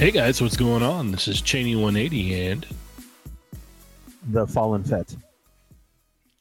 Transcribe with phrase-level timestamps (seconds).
[0.00, 1.12] Hey guys, what's going on?
[1.12, 2.66] This is Cheynee 180 and
[4.30, 5.14] The Fallen Fett.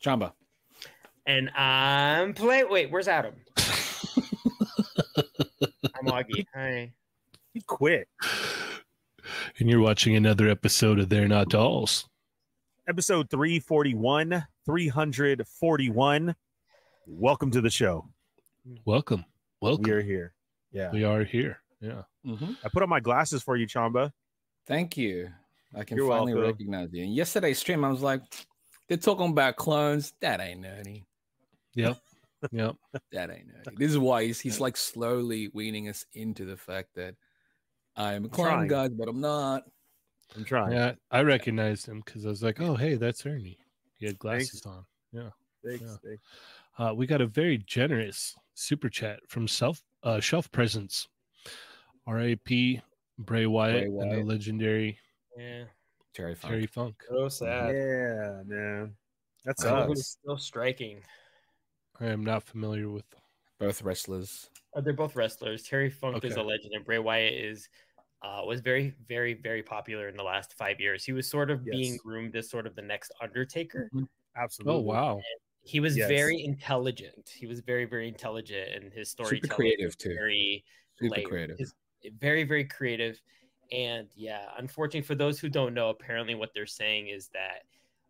[0.01, 0.31] Chamba.
[1.25, 2.63] And I'm play.
[2.63, 3.33] Wait, where's Adam?
[3.57, 3.65] I'm
[6.05, 6.45] Augie.
[6.55, 6.93] Hi.
[7.53, 8.07] He quit.
[9.59, 12.07] and you're watching another episode of They're Not Dolls.
[12.87, 16.35] Episode 341, 341.
[17.07, 18.07] Welcome to the show.
[18.85, 19.25] Welcome.
[19.59, 19.83] Welcome.
[19.83, 20.33] We are here.
[20.71, 20.91] Yeah.
[20.93, 21.59] We are here.
[21.81, 22.03] Yeah.
[22.30, 22.53] Mm-hmm.
[22.63, 24.11] I put on my glasses for you, Chamba.
[24.67, 25.30] Thank you.
[25.75, 26.52] I can You're finally welcome.
[26.52, 27.03] recognize you.
[27.03, 28.22] And yesterday's stream, I was like,
[28.88, 30.13] they're talking about clones.
[30.22, 31.05] That ain't nerdy.
[31.75, 31.97] Yep.
[32.52, 32.75] Yep.
[33.11, 33.77] That ain't nerdy.
[33.77, 37.16] This is why he's, he's like slowly weaning us into the fact that
[37.95, 38.67] I'm a clone, trying.
[38.67, 39.63] guys, but I'm not.
[40.35, 40.72] I'm trying.
[40.73, 40.94] Yeah.
[41.11, 43.57] I recognized him because I was like, oh, hey, that's Ernie.
[43.97, 44.66] He had glasses Thanks.
[44.66, 44.85] on.
[45.66, 45.95] Thanks, Yeah.
[46.03, 46.23] thanks.
[46.77, 51.07] Uh, we got a very generous super chat from Self uh, Shelf Presence.
[52.09, 52.81] R.A.P.
[53.19, 54.97] Bray Wyatt, and the legendary
[55.38, 55.65] Yeah.
[56.13, 56.51] Terry Funk.
[56.51, 56.95] Terry Funk.
[57.07, 57.75] So sad.
[57.75, 58.95] Yeah, man.
[59.45, 60.17] That's us.
[60.21, 61.01] still striking.
[61.99, 63.05] I am not familiar with.
[63.59, 64.49] Both wrestlers.
[64.73, 65.63] Uh, they're both wrestlers.
[65.63, 67.67] Terry Funk is a legend, and Bray Wyatt is
[68.23, 71.03] uh, was very, very, very popular in the last five years.
[71.03, 73.89] He was sort of being groomed as sort of the next Undertaker.
[74.38, 74.73] Absolutely.
[74.75, 75.19] Oh, wow.
[75.61, 76.07] He was Yes.
[76.09, 77.29] very intelligent.
[77.38, 80.13] He was very, very intelligent, and his storytelling Super creative, was too.
[80.16, 80.63] Very
[80.99, 81.29] Super layered.
[81.29, 81.57] creative.
[81.59, 81.73] His-
[82.19, 83.22] very, very creative.
[83.72, 87.63] And yeah, unfortunately, for those who don't know, apparently what they're saying is that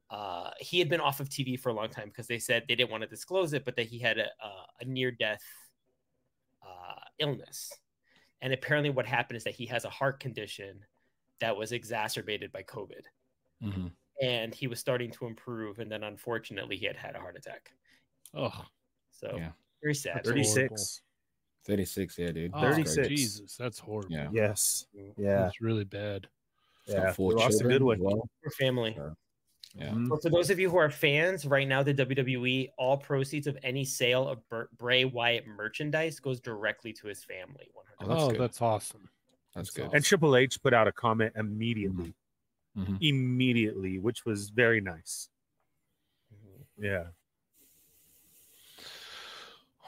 [0.10, 2.76] uh, he had been off of TV for a long time because they said they
[2.76, 5.44] didn't want to disclose it, but that he had a, a, a near death
[6.64, 7.72] uh, illness.
[8.42, 10.86] And apparently, what happened is that he has a heart condition
[11.40, 13.04] that was exacerbated by COVID.
[13.62, 13.92] Mhm.
[14.22, 15.80] And he was starting to improve.
[15.80, 17.72] And then, unfortunately, he had had a heart attack.
[18.34, 18.66] Oh,
[19.12, 19.52] So, Yeah.
[19.82, 20.18] very sad.
[20.18, 21.02] That's 36.
[21.66, 22.52] 36, yeah, dude.
[22.54, 23.08] oh, 36.
[23.08, 24.12] Jesus, that's horrible.
[24.12, 24.30] Yeah.
[24.32, 24.86] Yes.
[24.98, 25.14] Mm.
[25.18, 25.48] Yeah.
[25.48, 26.28] It's really bad.
[26.86, 27.12] He's Yeah.
[27.14, 27.98] four We lost a good one.
[27.98, 28.30] as Well.
[28.42, 28.94] For family.
[28.96, 29.16] Sure.
[29.76, 29.90] Yeah.
[29.92, 30.10] Mhm.
[30.10, 33.58] But for those of you who are fans, right now the WWE, all proceeds of
[33.62, 37.70] any sale of Br- Bray Wyatt merchandise goes directly to his family.
[37.76, 37.98] 100%.
[38.02, 38.40] Oh, that's oh, good.
[38.40, 39.10] that's awesome.
[39.54, 39.90] That's good.
[39.94, 42.16] And Triple H put out a comment immediately.
[42.76, 42.98] Mhm.
[43.02, 45.30] Immediately, which was very nice.
[46.34, 46.66] Mhm.
[46.78, 47.08] Yeah.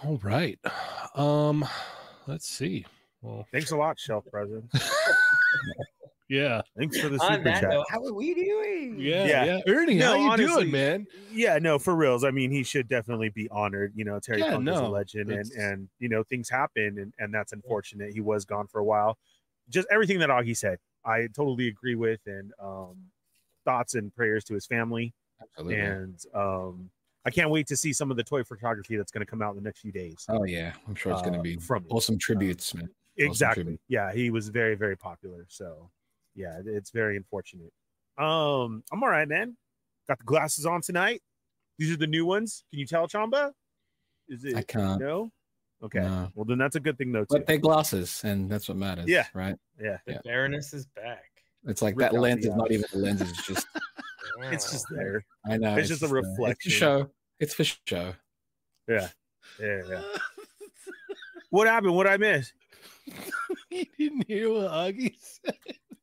[0.03, 0.59] All right.
[1.15, 1.65] Um,
[2.27, 2.85] let's see.
[3.21, 4.71] Well, Thanks a lot, Shelf President.
[6.29, 7.63] yeah, Thanks for the super chat.
[7.69, 8.95] note, how are we doing?
[8.97, 9.43] yeah, Yeah.
[9.45, 9.59] yeah.
[9.67, 11.07] Ernie, No, how you honestly, doing, man?
[11.31, 12.23] Yeah, no, for reals.
[12.23, 13.93] I mean, he should definitely be honored.
[13.95, 16.97] You know, Terry Yeah, Funk is a no, legend, and and you know things happen,
[16.97, 18.13] and and that's unfortunate.
[18.13, 19.17] He was gone for a while.
[19.69, 22.95] Just everything that Augie said, I totally agree with, and um,
[23.65, 25.79] thoughts and prayers to his family, Absolutely.
[25.79, 26.89] and um,
[27.25, 29.51] I can't wait to see some of the toy photography that's going to come out
[29.51, 30.25] in the next few days.
[30.27, 30.73] Oh, yeah.
[30.87, 31.91] I'm sure it's going uh, to be from him.
[31.91, 32.89] awesome tributes, man.
[33.17, 33.63] exactly.
[33.63, 33.81] tribute.
[33.87, 35.45] Yeah, he was very very popular.
[35.49, 35.89] So
[36.35, 37.71] yeah, it's very unfortunate.
[38.17, 39.55] Um, I'm all right, man.
[40.07, 41.21] Got the glasses on tonight.
[41.77, 42.63] These are the new ones.
[42.69, 43.51] Can you tell, Chamba?
[44.27, 44.99] Is it I can't.
[44.99, 45.31] no?
[45.83, 45.99] Okay.
[45.99, 46.29] No.
[46.35, 47.21] Well, then that's a good thing, though.
[47.21, 47.27] Too.
[47.31, 49.05] But they're glasses, and that's what matters.
[49.07, 49.25] Yeah.
[49.33, 49.55] Right.
[49.81, 50.19] yeah, The Yeah.
[50.23, 51.23] Baroness is back.
[51.65, 53.21] It's like Ripped that lens the is not even a lens.
[53.21, 53.67] It's just,
[54.51, 55.23] it's just there.
[55.45, 55.75] I know.
[55.77, 56.71] It's just a uh, It's reflection.
[56.71, 57.09] show.
[57.39, 58.13] It's for show.
[58.87, 59.07] Yeah,
[59.59, 60.01] yeah, yeah.
[61.49, 61.95] What happened?
[61.95, 62.53] What I miss?
[63.69, 65.55] you didn't hear what Augie said.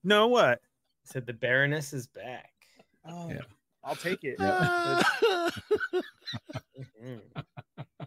[0.04, 0.60] No, what?
[1.04, 2.50] Said the Baroness is back.
[3.08, 3.40] Oh, Yeah.
[3.82, 4.36] I'll take it.
[4.38, 5.02] Yeah.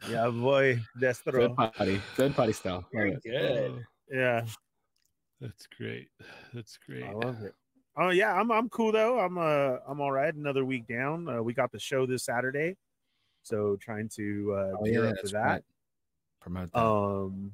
[0.09, 1.31] Yeah, boy, Destro.
[1.33, 2.01] Third party.
[2.15, 2.85] Third party style.
[2.91, 3.29] Very Love it.
[3.31, 3.85] good.
[4.11, 4.41] Yeah,
[5.39, 6.07] That's great.
[6.53, 7.03] That's great.
[7.03, 7.53] I love it.
[7.97, 9.19] Oh yeah, I'm I'm cool though.
[9.19, 10.33] I'm uh I'm all right.
[10.33, 11.27] Another week down.
[11.27, 12.77] Uh, we got the show this Saturday,
[13.43, 15.43] so trying to uh, Oh, gear yeah, up for that.
[15.43, 15.63] right.
[16.39, 16.79] Promote that.
[16.79, 17.51] Um,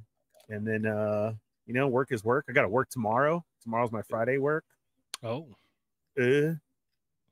[0.50, 1.34] and then uh,
[1.66, 2.45] you know, work is work.
[2.50, 3.44] I got to work tomorrow.
[3.63, 4.63] Tomorrow's my Friday work.
[5.24, 5.48] Oh,
[6.19, 6.54] Uh,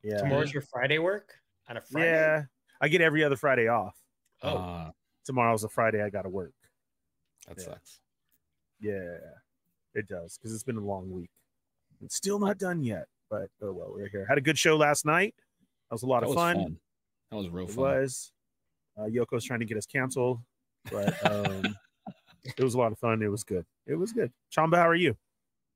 [0.03, 1.33] yeah, Tomorrow's your Friday work
[1.69, 2.09] on a Friday.
[2.11, 2.43] yeah.
[2.81, 3.95] I get every other Friday off.
[4.43, 4.91] Oh, Ah,
[5.23, 6.01] Tomorrow's a Friday.
[6.01, 6.53] I got to work.
[7.47, 7.63] that Yeah.
[7.65, 7.99] sucks.
[8.81, 9.17] Yeah,
[9.93, 11.29] it does because it's been a long week.
[12.01, 14.25] It's still not done yet, but oh well, we're here.
[14.27, 15.33] Had a good show last night.
[15.89, 16.77] That was a lot That of was fun.
[17.31, 17.83] That was real It fun.
[17.83, 18.31] was.
[18.97, 20.39] Uh, Yoko's trying to get us canceled,
[20.91, 21.75] but um,
[22.45, 23.21] it was a lot of fun.
[23.21, 23.65] It was good.
[23.87, 24.31] It was good.
[24.55, 25.15] Chamba, how are you?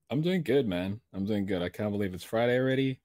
[0.09, 0.99] I'm doing good, man.
[1.13, 1.61] I'm doing good.
[1.61, 2.99] I can't believe it's Friday already.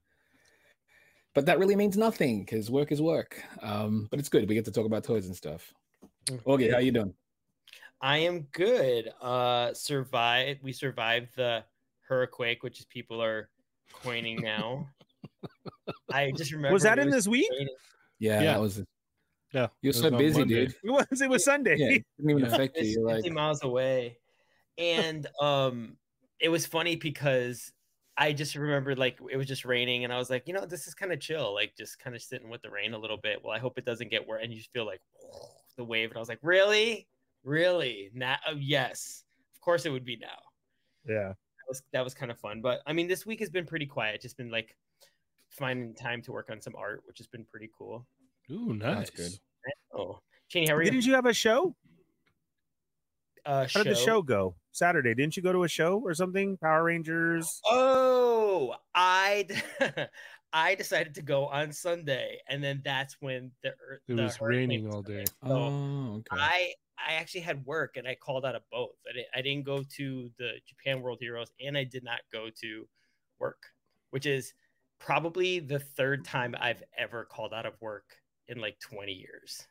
[1.34, 3.42] But that really means nothing because work is work.
[3.60, 4.48] Um, but it's good.
[4.48, 5.74] We get to talk about toys and stuff.
[6.46, 7.12] Okay, how you doing?
[8.00, 9.12] I am good.
[9.20, 10.62] Uh, survived.
[10.62, 11.64] We survived the
[12.08, 13.48] hurricane, which is people are
[13.92, 14.88] coining now.
[16.12, 16.72] I just remember.
[16.74, 17.48] Was that it in this week?
[18.18, 18.44] Yeah, Yeah.
[18.52, 18.82] that was.
[19.52, 19.68] yeah.
[19.82, 20.66] You're it so was busy, Monday.
[20.66, 20.74] dude.
[20.84, 21.20] It was.
[21.20, 21.76] It was Sunday.
[21.76, 22.54] Yeah, it didn't even Yeah.
[22.54, 22.84] affect you.
[22.84, 24.18] You're 50 like, miles away.
[24.78, 25.96] And um
[26.40, 27.72] it was funny because
[28.16, 30.86] I just remembered like it was just raining, and I was like, you know, this
[30.86, 33.40] is kind of chill, like just kind of sitting with the rain a little bit.
[33.42, 35.00] Well, I hope it doesn't get worse, and you just feel like
[35.76, 37.08] the wave, and I was like, really,
[37.42, 39.24] really, now, oh, yes,
[39.54, 40.38] of course it would be now.
[41.08, 41.32] Yeah.
[41.64, 43.86] That was that was kind of fun, but I mean, this week has been pretty
[43.86, 44.20] quiet.
[44.20, 44.76] Just been like
[45.48, 48.06] finding time to work on some art, which has been pretty cool.
[48.50, 49.08] Ooh, nice.
[49.08, 49.32] That's good.
[49.96, 50.18] Oh,
[50.52, 50.90] Cheynee, how are you?
[50.90, 51.74] Didn't you have a show?
[53.46, 54.56] uh, How did the show go?
[54.72, 55.14] Saturday.
[55.14, 56.58] Didn't you go to a show or something?
[56.58, 57.60] Power Rangers.
[57.66, 59.46] Oh, I
[60.54, 64.90] I decided to go on Sunday, and then that's when the ear- It was raining
[64.90, 65.24] all day.
[65.26, 66.36] So Oh, okay.
[66.40, 68.96] I I actually had work, and I called out of both.
[69.10, 72.50] I didn't, I didn't go to the Japan World Heroes, and I did not go
[72.50, 72.88] to
[73.40, 73.74] work,
[74.10, 74.54] which is
[75.00, 78.16] probably the third time I've ever called out of work
[78.46, 79.66] in like 20 years.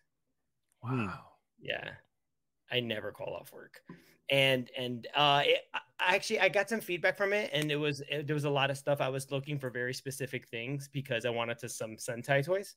[0.84, 1.38] Wow.
[1.58, 1.96] Yeah,
[2.72, 3.84] I never call off work,
[4.30, 7.76] and and uh, it, I I actually I got some feedback from it, and it
[7.78, 10.90] was it, there was a lot of stuff I was looking for very specific things
[10.92, 12.76] because I wanted to some Sentai toys,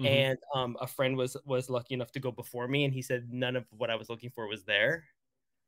[0.00, 0.06] Mhm.
[0.06, 3.32] and um, a friend was was lucky enough to go before me, and he said
[3.32, 5.04] none of what I was looking for was there,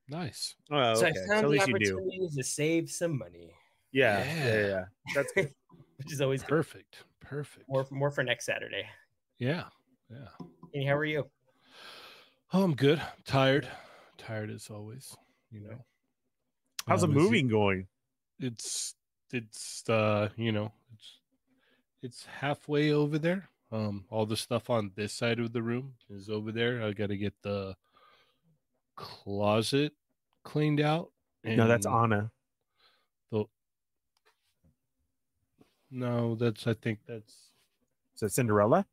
[0.08, 0.54] Nice.
[0.70, 1.20] Oh, so okay.
[1.20, 1.94] I found at the least you knew.
[1.96, 3.54] opportunity to save some money,
[3.92, 4.44] Yeah, yeah, Yeah.
[4.60, 4.66] yeah.
[4.66, 4.84] yeah.
[5.14, 5.54] That's good.
[5.98, 6.48] which is always good.
[6.48, 7.04] Perfect.
[7.20, 7.68] Perfect.
[7.68, 8.88] more more for next Saturday.
[9.38, 9.64] Yeah.
[10.10, 10.28] Yeah.
[10.74, 11.28] And how are you?
[12.52, 13.02] Oh, I'm good.
[13.26, 13.68] Tired.
[14.28, 15.16] Tired as always.
[15.50, 15.84] You know.
[16.86, 17.88] How's the Um, it- moving going?
[18.40, 18.94] it's
[19.32, 21.18] it's uh you know it's
[22.02, 26.30] it's halfway over there um all the stuff on this side of the room is
[26.30, 27.74] over there i gotta get the
[28.94, 29.92] closet
[30.44, 31.10] cleaned out
[31.42, 32.30] No, that's Anna.
[33.32, 33.44] the
[35.90, 37.50] no that's i think that's
[38.14, 38.86] Is it Cinderella?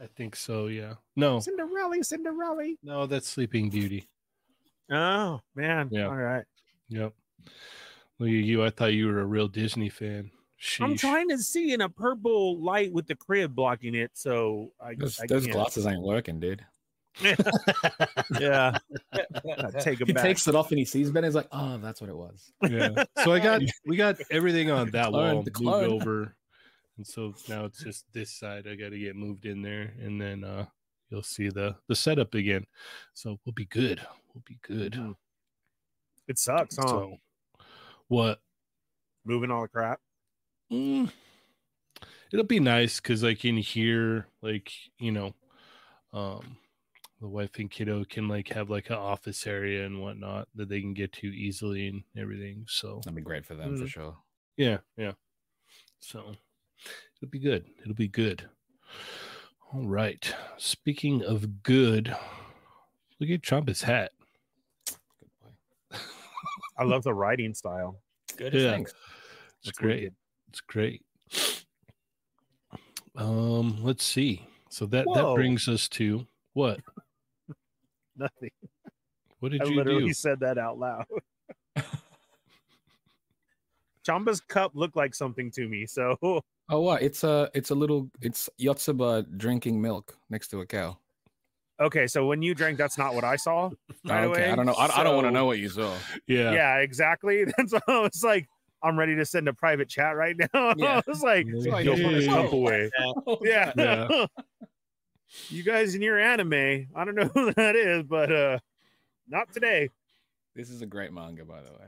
[0.00, 2.74] i think so yeah no Cinderella, Cinderella.
[2.82, 4.08] no that's sleeping beauty
[4.90, 5.88] Oh man.
[5.90, 6.06] Yeah.
[6.06, 6.44] All right.
[6.88, 7.12] yep
[8.18, 10.30] look at you i thought you were a real disney fan
[10.80, 14.94] I'm trying to see in a purple light with the crib blocking it, so I,
[14.94, 15.52] Those, I those can't.
[15.56, 16.64] glasses ain't working, dude.
[18.40, 18.78] Yeah,
[19.80, 20.22] take it He back.
[20.24, 21.24] takes it off and he sees Ben.
[21.24, 23.04] He's like, "Oh, that's what it was." yeah.
[23.24, 25.84] So I got we got everything on that Clone, wall moved clone.
[25.92, 26.36] over,
[26.96, 28.66] and so now it's just this side.
[28.66, 30.64] I got to get moved in there, and then uh
[31.10, 32.64] you'll see the the setup again.
[33.12, 34.00] So we'll be good.
[34.34, 34.94] We'll be good.
[34.94, 35.16] Mhm.
[36.26, 36.86] It sucks, huh?
[36.88, 37.18] So
[38.08, 38.40] what?
[39.24, 40.00] Moving all the crap.
[40.72, 41.12] Mm,
[42.32, 45.34] it'll be nice because I can hear like you know,
[46.12, 46.56] um,
[47.20, 50.80] the wife and kiddo can like have like an office area and whatnot that they
[50.80, 52.64] can get to easily and everything.
[52.68, 53.88] So That'd be great for them for Mm.
[53.88, 54.16] sure.
[54.56, 55.12] Yeah, yeah.
[56.00, 56.34] So
[57.16, 57.66] it'll be good.
[57.82, 58.48] It'll be good.
[59.72, 60.34] All right.
[60.56, 62.14] Speaking of good,
[63.20, 64.12] look at Trump's hat.
[66.76, 66.90] Good boy.
[66.90, 68.00] I love the writing style.
[68.36, 68.54] Good.
[68.54, 68.70] Yeah.
[68.72, 68.92] Thanks.
[68.92, 69.96] It's That's great.
[70.02, 70.14] wicked.
[70.48, 71.02] It's great.
[73.16, 74.46] Um, let's see.
[74.70, 75.14] So that Whoa.
[75.14, 76.80] that brings us to what?
[78.16, 78.50] Nothing.
[79.40, 80.12] What did I you literally do?
[80.14, 81.04] said that out loud.
[84.06, 86.16] Chamba's cup looked like something to me, so
[86.70, 87.02] Oh, what?
[87.02, 90.98] It's a it's a little it's Yotsuba drinking milk next to a cow.
[91.80, 92.06] Okay.
[92.06, 93.70] So when you drank, that's not what I saw.
[94.06, 94.50] Right okay, away.
[94.50, 94.74] I don't know.
[94.74, 95.94] I, I don't want to know what you saw.
[96.26, 96.52] Yeah.
[96.52, 97.44] Yeah, exactly.
[97.56, 98.48] That's why I was like,
[98.82, 100.74] I'm ready to send a private chat right now.
[100.76, 100.98] Yeah.
[100.98, 101.82] I was like, Yeah.
[101.82, 102.56] go put his cup Yeah.
[102.58, 102.90] away.
[103.42, 103.72] Yeah.
[103.76, 104.26] Yeah.
[105.48, 108.58] you guys in your anime, I don't know who that is, but uh
[109.28, 109.88] not today.
[110.54, 111.86] This is a great manga, by the way.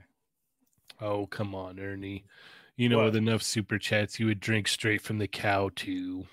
[1.00, 2.24] Oh, come on, Ernie.
[2.76, 3.04] You know, What?
[3.06, 6.26] with enough super chats, you would drink straight from the cow too.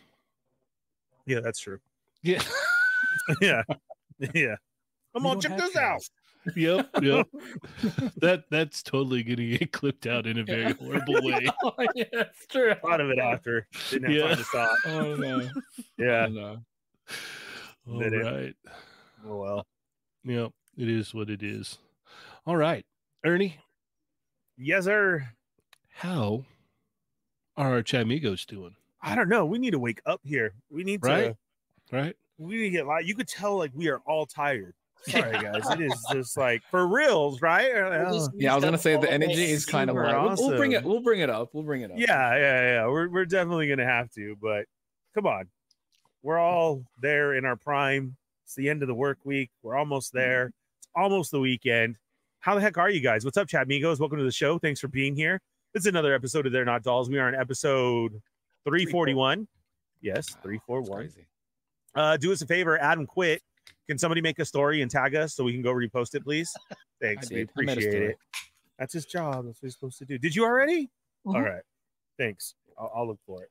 [1.25, 1.79] Yeah, that's true.
[2.21, 2.41] Yeah.
[3.41, 3.63] yeah.
[4.33, 4.55] Yeah.
[5.13, 6.01] Come We on, check this out.
[6.55, 6.89] yep.
[7.01, 7.27] Yep.
[8.17, 11.47] that that's totally gonna get clipped out in a very horrible way.
[11.63, 12.73] oh, yeah, it's true.
[12.81, 13.67] Thought of it after.
[13.89, 14.27] Didn't have Yeah.
[14.27, 14.77] time to stop.
[14.87, 15.49] Oh no.
[15.97, 16.25] Yeah.
[16.27, 16.57] Oh, no.
[17.89, 18.23] All Did it?
[18.23, 18.55] right.
[19.27, 19.67] Oh well.
[20.25, 20.51] Yep.
[20.77, 21.77] It is what it is.
[22.45, 22.85] All right.
[23.25, 23.57] Ernie,
[24.57, 25.29] Yes, sir.
[25.93, 26.43] how
[27.55, 28.75] are our Chamigos doing?
[29.01, 29.45] I don't know.
[29.45, 30.53] We need to wake up here.
[30.69, 31.35] We need to
[31.91, 32.15] Right?
[32.43, 32.49] Right?
[32.49, 33.05] we need to get live.
[33.07, 34.73] You could tell like we are all tired.
[35.07, 35.69] Sorry guys.
[35.71, 37.69] It is just like for reals, right?
[37.75, 40.57] Uh, Yeah, I was gonna say the energy is kind of Super like we'll, we'll
[40.57, 40.83] bring it.
[40.83, 41.49] We'll bring it up.
[41.53, 41.97] We'll bring it up.
[41.97, 42.87] Yeah, yeah, yeah.
[42.87, 44.65] We're we're definitely gonna have to, but
[45.13, 45.49] come on.
[46.21, 48.15] We're all there in our prime.
[48.45, 49.49] It's the end of the work week.
[49.61, 50.53] We're almost there.
[50.79, 51.97] It's almost the weekend.
[52.39, 53.25] How the heck are you guys?
[53.25, 53.99] What's up, chat amigos?
[53.99, 54.57] Welcome to the show.
[54.57, 55.41] Thanks for being here.
[55.73, 57.09] It's another episode of They're Not Dolls.
[57.09, 58.21] We are on episode
[58.65, 59.47] 341.
[60.01, 61.09] Yes, Wow, 341.
[61.95, 63.41] Uh, do us a favor, Adam quit.
[63.87, 66.53] Can somebody make a story and tag us so we can go repost it, please?
[67.01, 67.29] Thanks.
[67.29, 68.17] We appreciate it.
[68.79, 69.45] That's his job.
[69.45, 70.17] That's what he's supposed to do.
[70.17, 70.89] Did you already?
[71.25, 71.61] All right.
[72.17, 72.55] Thanks.
[72.77, 73.49] I'll, I'll look for it.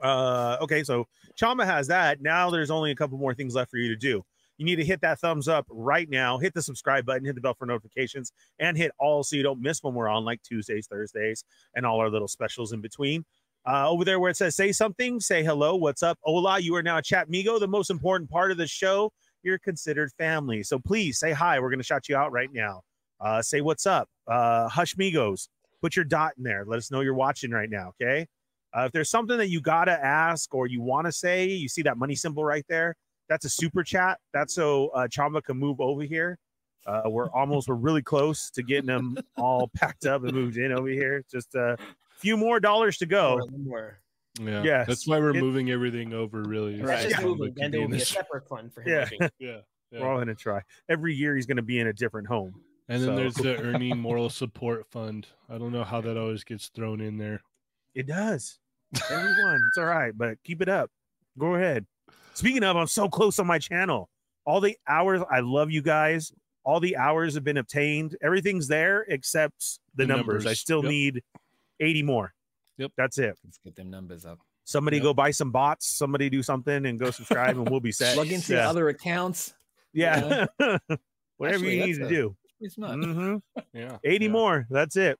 [0.00, 1.06] Uh, okay, so
[1.36, 2.22] Chamba has that.
[2.22, 4.24] Now there's only a couple more things left for you to do.
[4.56, 7.40] You need to hit that thumbs up right now, hit the subscribe button, hit the
[7.40, 10.88] bell for notifications, and hit all so you don't miss when we're on like Tuesdays,
[10.88, 11.44] Thursdays,
[11.76, 13.24] and all our little specials in between.
[13.68, 16.18] Uh, over there where it says say something, say hello, what's up?
[16.22, 19.12] Hola, you are now a chat migo, the most important part of the show.
[19.42, 20.62] You're considered family.
[20.62, 21.60] So please say hi.
[21.60, 22.80] We're going to shout you out right now.
[23.20, 24.08] Uh, say what's up.
[24.26, 25.48] Uh, hush migos.
[25.82, 26.64] Put your dot in there.
[26.66, 27.92] Let us know you're watching right now.
[28.00, 28.26] Okay.
[28.74, 31.68] Uh, if there's something that you got to ask or you want to say, you
[31.68, 32.94] see that money symbol right there.
[33.28, 34.18] That's a super chat.
[34.32, 36.38] That's so uh, Chamba can move over here.
[36.86, 40.72] Uh, we're almost, we're really close to getting them all packed up and moved in
[40.72, 41.22] over here.
[41.30, 41.76] Just a
[42.18, 43.40] few more dollars to go.
[43.56, 44.00] More.
[44.40, 44.62] Yeah.
[44.62, 44.86] Yes.
[44.86, 46.42] That's why we're It- moving everything over.
[46.42, 46.80] Really.
[46.80, 47.26] is That's so just Yeah.
[47.26, 47.54] moving.
[47.60, 49.08] and there will be a separate fund for him.
[49.20, 49.60] Yeah, yeah.
[49.90, 50.00] yeah.
[50.00, 50.62] We're all going to try.
[50.88, 52.60] Every year he's going to be in a different home.
[52.88, 55.26] And then So- there's the Ernie Moral Support Fund.
[55.48, 57.42] I don't know how that always gets thrown in there.
[57.94, 58.58] It does.
[59.10, 60.90] Everyone, it's all right, but keep it up.
[61.36, 61.84] Go ahead.
[62.34, 64.08] Speaking of, I'm so close on my channel.
[64.46, 66.32] All the hours, I love you guys.
[66.64, 68.16] All the hours have been obtained.
[68.22, 70.46] Everything's there except the, The numbers.
[70.46, 70.90] I still Yep.
[70.90, 71.22] need
[71.80, 72.32] 80 more.
[72.78, 72.92] Yep.
[72.96, 73.36] That's it.
[73.44, 74.38] Let's get them numbers up.
[74.64, 75.04] Somebody Yep.
[75.04, 75.86] go buy some bots.
[75.88, 78.14] Somebody do something and go subscribe, and we'll be set.
[78.14, 78.68] Plug into yeah.
[78.68, 79.54] other accounts.
[79.92, 80.46] yeah.
[80.58, 80.84] Whatever
[81.64, 82.36] Actually, you need that's to a- do.
[82.60, 82.90] It's not.
[82.96, 83.40] Mhm.
[83.72, 83.98] Yeah.
[84.04, 84.30] 80 yeah.
[84.32, 84.66] more.
[84.70, 85.18] That's it.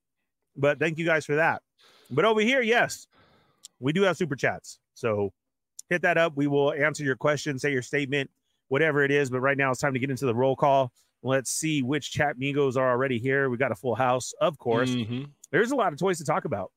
[0.57, 1.63] But thank you guys for that.
[2.11, 3.07] But over here, yes,
[3.79, 4.81] we do have super chats.
[4.95, 5.33] So
[5.89, 6.33] hit that up.
[6.37, 8.31] We will answer your question, say your statement,
[8.69, 9.31] whatever it is.
[9.31, 10.91] But right now, it's time to get into the roll call.
[11.23, 13.49] Let's see which chat migos are already here.
[13.51, 14.91] We got a full house, of course.
[14.91, 15.31] Mhm.
[15.51, 16.71] There's a lot of toys to talk about,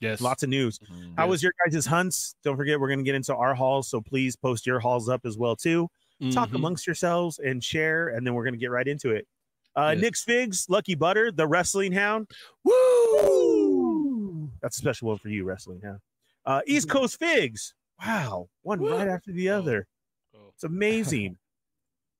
[0.00, 0.20] Yes.
[0.20, 0.78] lots of news.
[0.80, 1.14] Mhm.
[1.16, 2.34] How was your guys' hunts?
[2.42, 3.88] Don't forget, we're going to get into our hauls.
[3.88, 5.88] So please post your hauls up as well, too
[6.32, 6.56] talk Mhm.
[6.56, 9.28] amongst yourselves and share, and then we're gonna get right into it.
[9.76, 10.02] Uh, Yes.
[10.02, 12.28] Nick's Figs, Lucky Butter, the Wrestling Hound.
[12.64, 14.50] Woo!
[14.60, 16.00] That's a special one for you, Wrestling Hound.
[16.44, 17.72] Uh, East Coast Figs.
[18.04, 18.90] Wow, one Woo!
[18.96, 19.58] right after the Oh.
[19.58, 19.86] other.
[20.34, 20.48] Oh.
[20.54, 21.36] It's amazing.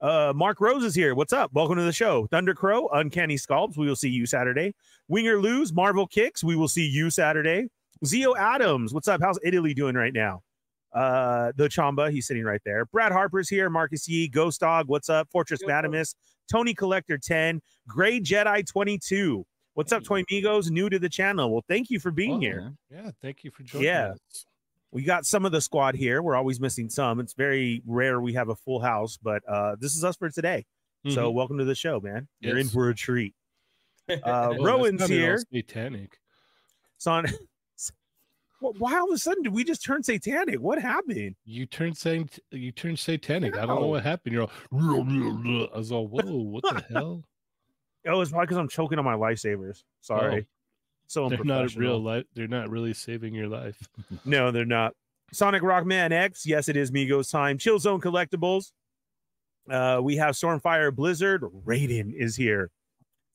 [0.01, 1.15] Uh, Mark Rose is here.
[1.15, 1.53] What's up?
[1.53, 2.27] Welcome to the show.
[2.29, 3.77] Thunder Crow, Uncanny Sculpts.
[3.77, 4.75] We will see you Saturday.
[5.09, 6.45] Winger Lose, Marvel Kicks.
[6.45, 7.69] We will see you Saturday.
[8.05, 8.95] Zio Adams.
[8.95, 9.21] What's up?
[9.21, 10.43] How's Italy doing right now?
[10.95, 12.11] Uh, the Chamba.
[12.13, 12.85] He's sitting right there.
[12.87, 13.69] Brad Harper's here.
[13.69, 14.87] Marcus Yee, Ghost Dog.
[14.89, 15.29] What's up?
[15.33, 15.69] Fortress Yo.
[15.69, 16.15] Madamus.
[16.51, 17.61] Tony Collector 10.
[17.89, 19.45] Gray Jedi 22.
[19.75, 20.71] What's up, Toy Migos?
[20.71, 21.51] New to the channel.
[21.53, 22.61] Well, thank you for being Oh, here.
[22.61, 22.79] man.
[22.91, 23.11] Yeah.
[23.21, 24.09] Thank you for joining Yeah.
[24.11, 24.47] us.
[24.93, 26.23] We got some of the squad here.
[26.23, 27.21] We're always missing some.
[27.21, 30.65] It's very rare we have a full house, but uh, this is us for today.
[31.09, 31.35] So Mhm.
[31.35, 32.27] welcome to the show, man.
[32.41, 33.35] You're in for a treat.
[34.11, 35.39] Uh, Oh, Rowan's not at all here.
[35.53, 36.19] Satanic.
[36.99, 37.27] Son,
[38.61, 40.61] Wh- why all of a sudden did we just turn satanic?
[40.61, 41.37] What happened?
[41.45, 43.57] You turned sat- you turned satanic.
[43.57, 44.33] I don't know what happened.
[44.33, 44.51] You're all
[45.75, 47.23] I was all, whoa, what the hell?
[48.07, 49.85] Oh, it's probably because I'm choking on my lifesavers.
[50.01, 50.47] Sorry.
[51.09, 51.29] So.
[51.29, 51.89] They're not unprofessional.
[51.89, 52.25] real life.
[52.35, 53.77] They're not really saving your life.
[54.25, 54.95] No, they're not.
[55.33, 56.47] Sonic Rockman X.
[56.47, 57.59] Yes, it is Migos time.
[57.59, 58.73] Chill Zone Collectibles.
[59.71, 61.43] Uh, we have Stormfire Blizzard.
[61.67, 62.71] Raiden is here.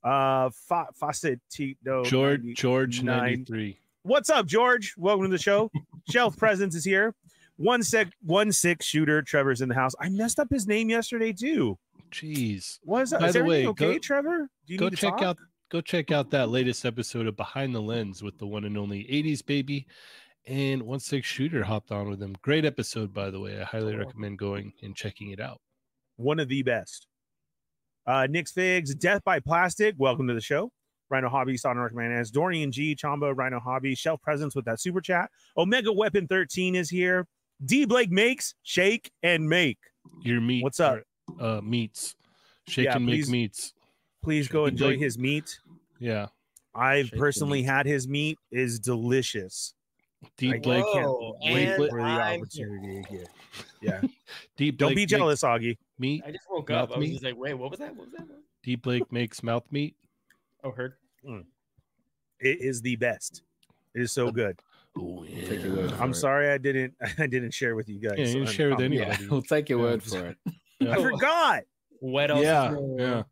[0.04, 1.78] Uh, Fa- Fawcett T.
[1.86, 3.18] No, George 90 George nine.
[3.18, 3.78] ninety three.
[4.04, 4.96] What's up, George?
[4.98, 5.72] Welcome to the show.
[6.10, 7.14] Shelf Presence is here.
[7.58, 9.22] One sec, one six shooter.
[9.22, 9.94] Trevor's in the house.
[10.00, 11.78] I messed up his name yesterday too.
[12.12, 12.80] Jeez.
[12.84, 13.20] What is that?
[13.22, 14.50] By Is the everything way, okay, go- Trevor?
[14.68, 15.22] Do you Go need to check talk?
[15.22, 15.38] out
[15.74, 19.06] go check out that latest episode of Behind the Lens with the one and only
[19.06, 19.88] 80s baby
[20.46, 22.36] and one six shooter hopped on with him.
[22.44, 23.60] Great episode, by the way.
[23.60, 25.60] I highly recommend going and checking it out.
[26.18, 27.08] one of the best.
[28.06, 29.96] Uh, Nick's Figs, Death by Plastic.
[29.98, 30.72] Welcome to the show.
[31.10, 35.32] Rhino Hobby, Sonic Manaz, Dorian G, Chamba, Rhino Hobby, Shelf Presence with that super chat.
[35.58, 37.26] Omega Weapon 13 is here.
[37.66, 39.80] D Blake makes, shake, and make.
[40.22, 41.00] Your meat What's up?
[41.40, 42.14] Uh meats.
[42.68, 43.74] Shake Yeah, and make meats.
[44.24, 45.60] Please go enjoy his meat.
[46.00, 46.28] Yeah.
[46.74, 47.68] I've Shake personally meat.
[47.70, 49.74] had his meat is delicious.
[50.38, 53.26] Deep I Blake can't Whoa, wait for the I'm opportunity again.
[53.82, 54.02] Yeah.
[54.58, 55.78] Deep Don't Blake be makes jealous, Augie.
[56.00, 56.24] Meat.
[56.26, 56.96] I just woke Mouth up.
[56.96, 57.12] I was meat?
[57.14, 57.96] just like, wait, what was that?
[57.96, 58.28] What was that?
[58.64, 59.96] Deep Blake makes mouth meat.
[60.64, 60.94] Oh, heard.
[61.28, 61.44] Mm.
[62.40, 63.44] It is the best.
[63.94, 64.58] It is so good.
[64.98, 65.98] Oh Take your word yeah.
[66.00, 68.14] I'm sorry I didn't I didn't share with you guys.
[68.18, 69.08] Yeah, you didn't on- share with on- anyone.
[69.10, 69.86] Yeah, we'll take your Yeah.
[69.86, 70.38] word for it.
[70.88, 71.64] I forgot.
[72.00, 72.44] What else?
[72.44, 73.24] Yeah, yeah.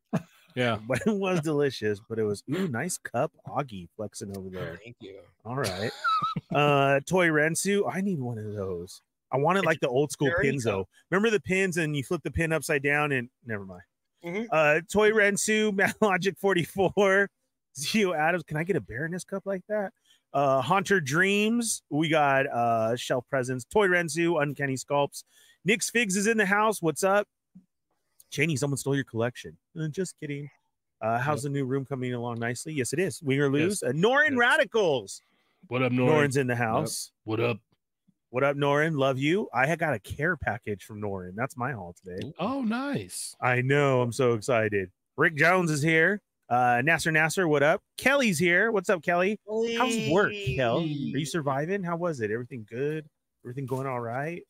[0.55, 0.77] Yeah.
[0.87, 1.99] but it was delicious.
[2.07, 4.79] But it was ooh, nice cup, Augie flexing over there.
[4.83, 5.19] Thank you.
[5.45, 5.91] All right.
[6.53, 7.89] Uh Toy Rensu.
[7.91, 9.01] I need one of those.
[9.31, 10.87] I wanted like the old school Very pins though.
[11.09, 13.81] Remember the pins and you flip the pin upside down and never mind.
[14.23, 14.47] Mhm.
[14.51, 17.29] Uh Toy Rensu, Logic 44,
[17.77, 18.43] Zio Adams.
[18.43, 19.93] Can I get a Baroness cup like that?
[20.33, 21.81] Uh Haunter Dreams.
[21.89, 25.23] We got uh Shelf Presence, Toy Rensu, Uncanny Sculpts.
[25.65, 26.81] Nick's Figs is in the house.
[26.81, 27.27] What's up?
[28.31, 29.57] Cheynee, someone stole your collection.
[29.79, 30.49] Uh, just kidding.
[31.01, 32.73] Uh, how's the new room coming along nicely?
[32.73, 33.21] Yes, it is.
[33.23, 33.81] Win or lose.
[33.83, 34.37] Uh, Norin Yes.
[34.37, 35.21] Radicals.
[35.67, 36.09] What up, Norin?
[36.09, 37.11] Norin's in the house.
[37.23, 37.57] What up?
[38.29, 38.97] What up, Norin?
[38.97, 39.49] Love you.
[39.53, 41.33] I had got a care package from Norin.
[41.35, 42.31] That's my haul today.
[42.39, 43.35] Oh, nice.
[43.41, 44.01] I know.
[44.01, 44.89] I'm so excited.
[45.17, 46.21] Rick Jones is here.
[46.47, 47.81] Uh, Nasser Nasser, what up?
[47.97, 48.71] Kelly's here.
[48.71, 49.39] What's up, Kelly?
[49.47, 50.79] How's work, Kel?
[50.79, 51.83] Are you surviving?
[51.83, 52.29] How was it?
[52.31, 53.05] Everything good?
[53.43, 54.43] Everything going all right?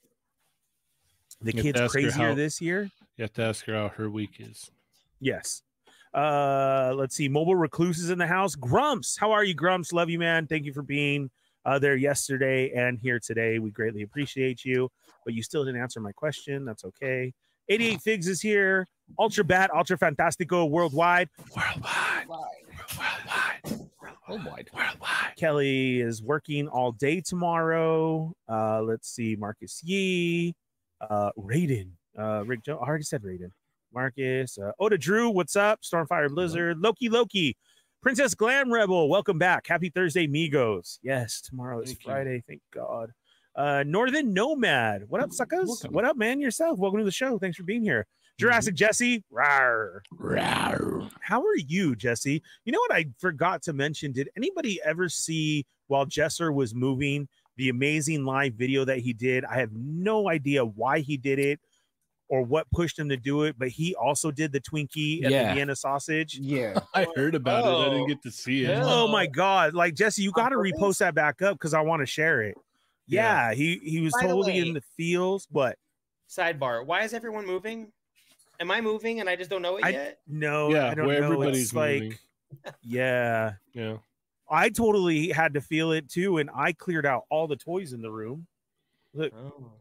[1.42, 2.90] The kids to crazier how- this year?
[3.18, 4.72] You have to ask her how her week is.
[5.20, 5.62] Yes.
[6.14, 7.30] Uh, let's see.
[7.30, 8.56] Mobile Recluse is in the house.
[8.56, 9.94] Grumps, how are you, Grumps?
[9.94, 10.48] Love you, man.
[10.48, 11.30] Thank you for being
[11.66, 13.60] uh, there yesterday and here today.
[13.60, 14.90] We greatly appreciate you,
[15.26, 16.66] but you still didn't answer my question.
[16.66, 17.34] That's okay.
[17.70, 18.88] 88 Figs is here.
[19.20, 21.30] Ultra Bat, Ultra Fantastico Worldwide.
[21.56, 22.28] Worldwide.
[22.28, 23.90] Worldwide.
[24.28, 24.70] Worldwide.
[24.74, 25.36] Worldwide.
[25.38, 28.34] Kelly is working all day tomorrow.
[28.50, 29.36] Uh, let's see.
[29.36, 30.56] Marcus Yee,
[31.02, 32.78] uh, Raiden, uh, Rick Joe.
[32.78, 33.52] I already said Raiden.
[33.94, 35.82] Marcus, uh, Oda Drew, what's up?
[35.82, 37.58] Stormfire Blizzard, Loki Loki,
[38.02, 39.68] Princess Glam Rebel, welcome back.
[39.68, 40.98] Happy Thursday, Migos.
[41.04, 42.06] Yes, tomorrow is Thank you.
[42.06, 42.44] Friday.
[42.48, 43.12] Thank God.
[43.54, 45.68] Uh, Northern Nomad, what up, suckers?
[45.68, 45.94] Welcome.
[45.94, 46.40] What up, man?
[46.40, 46.80] Yourself.
[46.80, 47.38] Welcome to the show.
[47.38, 48.08] Thanks for being here.
[48.40, 50.00] Jurassic Jesse, rawr.
[50.18, 51.12] Rawr.
[51.22, 52.42] How are you, Jesse?
[52.66, 54.14] You know what I forgot to mention?
[54.14, 57.28] Did anybody ever see while Jesser was moving
[57.58, 59.44] the amazing live video that he did?
[59.46, 61.60] I have no idea why he did it
[62.32, 65.50] or what pushed him to do it, but he also did the Twinkie and Yeah.
[65.50, 66.38] the Vienna sausage.
[66.40, 66.80] Yeah.
[66.96, 67.68] I heard about it.
[67.68, 67.90] I Oh.
[67.92, 68.70] didn't get to see it.
[68.70, 68.84] Yeah.
[68.86, 69.74] Oh my god!
[69.74, 72.58] Like Jesse, you got to repost that back up because I want to share it.
[73.06, 73.50] Yeah.
[73.50, 75.78] Yeah, he he was By the totally way- in the feels, but
[76.30, 77.92] Sidebar: Why is everyone moving?
[78.62, 80.20] Am I moving and I just don't know it I- yet?
[80.28, 81.26] no, Yeah, I don't where know.
[81.26, 82.18] everybody's It's like,
[82.82, 83.98] yeah, Yeah.
[84.50, 88.02] I totally had to feel it too, and I cleared out all the toys in
[88.02, 88.48] the room.
[89.14, 89.72] Look, Oh.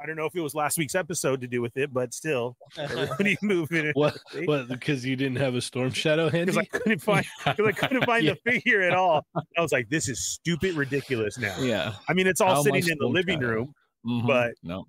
[0.00, 2.56] I don't know if it was last week's episode to do with it, but still,
[2.78, 4.18] everybody moving What?
[4.44, 4.68] What?
[4.68, 6.46] Because you didn't have a storm shadow handy?
[6.52, 8.34] because I couldn't find because I couldn't find Yeah.
[8.44, 9.24] the figure at all.
[9.56, 11.38] I was like, this is stupid, ridiculous.
[11.38, 11.94] Now, Yeah.
[12.08, 13.48] I mean, it's all How sitting in the living Shadow?
[13.52, 13.74] room,
[14.06, 14.26] Mhm.
[14.26, 14.86] but no,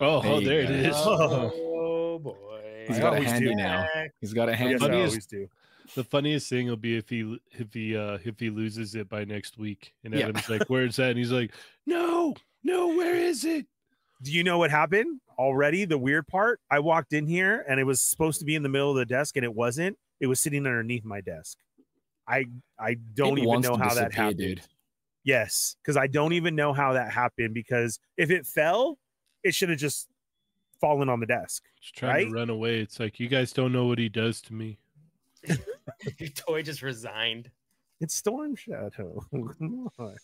[0.00, 0.74] Oh, There oh there it go.
[0.74, 0.94] is.
[0.96, 1.52] Oh.
[1.54, 2.84] Oh boy.
[2.88, 3.54] he's I got a handy do.
[3.54, 3.86] now.
[4.20, 4.84] He's got a yes, handy.
[4.86, 5.46] I always do.
[5.94, 9.24] The funniest thing will be if he if he uh if he loses it by
[9.24, 10.28] next week, and Yeah.
[10.28, 11.52] Evan's like, "Where's that?" And he's like,
[11.86, 13.66] "No, no, where is it?"
[14.22, 15.84] Do you know what happened already?
[15.86, 18.68] The weird part, I walked in here and it was supposed to be in the
[18.68, 19.96] middle of the desk, and it wasn't.
[20.20, 21.56] It was sitting underneath my desk.
[22.28, 22.44] I
[22.78, 24.38] I don't It even know how that happened.
[24.38, 24.60] dude.
[25.24, 27.54] Yes, because I don't even know how that happened.
[27.54, 28.98] Because if it fell,
[29.42, 30.08] it should have just
[30.80, 31.62] fallen on the desk.
[31.80, 32.28] Just trying Right?
[32.28, 32.80] to run away.
[32.80, 34.78] It's like you guys don't know what he does to me.
[36.18, 37.50] Your toy just resigned.
[38.00, 39.24] It's Storm Shadow.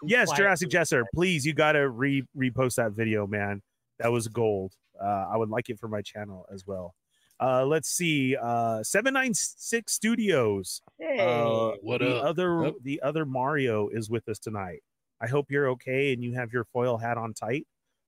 [0.00, 0.08] Come on.
[0.08, 3.62] yes, Jurassic Jesser, please, you gotta re repost that video, man.
[3.98, 4.72] That was gold.
[5.00, 6.94] Uh, I would like it for my channel as well.
[7.40, 8.36] Uh, let's see.
[8.40, 10.82] Uh, seven nine six Studios.
[11.00, 12.24] Uh, What the up?
[12.26, 12.74] other Yep.
[12.82, 14.82] the other Mario is with us tonight.
[15.20, 17.66] I hope you're okay and you have your foil hat on tight.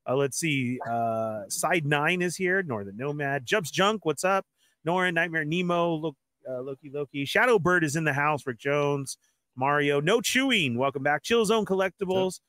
[0.09, 0.79] Uh, let's see.
[0.88, 2.62] Uh, side nine is here.
[2.62, 3.44] Northern Nomad.
[3.46, 4.05] Jumps Junk.
[4.05, 4.46] What's up?
[4.85, 5.94] Nora, Nightmare Nemo.
[5.94, 6.16] Look,
[6.49, 7.25] uh, Loki Loki.
[7.25, 8.46] Shadow Bird is in the house.
[8.46, 9.18] Rick Jones.
[9.57, 10.01] Mario.
[10.01, 10.77] No chewing.
[10.79, 11.23] Welcome back.
[11.23, 12.40] Chill Zone Collectibles.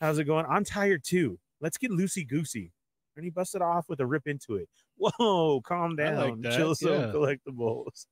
[0.00, 0.46] How's it going?
[0.48, 1.38] I'm tired too.
[1.60, 2.72] Let's get loosey goosey.
[3.16, 4.68] And he busted off with a rip into it.
[4.98, 6.40] Whoa, calm like down.
[6.42, 7.06] that, Chill Zone yeah.
[7.12, 8.06] Collectibles.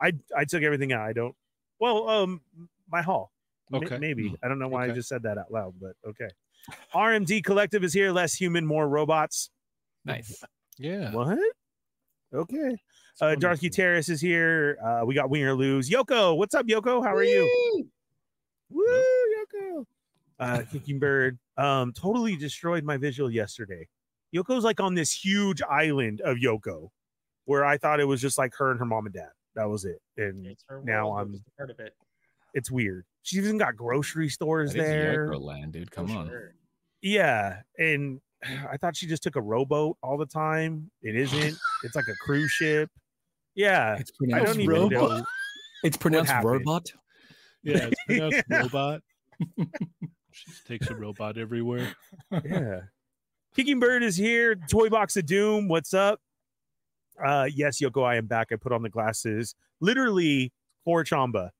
[0.00, 1.02] I I took everything out.
[1.02, 1.34] I don't.
[1.78, 2.40] Well, um,
[2.90, 3.30] my haul.
[3.72, 3.98] M- Okay.
[3.98, 6.28] maybe I don't know why I just said that out loud, but okay.
[6.94, 8.10] RMD Collective is here.
[8.12, 9.50] Less human, more robots.
[10.04, 10.42] Nice.
[10.78, 11.12] Yeah.
[11.12, 11.38] What?
[12.34, 12.76] Okay.
[13.12, 13.60] It's Uh, Darth wonderful.
[13.62, 14.78] Gutierrez is here.
[14.84, 15.88] Uh, we got Winger Lose.
[15.90, 17.02] Yoko, what's up, Yoko?
[17.04, 17.88] How are you?
[18.70, 19.86] Woo, Yoko.
[20.38, 21.38] Uh, Kicking Bird.
[21.56, 23.86] Um, totally destroyed my visual yesterday.
[24.34, 26.88] Yoko's like on this huge island of Yoko,
[27.44, 29.30] where I thought it was just like her and her mom and dad.
[29.56, 30.00] That was it.
[30.16, 31.94] And It's her now world, I'm- just a part of it.
[32.54, 33.04] it's weird.
[33.22, 35.28] She's even got grocery stores That is there.
[35.28, 35.90] Yoko land, dude.
[35.90, 36.28] Come For on.
[36.28, 36.54] sure.
[37.02, 38.20] Yeah, and
[38.70, 40.90] I thought she just took a rowboat all the time.
[41.02, 41.56] It isn't.
[41.84, 42.90] it's like a cruise ship.
[43.54, 45.00] Yeah, It's I pronounced don't even know.
[45.08, 45.24] robot.
[45.84, 46.92] It's pronounced robot.
[47.62, 48.58] Yeah, it's pronounced Yeah.
[48.62, 49.00] robot.
[50.32, 51.94] she just takes a robot everywhere.
[52.44, 52.80] Yeah,
[53.56, 54.54] Kicking Bird is here.
[54.54, 55.68] Toy Box of Doom.
[55.68, 56.20] What's up?
[57.22, 58.48] Uh, yes, Yoko, I am back.
[58.52, 60.52] I put on the glasses, literally
[60.84, 61.50] for Chamba.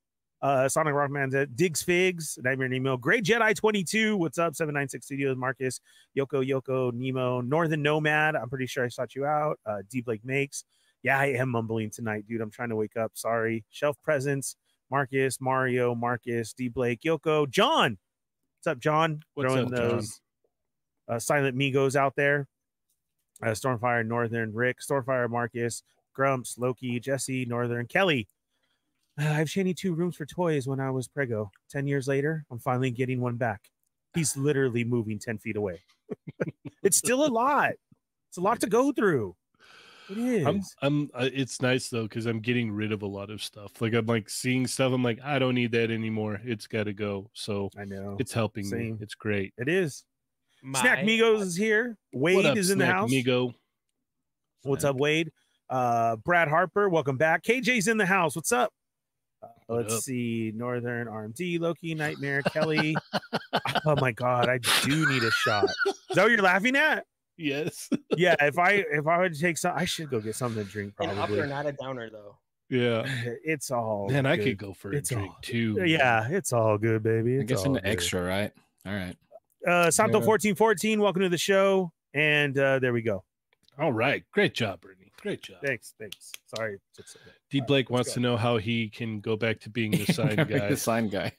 [0.43, 4.17] Uh, Sonic Rockman, uh, Diggs Figs, Nightmare Nemo, Great Jedi 22.
[4.17, 4.55] What's up?
[4.55, 5.81] 796 Studios, Marcus,
[6.17, 8.37] Yoko, Yoko, Nemo, Northern Nomad.
[8.37, 9.59] I'm pretty sure I sought you out.
[9.67, 10.65] Uh, D Blake Makes.
[11.03, 12.41] Yeah, I am mumbling tonight, dude.
[12.41, 13.13] I'm trying to wake up.
[13.15, 13.65] Sorry.
[13.71, 14.57] Shelf Presence,
[14.91, 17.99] Marcus, Mario, Marcus, D Blake, Yoko, John.
[18.59, 19.23] What's up, John?
[19.35, 20.03] What's Throwing up, John?
[21.09, 22.49] uh, silent Migos out there.
[23.43, 25.83] Uh, Stormfire, Northern, Rick, Stormfire, Marcus,
[26.15, 28.29] Grumps, Loki, Jesse, Northern, Kelly.
[29.19, 31.51] "Uh, I've shiny two rooms for toys when I was prego.
[31.71, 33.63] Ten years later, I'm finally getting one back.
[34.15, 35.83] He's literally moving ten feet away.
[36.83, 37.73] it's still a lot.
[38.29, 39.35] It's a lot to go through.
[40.11, 40.47] It is.
[40.47, 41.11] I'm, I'm.
[41.15, 43.81] Uh, it's nice though because I'm getting rid of a lot of stuff.
[43.81, 44.93] Like I'm like seeing stuff.
[44.93, 46.41] I'm like, I don't need that anymore.
[46.45, 47.31] It's got to go.
[47.33, 48.17] So I know.
[48.19, 48.93] it's helping Same.
[48.93, 48.99] me.
[49.01, 49.55] It's great.
[49.57, 50.05] It is.
[50.63, 51.97] My, Snack Migos is here.
[52.13, 53.11] Wade up, is in the Snack house.
[53.11, 53.55] Migo?
[54.63, 55.31] What's up, Wade?
[55.71, 57.43] Uh, Brad Harper, welcome back.
[57.45, 58.37] KJ's in the house.
[58.37, 58.73] What's up?
[59.43, 60.01] Uh, let's up?
[60.03, 60.53] see.
[60.55, 62.97] Northern RMD, Loki, Nightmare, Kelly.
[63.87, 65.65] oh my god, I do need a shot.
[65.87, 67.07] Is that what you're laughing at?
[67.43, 67.89] Yes.
[68.19, 70.95] Yeah, if I if I would take some, I should go get something to drink.
[70.95, 71.49] probably an upper, Probably.
[71.49, 72.37] not a downer though.
[72.69, 73.03] yeah.
[73.45, 75.83] It's all Man, I could go for a It's drink all- too.
[75.87, 77.37] Yeah, it's all good, baby.
[77.39, 77.87] I It's guess an good.
[77.87, 78.53] extra, right?
[78.85, 79.17] All right.
[79.67, 80.25] Uh, Santo Yeah.
[80.27, 81.91] fourteen fourteen, welcome to the show.
[82.13, 83.25] And uh, there we go.
[83.79, 84.23] All right.
[84.33, 85.00] Great job, Brittany.
[85.21, 85.59] Great job.
[85.63, 86.33] Thanks, thanks.
[86.55, 86.75] Sorry.
[86.75, 87.35] it took so long.
[87.51, 88.15] D Blake let's wants go.
[88.15, 90.69] to know how he can go back to being the sign guy.
[90.69, 91.33] the sign guy.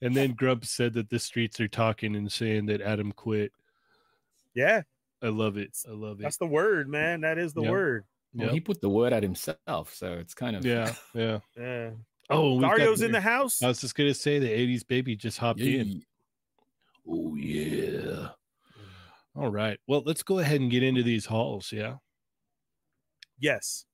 [0.00, 3.52] And then Grub said that the streets are talking and saying that Adam quit.
[4.54, 4.82] yeah,
[5.22, 5.76] I love it.
[5.88, 6.22] I love it.
[6.22, 7.20] that's the word, man.
[7.22, 7.70] That is the Yep.
[7.70, 8.04] word.
[8.34, 8.54] Well, Yep.
[8.54, 11.40] he put the word out himself, so it's kind of Yeah, yeah.
[11.56, 11.90] Yeah.
[12.30, 13.62] Oh, we've Dario's in the- the house.
[13.62, 16.02] I was just gonna say the '80s baby just hopped in.
[17.08, 18.28] Oh yeah.
[19.38, 19.78] All right.
[19.86, 21.70] Well, let's go ahead and get into these hauls.
[21.72, 21.96] Yeah.
[23.38, 23.84] Yes.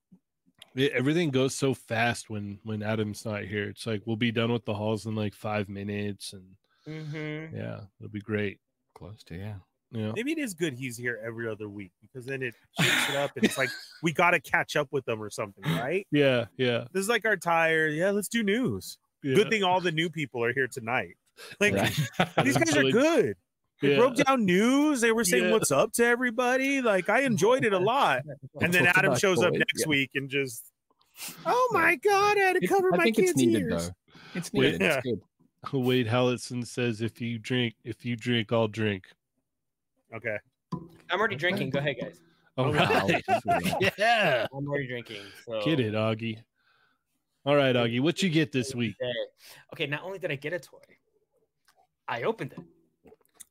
[0.75, 3.65] It- everything goes so fast when when Adam's not here.
[3.69, 6.57] It's like we'll be done with the hauls in like five minutes, and
[6.89, 7.57] Mm-hmm.
[7.57, 8.59] yeah, it'll be great.
[8.95, 9.55] Close to yeah.
[9.91, 10.13] Yeah.
[10.15, 13.31] Maybe it is good he's here every other week because then it shakes it up
[13.37, 13.71] and it's like
[14.03, 16.07] we got to catch up with them or something, right?
[16.11, 16.47] Yeah.
[16.57, 16.85] Yeah.
[16.93, 17.87] This is like our tire.
[17.89, 18.99] Yeah, let's do news.
[19.23, 19.35] yeah.
[19.37, 21.17] Good thing all the new people are here tonight.
[21.61, 22.01] Like Right.
[22.45, 23.37] these guys are good.
[23.83, 23.97] They Yeah.
[23.99, 25.01] broke down news.
[25.01, 25.51] They were saying Yeah.
[25.53, 26.81] what's up to everybody.
[26.81, 28.23] Like I enjoyed it a lot.
[28.61, 29.89] And then Adam shows up next yeah.
[29.89, 30.65] week and just,
[31.45, 33.89] oh my god, I had to cover I my kids' it's needed ears.
[33.89, 33.95] though.
[34.35, 34.81] It's Wait, needed.
[34.81, 35.01] yeah.
[35.05, 35.21] It's good.
[35.73, 39.07] Wade Hallison says, "If you drink, if you drink, I'll drink."
[40.15, 40.37] Okay.
[41.11, 41.71] I'm already drinking.
[41.71, 42.21] Go ahead, guys.
[42.57, 44.47] All Oh, oh yeah.
[44.55, 45.23] I'm already drinking.
[45.47, 46.39] So Get it, Augie.
[47.47, 48.01] All right, Augie.
[48.01, 48.95] What you get this week?
[49.03, 49.13] Okay.
[49.73, 49.87] Okay.
[49.87, 50.79] Not only did I get a toy,
[52.07, 52.61] I opened it.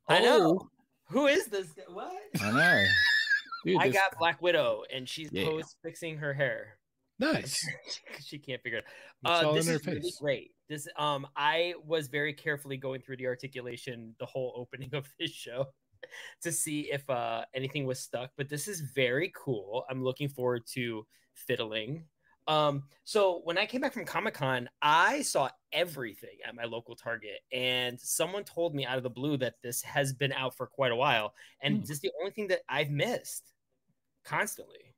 [0.08, 0.70] I know.
[1.10, 1.68] Who is this?
[1.74, 1.84] guy?
[1.88, 2.14] What?
[2.42, 2.84] I know.
[3.66, 5.46] Dude, I this- got Black Widow, and she's Yeah.
[5.46, 6.78] post fixing her hair.
[7.20, 7.66] Nice.
[8.24, 8.86] she can't figure it.
[9.24, 10.18] It's Uh, all this in her is really face.
[10.20, 10.52] great.
[10.68, 15.32] This um, I was very carefully going through the articulation, the whole opening of this
[15.32, 15.68] show,
[16.42, 18.32] to see if uh anything was stuck.
[18.36, 19.86] But this is very cool.
[19.90, 22.06] I'm looking forward to fiddling.
[22.48, 26.96] Um, so when I came back from Comic Con, I saw everything at my local
[26.96, 30.68] Target, and someone told me out of the blue that this has been out for
[30.68, 33.54] quite a while, and this is the only thing that I've missed
[34.26, 34.94] constantly.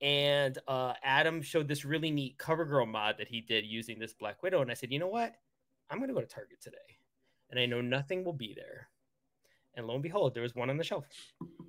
[0.00, 4.14] And uh, Adam showed this really neat Cover Girl mod that he did using this
[4.14, 5.34] Black Widow, and I said, you know what,
[5.90, 6.76] I'm gonna go to Target today,
[7.50, 8.88] and I know nothing will be there,
[9.78, 11.06] and lo and behold, there was one on the shelf.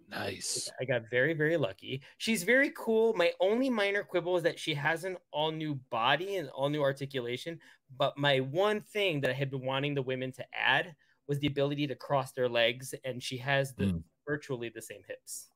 [0.09, 0.69] Nice.
[0.81, 2.01] I got very very lucky.
[2.17, 3.13] She's very cool.
[3.13, 6.81] My only minor quibble is that she has an all new body and all new
[6.81, 7.59] articulation,
[7.97, 10.95] but my one thing that I had been wanting the women to add
[11.27, 14.03] was the ability to cross their legs, and she has the Mm.
[14.25, 15.51] virtually the same hips.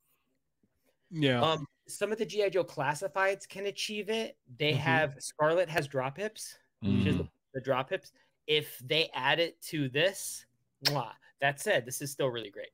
[1.09, 1.41] Yeah.
[1.41, 4.37] Um, some of the GI Joe classifieds can achieve it.
[4.57, 4.77] They Mhm.
[4.77, 7.03] have Scarlett has drop hips, Mm.
[7.03, 7.17] She's
[7.53, 8.11] the drop hips.
[8.45, 10.45] If they add it to this,
[10.85, 11.13] mwah.
[11.43, 12.71] That said, this is still really great.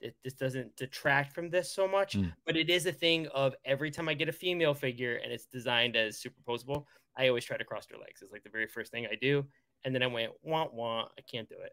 [0.00, 2.34] It this doesn't detract from this so much, Mm.
[2.44, 5.46] but it is a thing of every time I get a female figure and it's
[5.46, 6.84] designed as superposable,
[7.16, 8.20] I always try to cross their legs.
[8.20, 9.46] It's like the very first thing I do,
[9.84, 11.08] and then I went wah wah.
[11.16, 11.72] I can't do it,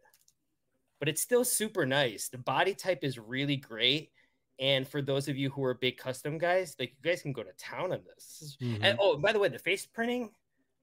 [0.99, 2.29] but it's still super nice.
[2.29, 4.11] The body type is really great.
[4.59, 7.41] And for those of you who are big custom guys, like you guys can go
[7.41, 8.37] to town on this.
[8.39, 8.79] This is- Mhm.
[8.83, 10.35] And oh, by the way, the face printing,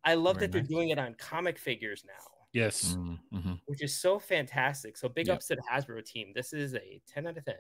[0.02, 0.68] I love Very that they're nice.
[0.68, 2.94] doing it on comic figures now, yes.
[2.96, 3.61] Mm, mhm.
[3.66, 4.96] which is so fantastic.
[4.96, 5.37] So big Yep.
[5.37, 6.32] ups to the Hasbro team.
[6.34, 7.56] This is a 10 out of 10.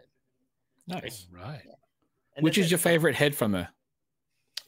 [0.86, 1.26] Nice.
[1.30, 1.66] Right.
[2.36, 2.70] And Which is it.
[2.72, 3.68] your favorite head from her?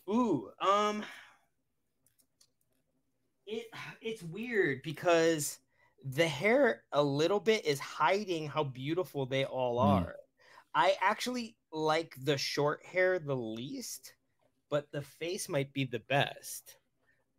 [0.09, 1.05] Ooh, um,
[3.47, 3.67] it
[4.01, 5.59] it's weird because
[6.05, 10.05] the hair a little bit is hiding how beautiful they all Hmm.
[10.05, 10.17] are.
[10.75, 14.15] I actually like the short hair the least,
[14.69, 16.77] but the face might be the best.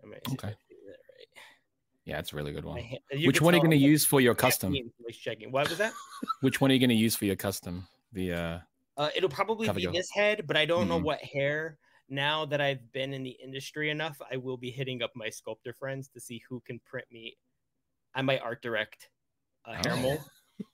[0.01, 0.57] Let me see if I Okay.
[2.05, 2.15] Do that right.
[2.15, 2.83] Yeah, it's a really good one.
[3.11, 4.75] you Which one are you going to use for your custom?
[5.11, 5.51] checking.
[5.51, 5.93] What was that?
[6.41, 7.87] Which one are you going to use for your custom?
[8.13, 8.59] The uh
[8.97, 9.93] Uh, it'll probably be girl.
[9.93, 11.03] this head, but I don't know Mhm.
[11.03, 11.77] what hair.
[12.09, 15.73] Now that I've been in the industry enough, I will be hitting up my sculptor
[15.73, 17.37] friends to see who can print me.
[18.13, 19.09] I might art direct
[19.65, 20.01] a hair Oh.
[20.01, 20.19] mold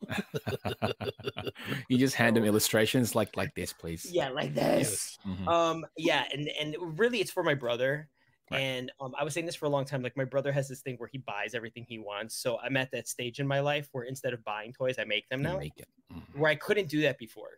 [1.87, 4.05] you just hand them illustrations like like this, please.
[4.11, 5.17] Yeah, like this.
[5.25, 5.47] Mhm.
[5.47, 8.09] Um, yeah, and and really, it's for my brother.
[8.49, 8.59] Right.
[8.59, 10.01] And um, I was saying this for a long time.
[10.01, 12.35] Like my brother has this thing where he buys everything he wants.
[12.35, 15.27] So I'm at that stage in my life where instead of buying toys, I make
[15.29, 15.57] them now.
[15.57, 15.73] make.
[16.11, 16.35] Mhm.
[16.37, 17.51] Where I couldn't do that before.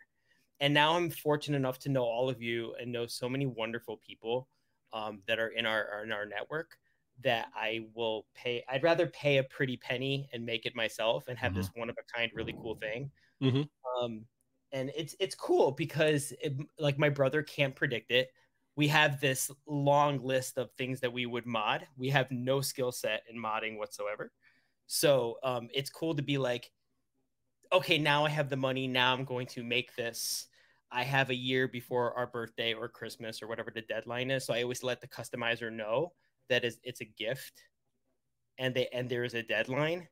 [0.59, 3.97] And now I'm fortunate enough to know all of you and know so many wonderful
[3.97, 4.49] people
[4.91, 6.77] um, that are in our are in our network
[7.21, 8.63] that I will pay.
[8.67, 11.97] I'd rather pay a pretty penny and make it myself and have this one of
[11.99, 13.11] a kind, really cool thing.
[13.41, 13.69] Mhm.
[13.97, 14.25] Um,
[14.71, 18.31] and it's it's cool because it, like my brother can't predict it.
[18.79, 21.85] We have this long list of things that we would mod.
[21.97, 24.31] We have no skill set in modding whatsoever.
[24.87, 26.71] So um, it's cool to be like,
[27.73, 28.87] okay, now I have the money.
[28.87, 30.47] Now I'm going to make this.
[30.89, 34.45] I have a year before our birthday or Christmas or whatever the deadline is.
[34.45, 36.13] So I always let the customizer know
[36.47, 37.61] that is it's a gift
[38.59, 40.07] and they and there is a deadline,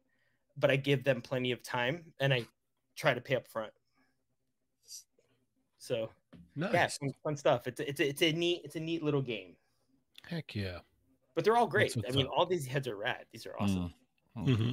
[0.58, 2.45] but I give them plenty of time and I
[2.97, 3.71] try to pay up front.
[5.77, 6.10] So
[6.56, 6.73] Nice.
[6.73, 7.67] yeah, some fun stuff.
[7.67, 9.56] It's a, it's a, it's a neat it's a neat little game.
[10.28, 10.80] Heck yeah.
[11.36, 11.95] But they're all great.
[12.08, 12.34] I mean, up.
[12.36, 13.26] all these heads are rad.
[13.32, 13.93] These are awesome.
[14.36, 14.56] Mm.
[14.56, 14.71] hmm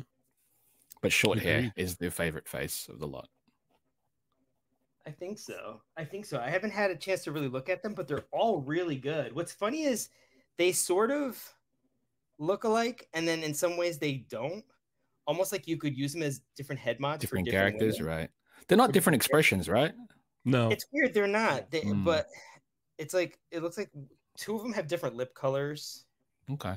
[1.02, 3.28] But short hair is their favorite face of the lot.
[5.06, 5.82] I think so.
[5.98, 6.40] I think so.
[6.40, 9.34] I haven't had a chance to really look at them, but they're all really good.
[9.34, 10.08] What's funny is
[10.56, 11.38] they sort of
[12.38, 14.64] look alike, and then in some ways they don't.
[15.26, 18.16] Almost like you could use them as different head mods Different, for different characters, women.
[18.16, 18.30] right?
[18.66, 19.92] They're not different different expressions, right?
[20.44, 20.70] No.
[20.70, 21.14] It's weird.
[21.14, 21.70] They're not.
[21.70, 22.04] They, Mm.
[22.04, 22.28] But
[22.98, 23.90] it's like it looks like
[24.36, 26.04] two of them have different lip colors.
[26.50, 26.74] Okay.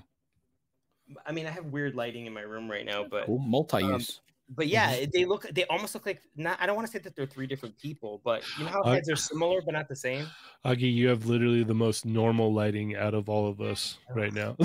[1.25, 3.39] I mean, I have weird lighting in my room right now, but Cool.
[3.39, 4.19] Multi-use.
[4.49, 5.09] But yeah, Mm-hmm.
[5.13, 6.57] they look they almost look like not.
[6.61, 8.95] I don't want to say that they're three different people, but you know how I-
[8.95, 10.25] heads are similar but not the same.
[10.65, 14.55] Augie, you have literally the most normal lighting out of all of us right now.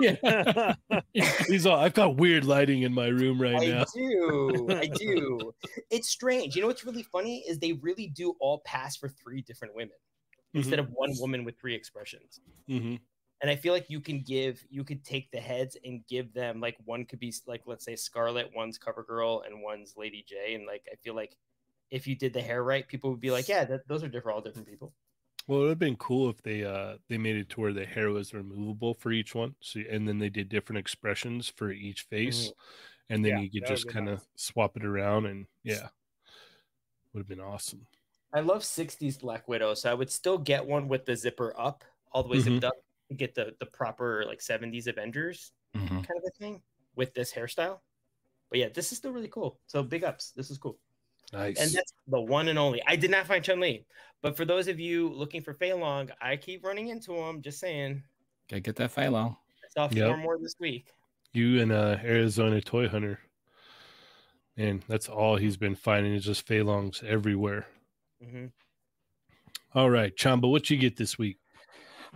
[0.00, 0.74] yeah.
[1.48, 3.80] He's all, I've got weird lighting in my room right I now.
[3.82, 4.66] I do.
[4.70, 5.52] I do.
[5.90, 6.54] It's strange.
[6.54, 9.96] You know what's really funny is they really do all pass for three different women
[10.54, 12.40] instead of one woman with three expressions.
[12.68, 12.96] hmm
[13.40, 16.60] And I feel like you can give, you could take the heads and give them
[16.60, 20.54] like one could be like let's say Scarlett, one's Cover Girl, and one's Lady J.
[20.54, 21.36] And like I feel like
[21.90, 24.36] if you did the hair right, people would be like, yeah, that, those are different,
[24.36, 24.92] all different people.
[25.46, 27.86] Well, it would have been cool if they uh they made it to where the
[27.86, 29.54] hair was removable for each one.
[29.60, 32.52] So and then they did different expressions for each face.
[33.08, 34.26] And then Yeah, you could just kind of nice.
[34.36, 35.88] swap it around and yeah.
[37.14, 37.86] Would have been awesome.
[38.34, 41.82] I love 60s Black Widow, so I would still get one with the zipper up,
[42.12, 42.80] all the way zipped up, to
[43.16, 45.88] get the the proper like 70s Avengers Mhm.
[45.88, 46.62] kind of a thing
[46.96, 47.80] with this hairstyle.
[48.50, 49.60] But yeah, this is still really cool.
[49.66, 50.32] So big ups.
[50.32, 50.78] This is cool.
[51.32, 51.58] Nice.
[51.60, 52.82] And that's the one and only.
[52.86, 53.84] I did not find Chun Li,
[54.22, 57.42] but for those of you looking for Fei Long, I keep running into him.
[57.42, 58.02] Just saying.
[58.48, 59.36] Gotta get that Fei Long.
[59.62, 60.06] I saw Yep.
[60.08, 60.92] four more this week.
[61.34, 63.20] you and uh Arizona Toy Hunter.
[64.56, 67.66] And that's all he's been finding is just Fei Longs everywhere.
[68.22, 68.46] hmm
[69.74, 71.38] All right, Chamba, what you get this week?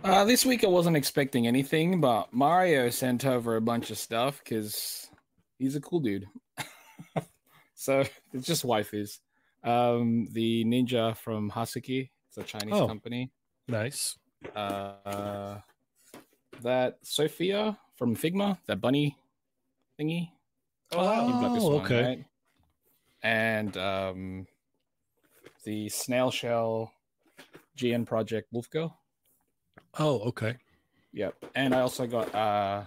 [0.03, 4.39] Uh, this week I wasn't expecting anything, but Mario sent over a bunch of stuff
[4.43, 5.09] because
[5.59, 6.25] he's a cool dude.
[7.75, 8.03] so
[8.33, 9.19] it's just waifus.
[9.63, 12.87] Um, the ninja from Hasuki, it's a Chinese Oh.
[12.87, 13.31] company.
[13.67, 14.17] Nice.
[14.55, 15.59] Uh,
[16.61, 19.17] that Sophia from Figma, that bunny
[19.99, 20.29] thingy.
[20.91, 22.03] Oh, You've got this Oh, one, okay.
[22.03, 22.25] right?
[23.23, 24.47] And um,
[25.63, 26.91] the snail shell
[27.77, 28.99] GN project Wolf Girl.
[29.99, 30.55] Oh, okay.
[31.13, 31.35] Yep.
[31.55, 32.83] And I also got uh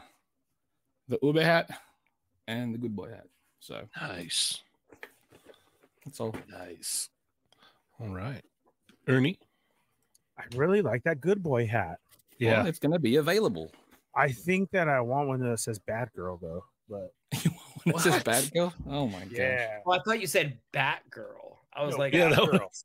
[1.09, 1.71] the Uber hat
[2.49, 3.27] and the good boy hat.
[3.61, 4.63] So Nice.
[6.05, 6.35] that's all.
[6.51, 7.09] Nice.
[8.01, 8.43] All right.
[9.07, 9.39] Ernie?
[10.39, 11.99] I really like that good boy hat.
[12.39, 12.59] Yeah.
[12.59, 13.71] Well, it's gonna be available.
[14.15, 16.65] I think that I want one that says bad girl though.
[16.89, 17.13] But
[17.85, 18.75] When it says bad girl.
[18.89, 19.31] Oh my gosh.
[19.33, 19.79] yeah.
[19.85, 21.57] Well, I thought you said Batgirl.
[21.73, 22.85] I was No, like, Yeah, that Batgirl.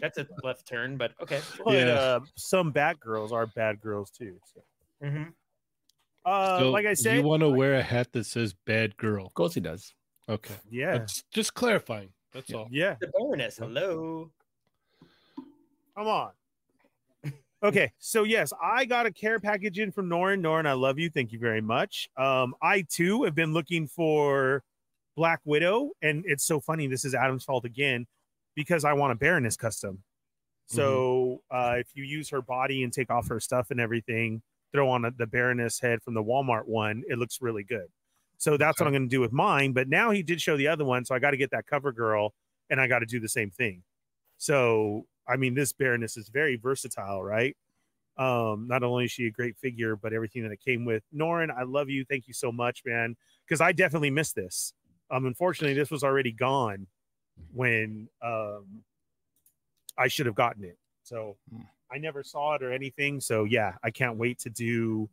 [0.00, 1.40] That's a left turn, but okay.
[1.64, 1.94] But Yeah.
[1.94, 4.38] uh, some bad girls are bad girls too.
[4.52, 4.60] So.
[5.02, 5.24] hmm
[6.24, 9.26] Uh, So like I said, you want to wear a hat that says bad girl.
[9.26, 9.94] Of course he does.
[10.28, 10.54] Okay.
[10.70, 12.08] yeah, That's just clarifying.
[12.32, 12.56] That's Yeah.
[12.56, 12.68] all.
[12.70, 12.96] yeah.
[13.00, 13.58] The Baroness.
[13.58, 14.30] Hello.
[15.96, 16.30] Come on.
[17.62, 20.40] Okay, so yes, I got a care package in from Norin.
[20.42, 21.08] Norin, I love you.
[21.08, 22.08] Thank you very much.
[22.16, 24.62] Um, I too have been looking for
[25.16, 26.86] Black Widow, and it's so funny.
[26.86, 28.06] This is Adam's fault again
[28.56, 30.02] because I want a Baroness custom.
[30.68, 34.42] So uh, if you use her body and take off her stuff and everything,
[34.72, 37.86] throw on a, the Baroness head from the Walmart one, it looks really good.
[38.38, 39.72] So that's what I'm going to do with mine.
[39.72, 41.92] But now he did show the other one, so I got to get that cover
[41.92, 42.34] girl,
[42.68, 43.84] and I got to do the same thing.
[44.38, 47.56] So I mean, this Baroness is very versatile, right?
[48.18, 51.02] Um, not only is she a great figure, but everything that it came with.
[51.14, 52.04] Norin, I love you.
[52.04, 53.16] Thank you so much, man.
[53.46, 54.72] Because I definitely missed this.
[55.10, 56.86] Um, unfortunately, this was already gone
[57.52, 58.84] when um
[59.98, 60.78] I should have gotten it.
[61.02, 61.62] So Hmm.
[61.90, 63.20] I never saw it or anything.
[63.20, 65.08] So yeah, I can't wait to do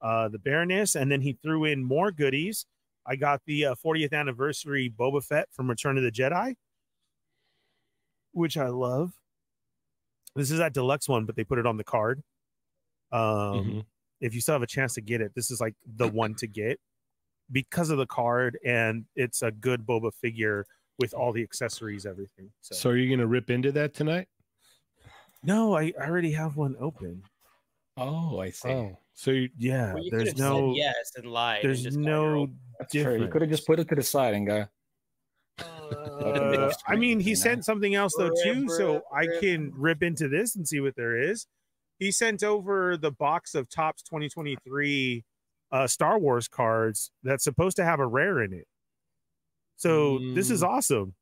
[0.00, 0.94] uh the Baroness.
[0.94, 2.66] And then he threw in more goodies.
[3.06, 6.56] I got the uh, 40th anniversary Boba Fett from Return of the Jedi,
[8.32, 9.12] which I love.
[10.36, 12.22] This is that deluxe one, but they put it on the card.
[13.10, 13.86] Um, Mhm.
[14.20, 16.46] if you still have a chance to get it, this is like the one to
[16.46, 16.78] get
[17.50, 20.66] because of the card, and it's a good Boba figure
[20.98, 22.50] with all the accessories, everything.
[22.60, 24.28] So, So are you gonna rip into that tonight?
[25.44, 27.22] no, I, I already have one open.
[27.96, 28.68] Oh, I see.
[28.68, 31.60] Oh, so you, Yeah, Well, you there's no, said yes and lied.
[31.62, 32.24] there's and just no.
[32.40, 32.56] own.
[32.78, 33.20] That's true.
[33.20, 34.66] You could have just put it to the side and go.
[35.60, 40.28] Uh, I mean, he sent something else though too, so Rip, I can rip into
[40.28, 41.46] this and see what there is.
[41.98, 45.24] He sent over the box of Topps 2023
[45.72, 48.66] uh, Star Wars cards that's supposed to have a rare in it.
[49.78, 50.68] So this is Mm.
[50.68, 51.14] awesome.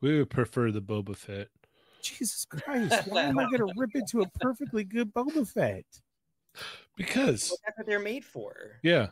[0.00, 1.48] we would prefer the Boba Fett.
[2.02, 3.06] Jesus Christ!
[3.08, 5.84] Why am I going to rip into a perfectly good Boba Fett?
[6.96, 8.78] Because Well, that's what they're made for.
[8.82, 9.08] yeah,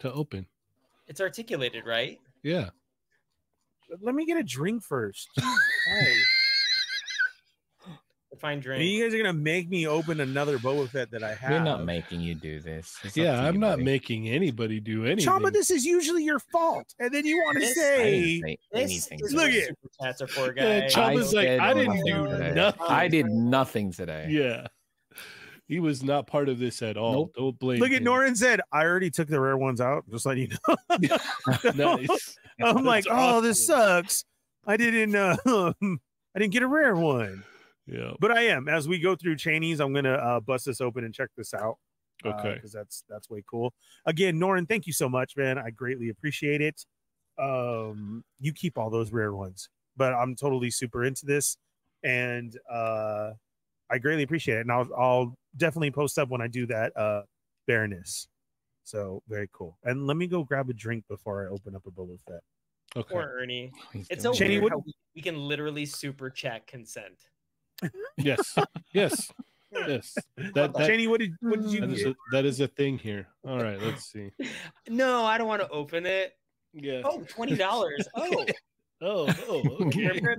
[0.00, 0.46] to open.
[1.06, 2.20] It's articulated, right?
[2.42, 2.70] Yeah.
[4.00, 5.28] Let me get a drink first.
[5.38, 5.48] Jesus
[5.86, 6.08] Christ.
[6.08, 6.35] A
[8.36, 8.84] fine And drink.
[8.84, 11.50] you guys are going to make me open another Boba Fett that I have.
[11.50, 12.96] We're not making you do this.
[13.04, 13.84] It's Yeah, I'm you, not buddy.
[13.84, 15.30] making anybody do anything.
[15.32, 19.20] Chamba, this is usually your fault, and then you want to say say anything.
[19.20, 20.94] is Look at- super chats are for, Yeah, guys.
[20.94, 22.52] Chamba's like, said I didn't do today.
[22.54, 22.82] nothing.
[22.88, 24.26] I did nothing today.
[24.30, 24.66] Yeah.
[25.68, 27.12] He was not part of this at all.
[27.12, 27.32] Nope.
[27.36, 28.04] Don't blame Look at him.
[28.04, 30.04] Norin said, I already took the rare ones out.
[30.08, 30.56] Just letting you
[31.00, 31.18] know.
[31.74, 32.38] Nice.
[32.62, 34.24] I'm like, That's oh, this sucks.
[34.64, 37.42] I didn't uh I didn't get a rare one.
[37.86, 38.12] Yeah.
[38.20, 38.68] But I am.
[38.68, 41.78] As we go through Cheynee's, I'm gonna uh bust this open and check this out.
[42.24, 42.54] Okay.
[42.54, 43.72] Because that's that's way cool.
[44.06, 45.58] Again, Norin, thank you so much, man.
[45.58, 46.84] I greatly appreciate it.
[47.38, 51.58] Um, you keep all those rare ones, but I'm totally super into this,
[52.02, 53.32] and uh
[53.88, 54.60] I greatly appreciate it.
[54.62, 57.22] And I'll I'll definitely post up when I do that uh
[57.66, 58.28] Baroness.
[58.84, 59.76] So very cool.
[59.84, 62.40] And let me go grab a drink before I open up a Boba Fett.
[62.96, 63.12] Okay.
[63.14, 63.72] Poor Ernie.
[63.92, 67.26] He's It's doing so Cheynee, weird what- how we, we can literally super chat consent.
[68.16, 68.56] Yes.
[68.92, 69.30] Yes.
[69.72, 70.14] Yes.
[70.54, 72.96] That that, Cheynee, what did what did you that is a, that is a thing
[72.98, 73.28] here.
[73.46, 74.30] All right, let's see.
[74.88, 76.32] No, I don't want to open it.
[76.72, 77.02] Yeah.
[77.04, 77.58] Oh, $20.
[78.14, 78.46] Oh,
[79.02, 80.06] Oh, oh, okay.
[80.10, 80.38] rip, rip.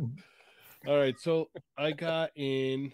[0.87, 2.91] All right, so I got in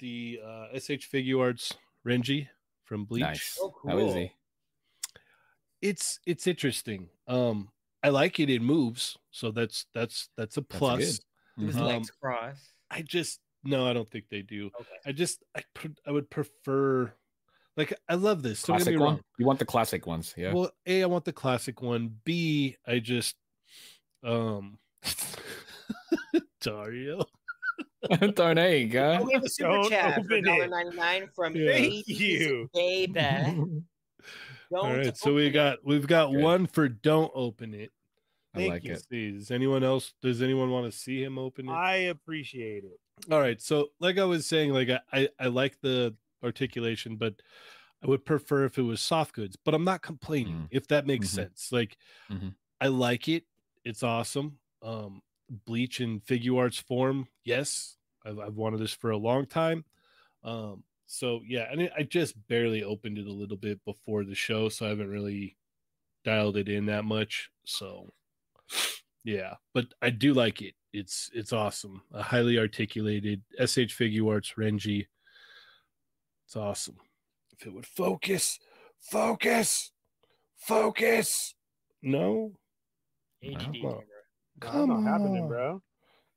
[0.00, 2.48] the uh, S.H.Figuarts Renji
[2.84, 3.22] from Bleach.
[3.22, 3.58] nice.
[3.60, 4.32] Oh, How is he?
[5.82, 7.08] It's it's interesting.
[7.28, 7.68] Um,
[8.02, 8.50] I like it.
[8.50, 10.98] It moves, so that's that's that's a That's plus.
[11.58, 11.66] good.
[11.66, 12.56] His Um, legs cross.
[12.90, 14.70] I just no, I don't think they do.
[14.80, 14.88] Okay.
[15.06, 17.12] I just I pre- I would prefer
[17.76, 18.62] like I love this.
[18.62, 19.20] Don't get Classic me one.
[19.38, 20.52] You want the classic ones, yeah.
[20.52, 22.16] Well, A, I want the classic one.
[22.24, 23.36] B, I just
[24.24, 24.78] um
[26.60, 27.24] Dario.
[28.34, 29.22] Don't there you go.
[29.24, 30.70] we have a super Don't chat for open it.
[30.70, 31.72] $1.99 from Yeah.
[31.72, 32.70] Thank you.
[32.72, 33.18] Baby.
[34.72, 35.50] All Don't so we open it.
[35.52, 36.42] got we've got Good.
[36.42, 37.92] one for don't open it.
[38.54, 38.92] I Thank like you.
[38.94, 39.02] it.
[39.08, 41.72] See, does anyone else does anyone want to see him open it?
[41.72, 42.98] I appreciate it.
[43.30, 47.40] All right, so like I was saying, like I, I like the articulation, but
[48.02, 49.56] I would prefer if it was soft goods.
[49.56, 50.70] But I'm not complaining Mm.
[50.70, 51.30] if that makes Mhm.
[51.30, 51.72] sense.
[51.72, 51.96] Like
[52.30, 52.56] Mhm.
[52.80, 53.46] I like it;
[53.84, 54.60] it's awesome.
[54.82, 59.84] Um, bleach in Figuarts form, yes, I've, I've wanted this for a long time.
[60.44, 64.68] Um, so yeah, and I just barely opened it a little bit before the show,
[64.70, 65.58] so I haven't really
[66.24, 67.50] dialed it in that much.
[67.66, 68.10] So
[69.24, 70.74] yeah, but I do like it.
[70.92, 72.02] It's it's awesome.
[72.12, 75.06] A highly articulated S.H.Figuarts Renji.
[76.46, 76.96] It's awesome.
[77.58, 78.58] If it would focus,
[79.00, 79.90] focus,
[80.56, 81.54] focus.
[82.02, 82.52] No,
[83.42, 83.72] HD Come on.
[83.72, 84.00] camera.
[84.60, 85.48] come Not happening, on.
[85.48, 85.82] bro.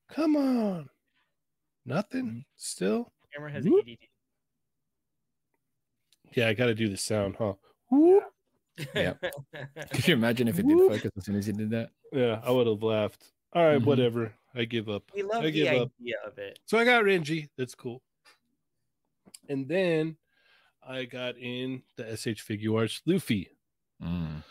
[0.10, 0.90] come on.
[1.86, 2.46] Nothing.
[2.56, 3.12] Still.
[3.34, 3.86] Camera has Whoop.
[3.88, 3.98] ADD.
[6.36, 7.54] Yeah, I got to do the sound, huh?
[7.92, 8.24] Whoop.
[8.96, 9.24] Yep.
[9.92, 10.92] Could you imagine if it did Whoop.
[10.94, 11.90] focus as soon as you did that?
[12.14, 13.32] Yeah, I would have laughed.
[13.54, 13.86] All right, Mhm.
[13.86, 14.34] whatever.
[14.56, 15.04] I give up.
[15.14, 15.82] we love I the give idea
[16.26, 16.32] up.
[16.32, 16.60] of it.
[16.66, 17.50] So I got Renji.
[17.58, 18.02] That's cool.
[19.48, 20.18] And then
[20.88, 23.50] I got in the S.H.Figuarts Luffy.
[24.04, 24.44] Mm.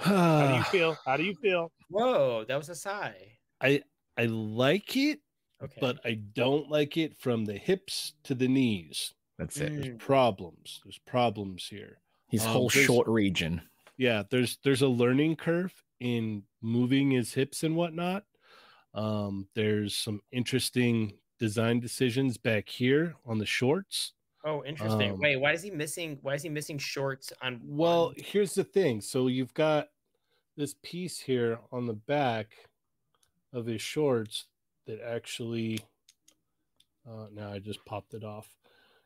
[0.00, 0.98] How do you feel?
[1.04, 1.72] How do you feel?
[1.88, 3.38] Whoa, that was a sigh.
[3.60, 3.82] I
[4.16, 5.20] I like it,
[5.62, 5.78] Okay.
[5.80, 9.14] but I don't like it from the hips to the knees.
[9.38, 9.72] That's it.
[9.72, 9.98] Mm.
[9.98, 10.80] Problems.
[10.84, 11.98] There's problems here.
[12.28, 13.62] His Um, whole short region.
[13.98, 18.24] Yeah, there's there's a learning curve in moving his hips and whatnot.
[18.96, 24.14] Um, there's some interesting design decisions back here on the shorts.
[24.44, 25.12] oh, interesting.
[25.12, 26.18] um, Wait, why is he missing?
[26.22, 27.60] Why is he missing shorts on?
[27.62, 29.02] Well, here's the thing.
[29.02, 29.88] So you've got
[30.56, 32.48] this piece here on the back
[33.52, 34.46] of his shorts
[34.86, 35.80] that actually.
[37.08, 38.48] Uh, now I just popped it off.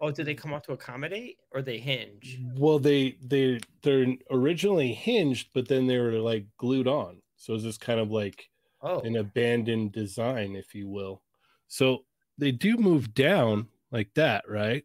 [0.01, 2.39] Oh, did they come off to accommodate or they hinge?
[2.57, 7.21] Well, they they they're originally hinged, but then they were like glued on.
[7.37, 8.49] So it's just kind of like
[8.83, 11.23] Oh, an abandoned design, if you will.
[11.69, 12.05] So
[12.39, 14.85] they do move down like that, right?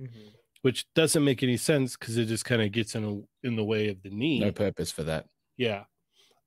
[0.00, 0.32] mhm.
[0.62, 3.64] Which doesn't make any sense because it just kind of gets in a, in the
[3.64, 4.38] way of the knee.
[4.38, 5.26] No purpose for that.
[5.56, 5.84] Yeah.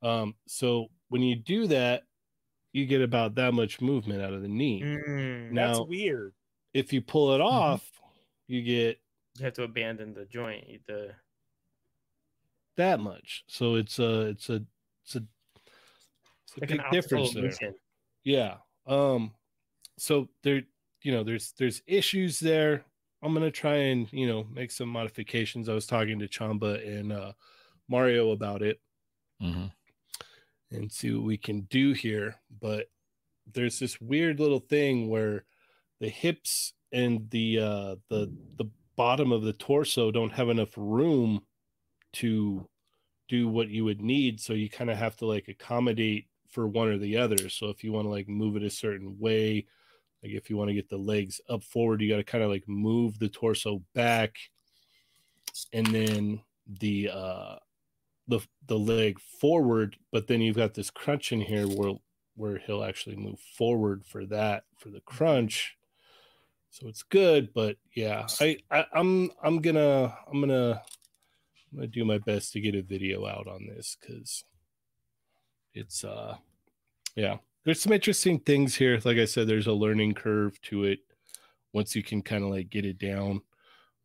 [0.01, 2.03] Um, so when you do that,
[2.71, 4.81] you get about that much movement out of the knee.
[4.81, 6.33] Mm, That's weird.
[6.73, 7.89] If you pull it off,
[8.47, 8.99] you get
[9.37, 10.63] you have to abandon the joint.
[10.87, 11.11] The
[12.77, 13.43] that much.
[13.47, 14.63] So it's a it's a
[15.03, 15.23] it's a
[16.55, 17.43] it's a like big difference there.
[17.43, 17.75] illusion.
[18.23, 18.57] Yeah.
[18.87, 19.33] Um
[19.97, 20.63] so there
[21.03, 22.85] you know there's there's issues there.
[23.21, 25.69] I'm gonna try and you know make some modifications.
[25.69, 27.33] I was talking to Chamba and uh
[27.87, 28.81] Mario about it
[29.39, 29.67] hmm
[30.71, 32.35] and see what we can do here.
[32.59, 32.87] But
[33.53, 35.45] there's this weird little thing where
[35.99, 41.45] the hips and the uh the the bottom of the torso don't have enough room
[42.13, 42.69] to
[43.27, 44.39] do what you would need.
[44.39, 47.49] So you kind of have to like accommodate for one or the other.
[47.49, 49.65] So if you want to like move it a certain way,
[50.23, 52.49] like if you want to get the legs up forward, you got to kind of
[52.49, 54.37] like move the torso back
[55.73, 56.41] and then
[56.79, 57.55] the uh
[58.27, 61.93] the the leg forward, but then you've got this crunch in here where
[62.35, 65.77] where he'll actually move forward for that for the crunch.
[66.71, 70.81] So it's good, but yeah, I, I I'm I'm gonna I'm gonna
[71.71, 74.43] I'm gonna do my best to get a video out on this because
[75.75, 76.35] it's uh
[77.15, 78.99] yeah there's some interesting things here.
[79.03, 80.99] Like i said there's a learning curve to it
[81.73, 83.41] once you can kind of like get it down.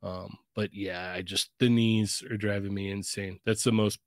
[0.03, 3.39] Um but yeah i just the knees are driving me insane.
[3.47, 3.99] That's the most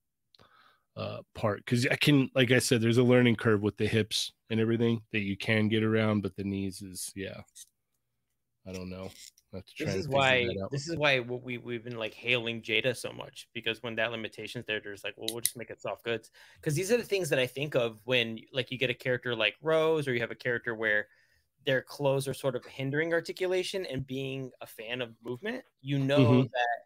[0.96, 4.32] uh part because i can like i said there's a learning curve with the hips
[4.52, 7.42] and everything that you can get around but the knees is yeah.
[8.68, 9.10] I don't know
[9.54, 12.62] I have to try This is why this is why we we've been like hailing
[12.62, 15.82] Jada so much because when that limitation's there, there's like, well, we'll just make it
[15.82, 16.32] soft goods.
[16.56, 19.36] Because these are the things that I think of when like you get a character
[19.36, 21.08] like Rose, or you have a character where
[21.66, 25.64] their clothes are sort of hindering articulation and being a fan of movement.
[25.82, 26.50] You know Mhm.
[26.54, 26.78] that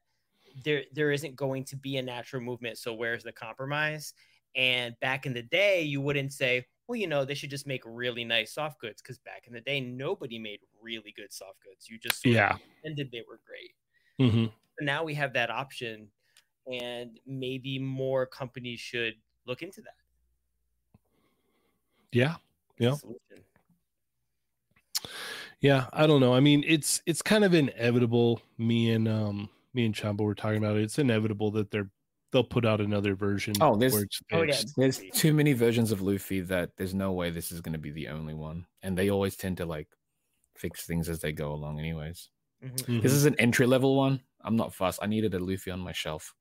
[0.64, 2.78] there there isn't going to be a natural movement.
[2.78, 4.14] So where's the compromise?
[4.56, 7.82] And back in the day, you wouldn't say, well, you know, they should just make
[7.86, 11.90] really nice soft goods because back in the day, nobody made really good soft goods.
[11.90, 13.74] You just yeah pretended they were great.
[14.20, 14.46] Mm-hmm.
[14.78, 16.08] But now we have that option,
[16.72, 19.16] and maybe more companies should
[19.46, 19.96] look into that.
[22.12, 22.36] yeah
[22.78, 22.96] Yeah.
[25.60, 26.36] Yeah, I don't know.
[26.36, 28.42] I mean, it's it's kind of inevitable.
[28.60, 30.84] Me and um me and Chamba were talking about it.
[30.84, 31.90] It's inevitable that they're
[32.32, 33.54] they'll put out another version.
[33.62, 34.62] Oh, there's- where it's Oh, yeah.
[34.76, 37.92] There's too many versions of Luffy that there's no way this is going to be
[37.92, 39.88] the only one, and they always tend to like
[40.56, 41.80] fix things as they go along.
[41.80, 42.30] Anyways,
[42.64, 42.76] Mhm.
[42.86, 43.02] Mhm.
[43.02, 44.22] this is an entry level one.
[44.42, 45.00] I'm not fussed.
[45.02, 46.34] I needed a Luffy on my shelf.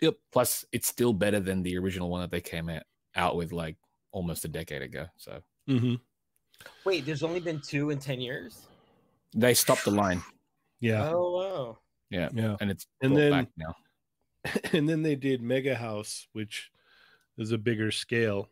[0.00, 0.16] Yep.
[0.32, 3.76] Plus, it's still better than the original one that they came out out with like
[4.12, 5.06] almost a decade ago.
[5.16, 6.00] So Mhm.
[6.84, 8.66] Wait, there's only been two in ten years.
[9.34, 10.22] they stopped the line.
[10.80, 11.78] Yeah, Oh wow.
[12.10, 12.56] Yeah, yeah.
[12.60, 13.74] and it's And then- back now.
[14.72, 16.70] and then they did Mega House, which
[17.36, 18.48] is a bigger scale.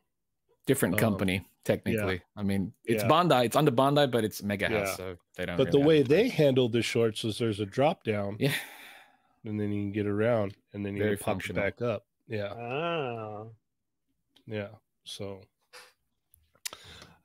[0.66, 2.22] Different Um, company technically.
[2.36, 3.09] I mean, it's Yeah.
[3.09, 3.44] Bandai.
[3.47, 4.97] It's under Bandai, but it's Mega House, Yeah.
[4.97, 5.57] so they don't.
[5.57, 6.32] But really the way they advertise.
[6.38, 8.55] handled the shorts was there's a drop down, yeah,
[9.44, 12.07] and then you can get around, and then you Very can pop it back up.
[12.28, 13.44] Yeah, Ah.
[14.47, 14.68] yeah.
[15.05, 15.40] So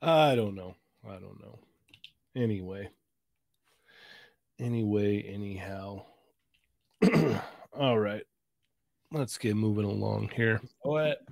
[0.00, 0.74] I don't know.
[1.04, 1.58] I don't know.
[2.34, 2.88] Anyway.
[4.58, 6.04] Anyway, anyhow.
[7.72, 8.22] all right.
[9.12, 10.60] Let's get moving along here.
[10.82, 11.22] What?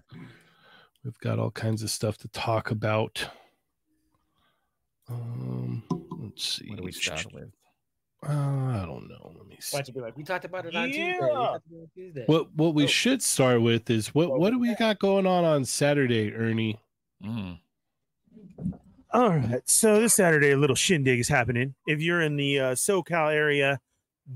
[1.04, 3.26] We've got all kinds of stuff to talk about.
[5.08, 5.82] Um,
[6.22, 6.68] let's see.
[6.68, 7.50] what do we start with?
[8.26, 9.32] Uh, I don't know.
[9.34, 9.76] Let me see.
[9.78, 11.06] Why'd be like, we talked about it on Tuesday.
[11.06, 11.18] Yeah.
[11.18, 12.24] talked about it on Tuesday.
[12.26, 12.86] What what we Oh.
[12.86, 16.78] should start with is what What what do we got going on on Saturday, Ernie?
[17.24, 17.58] Mm.
[19.12, 19.68] All right.
[19.68, 21.74] So this Saturday, a little shindig is happening.
[21.86, 23.80] If you're in the uh, SoCal area,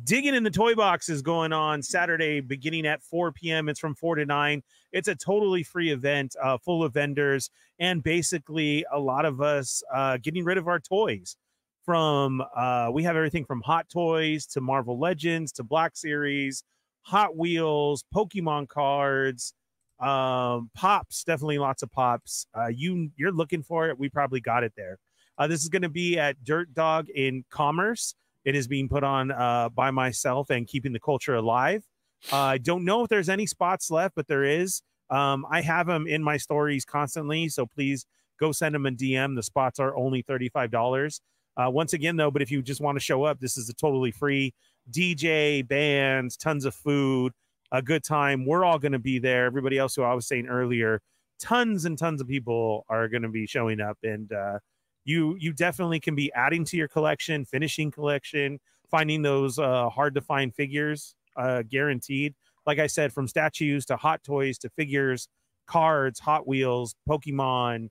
[0.03, 3.69] digging in the toy box is going on Saturday, beginning at 4 p.m.
[3.69, 4.63] It's from 4 to 9.
[4.93, 9.83] It's a totally free event, uh, full of vendors, and basically a lot of us
[9.93, 11.37] uh, getting rid of our toys.
[11.85, 16.65] From uh, we have everything from Hot Toys to Marvel Legends to Black Series,
[17.03, 19.53] Hot Wheels, Pokemon cards,
[20.01, 24.65] um pops definitely lots of pops uh you you're looking for it we probably got
[24.65, 24.99] it there
[25.39, 29.05] uh this is going to be at dirt dog in commerce it is being put
[29.05, 31.85] on uh by myself and keeping the culture alive
[32.33, 35.87] uh, i don't know if there's any spots left but there is Um, I have
[35.87, 38.07] them in my stories constantly, so please
[38.41, 39.37] go send them a DM.
[39.37, 41.21] The spots are only thirty-five dollars.
[41.57, 43.75] Uh, once again, though, but if you just want to show up, this is a
[43.75, 44.53] totally free
[44.91, 47.33] DJ, bands, tons of food,
[47.71, 48.47] a good time.
[48.47, 49.45] We're all going to be there.
[49.47, 51.01] Everybody else who I was saying earlier,
[51.39, 54.59] tons and tons of people are going to be showing up, and uh,
[55.05, 58.59] you you definitely can be adding to your collection, finishing collection,
[58.91, 62.35] finding those uh, hard to find figures, uh, guaranteed.
[62.67, 65.29] Like I said, from statues to hot toys to figures,
[65.67, 67.91] cards, Hot Wheels, Pokemon,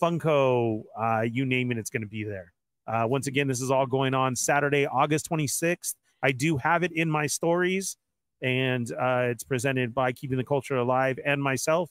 [0.00, 2.52] Funko, uh, you name it, it's going to be there.
[2.86, 5.94] Uh, once again, this is all going on Saturday, August 26th.
[6.22, 7.96] I do have it in my stories,
[8.40, 11.90] and uh, it's presented by Keeping the Culture Alive and myself.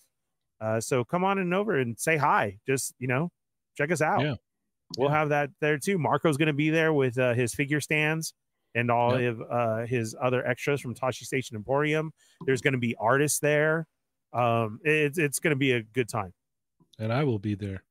[0.60, 2.58] Uh, so come on and over and say hi.
[2.68, 3.32] Just you know,
[3.78, 4.22] check us out.
[4.22, 4.36] Yeah.
[4.98, 5.18] We'll Yeah.
[5.20, 5.98] have that there too.
[5.98, 8.34] Marco's going to be there with uh, his figure stands
[8.76, 9.34] and all Yep.
[9.40, 12.12] of uh, his other extras from Tosche Station Emporium.
[12.46, 13.88] There's going to be artists there.
[14.34, 16.34] Um, it's it's going to be a good time.
[17.00, 17.84] And I will be there.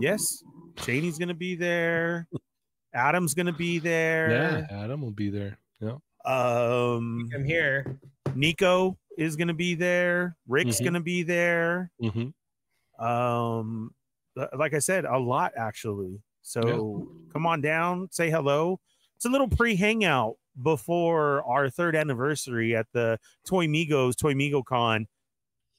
[0.00, 0.42] Yes,
[0.84, 2.26] Shane's going to be there.
[2.94, 4.30] Adam's going to be there.
[4.70, 5.58] Yeah, Adam will be there.
[5.80, 5.96] Yeah.
[6.24, 7.98] Um, I'm here.
[8.34, 10.36] Nico is going to be there.
[10.46, 10.84] Rick's Mhm.
[10.84, 11.90] going to be there.
[12.02, 13.04] Mm-hmm.
[13.04, 13.90] Um, li-
[14.56, 16.20] like I said, a lot actually.
[16.42, 18.80] So come on down, say hello.
[19.16, 24.64] It's a little pre hangout before our third anniversary at the Toy Migos Toy Migo
[24.64, 25.06] Con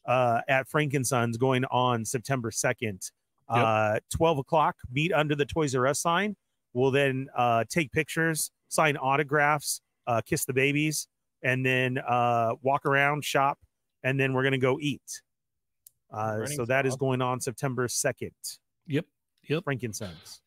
[0.05, 3.12] uh, at Frankensons going on September 2nd.
[3.51, 3.66] Yep.
[3.66, 6.36] Uh, 12 o'clock, meet under the Toys R Us sign.
[6.74, 11.07] We'll then uh, take pictures, sign autographs, uh, kiss the babies,
[11.43, 13.57] and then uh, walk around, shop,
[14.03, 15.22] and then we're going to go eat.
[16.12, 18.32] Uh, so that is going on September 2nd.
[18.88, 19.05] Yep.
[19.47, 19.64] Yep.
[19.64, 20.39] Frankensons.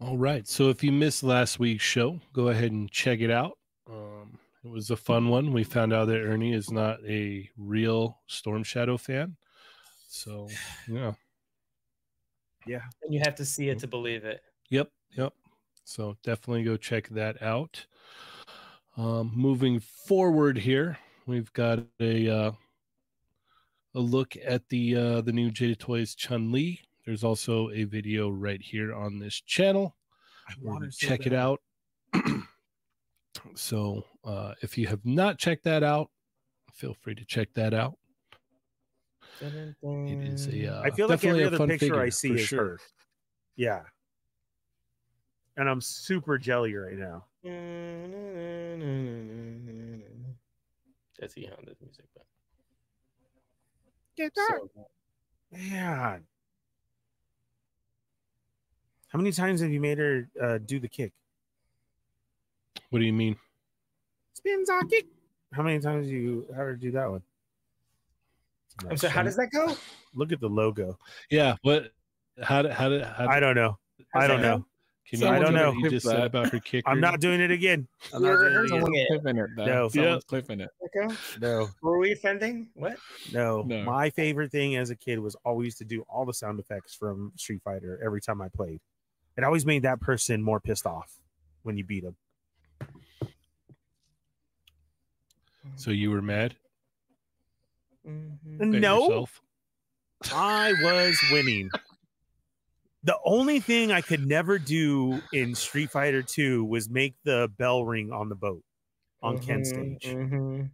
[0.00, 0.46] All right.
[0.46, 3.58] So if you missed last week's show, go ahead and check it out.
[3.90, 5.52] Um, it was a fun one.
[5.52, 9.36] We found out that Ernie is not a real Storm Shadow fan.
[10.08, 10.48] So,
[10.88, 11.12] yeah.
[12.66, 12.82] Yeah.
[13.02, 14.40] And you have to see it to believe it.
[14.70, 14.88] Yep.
[15.16, 15.32] Yep.
[15.84, 17.84] So definitely go check that out.
[18.96, 22.52] Um, moving forward here, we've got a uh,
[23.94, 26.80] a look at the uh, the new Jada Toys Chun Li.
[27.04, 29.96] There's also a video right here on this channel.
[30.48, 31.60] I want we to so check it out.
[33.54, 36.10] so uh, if you have not checked that out,
[36.72, 37.96] feel free to check that out.
[39.40, 42.10] It is a uh, I feel like definitely every a other fun picture I figure,
[42.10, 42.64] see for is sure.
[42.64, 42.78] her.
[43.56, 43.80] Yeah.
[45.56, 47.24] And I'm super jelly right now.
[51.18, 52.24] That's the Honda's music, but
[54.16, 54.70] Get so
[55.50, 56.24] Man.
[59.08, 61.12] How many times have you made her uh, do the kick?
[62.90, 63.36] What do you mean?
[64.34, 65.06] Spins on kick.
[65.52, 67.22] How many times do you have her do that one?
[68.88, 69.76] I'm sorry, how does that go?
[70.14, 70.98] Look at the logo.
[71.30, 71.56] Yeah.
[71.62, 71.92] What?
[72.42, 72.72] How did?
[72.72, 73.02] How did?
[73.02, 73.78] How I don't know.
[74.14, 74.64] I don't know.
[75.08, 75.70] Can you I don't know.
[75.72, 76.84] what you just said about her kick?
[76.86, 77.86] I'm not doing it again.
[78.14, 78.68] I'm not You're doing it again.
[78.80, 79.50] Someone's clipping it.
[79.56, 79.66] Though.
[79.66, 79.88] No.
[79.88, 80.70] Someone's clipping it.
[80.96, 81.14] Okay.
[81.40, 82.68] No, Were we offending?
[82.74, 82.96] What?
[83.32, 83.82] no, No.
[83.84, 87.32] My favorite thing as a kid was always to do all the sound effects from
[87.36, 88.80] Street Fighter every time I played.
[89.36, 91.12] It always made that person more pissed off
[91.62, 92.16] when you beat them.
[95.76, 96.56] So you were mad?
[98.06, 98.80] Mhm.
[98.80, 99.40] No, yourself?
[100.32, 101.70] I was winning.
[103.04, 107.84] The only thing I could never do in Street Fighter 2 was make the bell
[107.84, 108.64] ring on the boat
[109.22, 110.16] on Ken Mhm, stage.
[110.16, 110.70] mhm.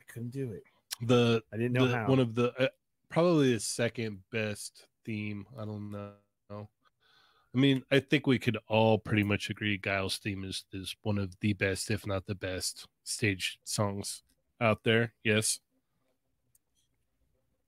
[0.00, 0.64] I couldn't do it.
[1.00, 2.06] The, I didn't know the how.
[2.06, 2.68] one of the uh,
[3.08, 5.46] probably the second best theme.
[5.58, 6.16] I don't know.
[6.50, 11.18] I mean, I think we could all pretty much agree Guile's theme is is one
[11.18, 14.22] of the best, if not the best, stage songs
[14.60, 15.14] out there.
[15.24, 15.60] Yes.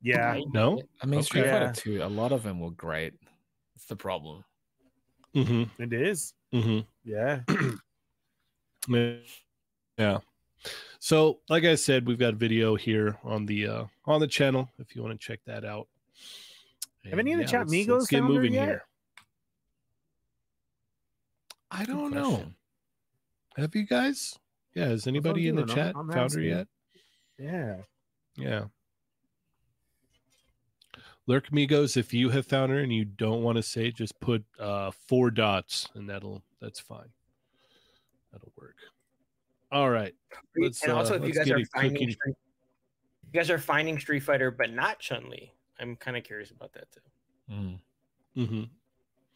[0.01, 0.83] yeah, No.
[1.01, 1.73] I mean, Street Fighter Yeah.
[1.73, 3.15] 2, a lot of them were great.
[3.83, 4.45] It's the problem.
[5.35, 5.83] Mm-hmm.
[5.83, 6.35] it is.
[6.55, 6.81] Mm-hmm.
[7.05, 7.41] Yeah.
[9.99, 10.19] Yeah.
[11.01, 14.95] So, like I said, we've got video here on the uh on the channel if
[14.97, 15.87] you want to check that out.
[17.05, 18.67] Have any of the And, chat let's- Migos let's get moving yet?
[18.69, 18.85] here.
[21.71, 22.31] I don't know.
[22.31, 22.55] question.
[23.57, 24.39] Have you guys?
[24.75, 25.77] Yeah, has anybody in the doing.
[25.77, 26.45] Chat I'm found her asking.
[26.45, 26.67] yet?
[27.39, 27.77] Yeah.
[28.37, 28.65] Yeah.
[31.33, 34.45] Lurk Migos, if you have found her and you don't want to say, just put
[34.61, 37.09] uh four dots and that'll that's fine.
[38.33, 38.77] That'll work.
[39.71, 40.15] All right.
[40.59, 42.11] Let's, and also, uh, if you guys are finding.
[42.11, 42.37] Street,
[43.25, 45.55] you guys are finding Street Fighter, but not Chun Li.
[45.81, 47.01] I'm kind of curious about that too,
[47.51, 47.79] Mm.
[48.37, 48.63] Mm-hmm.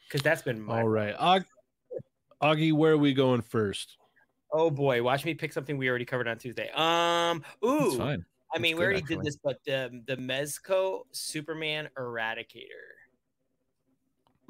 [0.07, 0.83] because that's been my.
[0.83, 1.15] All right.
[1.19, 1.47] Og-
[2.43, 3.97] Augie, where are we going first?
[4.53, 6.71] Oh boy, watch me pick something we already covered on Tuesday.
[6.75, 8.27] Um, It's ooh, fine.
[8.55, 9.17] I mean, we already actually.
[9.17, 12.95] did this, but the the Mezco Superman Eradicator.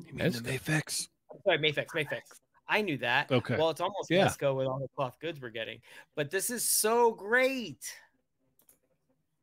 [0.06, 0.58] You mean the Mezco?
[0.58, 1.08] Mafex?
[1.32, 2.20] I'm sorry, Mafex, Mafex.
[2.68, 3.30] I knew that.
[3.30, 3.56] Okay.
[3.56, 4.26] Well, it's almost Yeah.
[4.26, 5.80] Mezco with all the cloth goods we're getting,
[6.14, 7.92] but this is so great.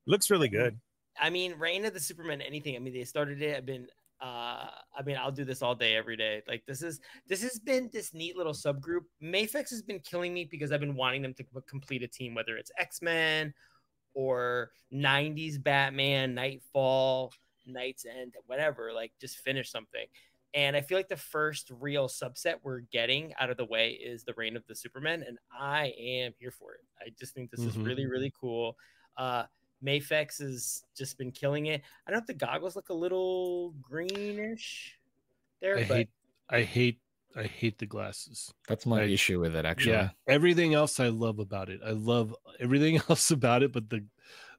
[0.06, 0.80] Looks really good.
[1.20, 2.76] I mean, Reign of the Superman, anything.
[2.76, 3.56] I mean, they started it.
[3.56, 3.88] I've been,
[4.20, 6.42] uh, I mean, I'll do this all day, every day.
[6.48, 9.04] Like this is, this has been this neat little subgroup.
[9.22, 12.58] Mafex has been killing me because I've been wanting them to complete a team, whether
[12.58, 13.54] it's X Men
[14.14, 17.34] or '90s Batman, Nightfall,
[17.66, 18.94] Night's End, whatever.
[18.94, 20.06] Like, just finish something.
[20.56, 24.24] And I feel like the first real subset we're getting out of the way is
[24.24, 26.82] the Reign of the Superman, and I am here for it.
[27.02, 27.86] I just think this is Mhm.
[27.86, 28.78] really, really cool.
[29.18, 29.46] Uh,
[29.84, 31.82] Mafex has just been killing it.
[32.06, 35.00] I don't know if the goggles look a little greenish
[35.60, 36.10] there, I but hate,
[36.50, 37.00] I hate,
[37.36, 38.54] I hate the glasses.
[38.68, 39.10] That's my Right.
[39.10, 39.94] issue with it, actually.
[39.94, 41.82] Yeah, everything else I love about it.
[41.84, 44.06] I love everything else about it, but the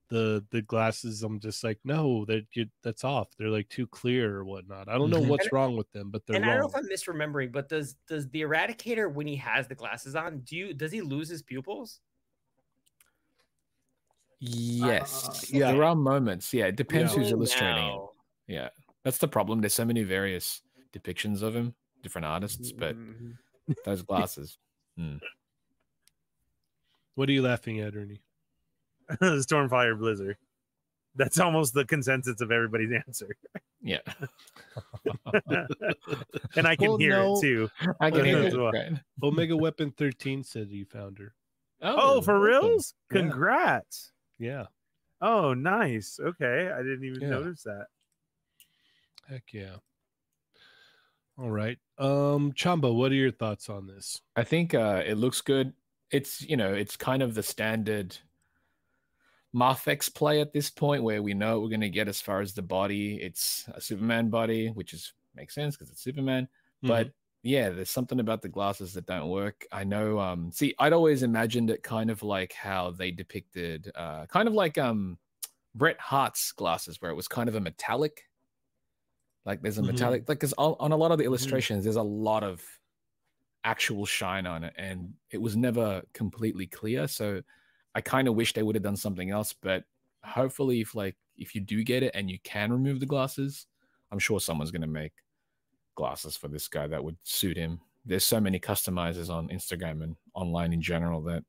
[0.09, 3.29] the the glasses, I'm just like, no, that you that's off.
[3.39, 4.89] They're like too clear or whatnot.
[4.89, 5.29] I don't know Mhm.
[5.29, 7.95] what's wrong with them, but they're and I don't know if I'm misremembering, but does
[8.07, 11.43] does the Eradicator when he has the glasses on, do you does he lose his
[11.43, 12.01] pupils?
[14.41, 15.51] Yes.
[15.53, 15.72] yeah.
[15.72, 16.53] There are moments.
[16.53, 16.66] Yeah.
[16.66, 17.18] It depends Yeah.
[17.20, 17.89] who's illustrating it.
[17.89, 18.11] Now.
[18.47, 18.68] Yeah.
[19.05, 19.61] That's the problem.
[19.61, 20.62] There's so many various
[20.93, 21.75] depictions of him,
[22.05, 23.37] different artists, but Mhm.
[23.85, 24.59] those glasses.
[27.17, 28.23] What are you laughing at, Ernie?
[29.11, 30.37] Stormfire Blizzard.
[31.15, 33.37] That's almost the consensus of everybody's answer.
[33.87, 34.01] Yeah.
[36.57, 37.37] and I can Well, hear no.
[37.37, 37.69] it too.
[38.01, 38.55] I can hear it.
[38.57, 38.73] well.
[38.73, 38.93] right.
[39.23, 41.35] Omega Weapon 13 said you found her.
[41.83, 42.41] Oh, for awesome.
[42.67, 42.95] reals?
[43.13, 43.21] Yeah.
[43.21, 44.13] Congrats.
[44.39, 44.67] Yeah.
[45.21, 46.19] Oh, nice.
[46.19, 46.71] Okay.
[46.75, 47.29] I didn't even Yeah.
[47.29, 47.89] notice that.
[49.29, 49.77] Heck yeah.
[51.39, 51.78] All right.
[51.99, 54.20] Um, Chamba, what are your thoughts on this?
[54.37, 55.72] I think uh, it looks good.
[56.11, 58.16] It's you know, it's kind of the standard
[59.55, 62.62] Mafex play at this point where we know we're gonna get as far as the
[62.62, 63.16] body.
[63.16, 66.49] It's a Superman body, which is makes sense because it's Superman.
[66.82, 67.12] But
[67.43, 69.66] yeah, there's something about the glasses that don't work.
[69.72, 70.18] I know.
[70.18, 74.55] Um, see, I'd always imagined it kind of like how they depicted, uh, kind of
[74.55, 75.18] like um,
[75.74, 78.24] Bret Hart's glasses, where it was kind of a metallic.
[79.45, 79.86] Like there's a Mhm.
[79.88, 82.64] metallic, like because on, on a lot of the illustrations, there's a lot of
[83.64, 87.09] actual shine on it, and it was never completely clear.
[87.09, 87.42] So
[87.95, 89.53] I kind of wish they would have done something else.
[89.53, 89.84] But
[90.24, 93.66] hopefully, if like if you do get it and you can remove the glasses,
[94.11, 95.12] I'm sure someone's gonna make
[95.95, 97.80] glasses for this guy that would suit him.
[98.05, 101.45] There's so many customizers on Instagram and online in general that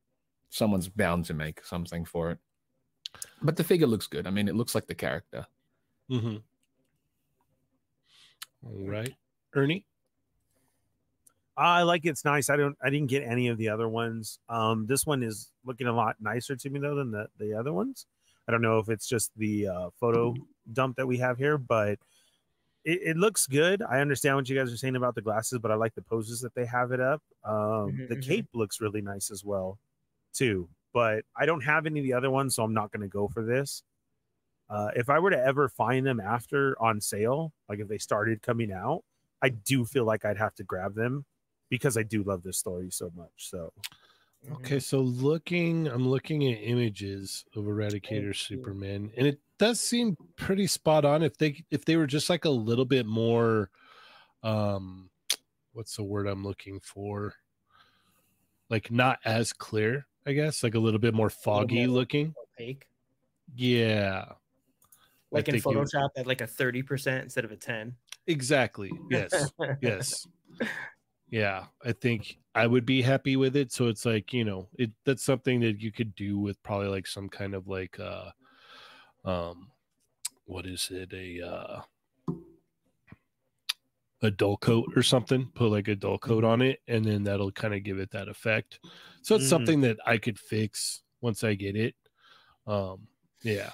[0.50, 2.40] someone's bound to make something for it.
[3.42, 4.28] But the figure looks good.
[4.28, 5.48] I mean, it looks like the character.
[6.10, 6.38] Mm-hmm.
[8.66, 9.14] All right.
[9.54, 9.86] Ernie?
[11.58, 12.50] I like it's nice.
[12.50, 14.40] I don't I didn't get any of the other ones.
[14.50, 17.72] Um this one is looking a lot nicer to me though than the, the other
[17.72, 18.06] ones.
[18.48, 20.36] I don't know if it's just the uh, photo
[20.72, 21.98] dump that we have here, but
[22.84, 23.82] it, it looks good.
[23.82, 26.42] I understand what you guys are saying about the glasses, but I like the poses
[26.42, 27.22] that they have it up.
[27.44, 28.28] Um Mhm, the mhm.
[28.28, 29.80] cape looks really nice as well,
[30.34, 30.68] too.
[30.94, 33.44] But I don't have any of the other ones, so I'm not gonna go for
[33.44, 33.84] this.
[34.70, 38.42] Uh, if I were to ever find them after on sale, like if they started
[38.42, 39.04] coming out,
[39.42, 41.26] I do feel like I'd have to grab them
[41.70, 43.32] because I do love this story so much.
[43.38, 43.72] So
[44.54, 50.68] Okay, so looking, I'm looking at images of Eradicator Superman, and it does seem pretty
[50.68, 51.24] spot on.
[51.24, 53.70] If they if they were just like a little bit more,
[54.44, 55.10] um,
[55.74, 57.34] what's the word I'm looking for?
[58.70, 62.36] Like not as clear, I guess, like a little bit more foggy looking.
[62.54, 62.88] Opaque.
[63.56, 64.26] Yeah,
[65.36, 67.96] Like in think you- Photoshop at like a 30% instead of a 10.
[68.28, 68.92] exactly.
[69.10, 70.28] Yes, yes,
[71.30, 71.66] yeah.
[71.84, 73.72] I think I would be happy with it.
[73.72, 77.08] So it's like you know, it that's something that you could do with probably like
[77.08, 78.32] some kind of like uh,
[79.26, 79.70] um,
[80.46, 81.82] what is it a uh,
[84.22, 85.52] a dull coat or something?
[85.56, 88.28] Put like a dull coat on it, and then that'll kind of give it that
[88.28, 88.80] effect.
[89.22, 89.50] So it's Mhm.
[89.50, 91.96] something that I could fix once I get it.
[92.68, 93.08] Um,
[93.44, 93.72] yeah.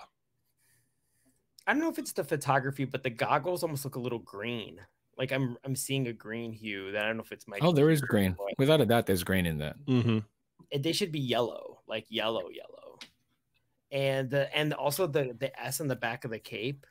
[1.68, 4.80] I don't know if it's the photography, but the goggles almost look a little green.
[5.18, 7.72] Like I'm I'm seeing a green hue that I don't know if it's my Oh,
[7.72, 8.34] there is green.
[8.38, 9.76] but Without a doubt, there's green in that.
[9.86, 10.20] Mm-hmm.
[10.72, 12.98] it- they should be yellow, like yellow, yellow.
[13.92, 16.86] And the and also the the S on the back of the cape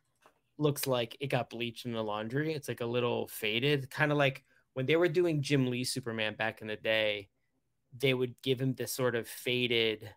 [0.58, 2.52] looks like it got bleached in the laundry.
[2.52, 4.44] It's like a little faded, kind of like
[4.74, 7.28] when they were doing Jim Lee Superman back in the day,
[7.98, 10.10] they would give him this sort of faded.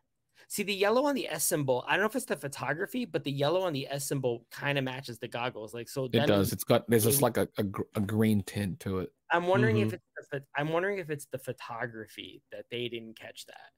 [0.54, 1.84] See the yellow on the S symbol.
[1.88, 4.78] I don't know if it's the photography, but the yellow on the S symbol kind
[4.78, 5.74] of matches the goggles.
[5.74, 6.54] Like so, It does.
[6.54, 7.64] It's got there's just like a, a,
[7.96, 9.12] a green tint to it.
[9.32, 9.88] I'm wondering Mhm.
[9.88, 13.72] if it's the, I'm wondering if it's the photography that they didn't catch that.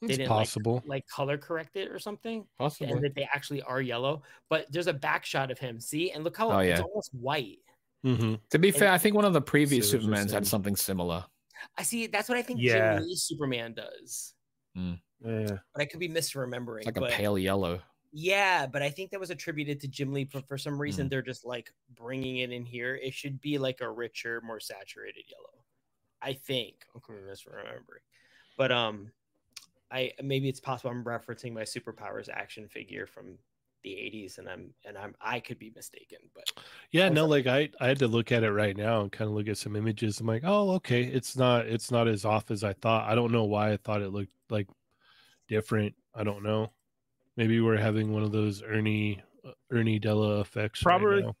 [0.00, 0.82] It's didn't, like, possible.
[0.86, 2.92] like color correct it or something, Possible.
[2.92, 4.22] and that they actually are yellow.
[4.50, 5.78] But there's a back shot of him.
[5.78, 7.60] See, and look how Oh, it's almost white.
[8.04, 8.34] Mm-hmm.
[8.50, 11.24] To be and- fair, I think one of the previous See Supermans had something similar.
[11.78, 12.08] I see.
[12.08, 12.96] That's what I think Yeah.
[12.96, 14.34] Jim Lee's Superman does.
[15.24, 15.58] Yeah.
[15.72, 16.78] But I could be misremembering.
[16.78, 17.80] It's like a but pale yellow.
[18.12, 20.24] yeah, but I think that was attributed to Jim Lee.
[20.24, 21.10] But for some reason, Mm.
[21.10, 22.94] they're just like bringing it in here.
[22.96, 25.64] It should be like a richer, more saturated yellow.
[26.20, 26.84] I think.
[26.94, 28.04] I could be misremembering.
[28.56, 29.10] But um,
[29.90, 33.38] I maybe it's possible I'm referencing my superpowers action figure from
[33.82, 36.44] the 80s and I'm and I'm I could be mistaken but
[36.92, 39.34] Yeah, no, like I I had to look at it right now and kind of
[39.34, 40.20] look at some images.
[40.20, 43.10] I'm like, oh, okay, it's not it's not as off as I thought.
[43.10, 44.68] I don't know why I thought it looked like
[45.48, 45.94] different.
[46.14, 46.72] I don't know.
[47.36, 50.84] Maybe we're having one of those Ernie uh, Ernie Della effects.
[50.84, 51.22] right Probably.
[51.22, 51.34] now.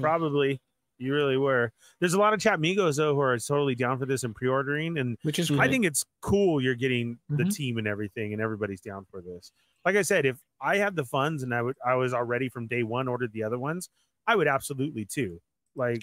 [0.00, 0.60] Probably.
[1.00, 1.72] You really were.
[2.00, 4.98] There's a lot of chat migos though who are totally down for this and pre-ordering,
[4.98, 5.50] and Which is.
[5.52, 7.54] I think it's cool you're getting the Mhm.
[7.54, 9.52] team and everything, and everybody's down for this.
[9.84, 12.66] Like I said, if I had the funds and I would, I was already from
[12.66, 13.88] day one ordered the other ones,
[14.26, 15.40] I would absolutely too.
[15.76, 16.02] Like,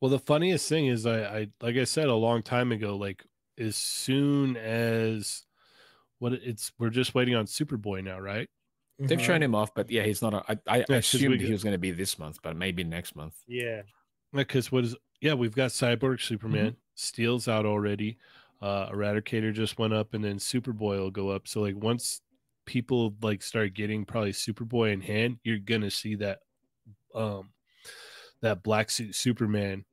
[0.00, 3.24] Well, the funniest thing is, I, I like I said a long time ago, like
[3.58, 5.44] as soon as
[6.22, 8.48] what it's we're just waiting on Superboy now, right?
[8.98, 9.24] They've Mhm.
[9.24, 10.32] shown him off, but yeah, he's not.
[10.34, 12.38] A, I, I Yeah, 'cause we assumed got- he was going to be this month,
[12.42, 13.34] but maybe next month.
[13.48, 13.82] yeah,
[14.32, 18.18] Because what is yeah, we've got Cyborg Superman, Steel's out already,
[18.60, 21.48] uh Eradicator just went up, and then Superboy will go up.
[21.48, 22.20] So like once
[22.66, 26.38] people like start getting probably Superboy in hand, you're gonna see that
[27.14, 27.52] um
[28.42, 29.84] that black suit Superman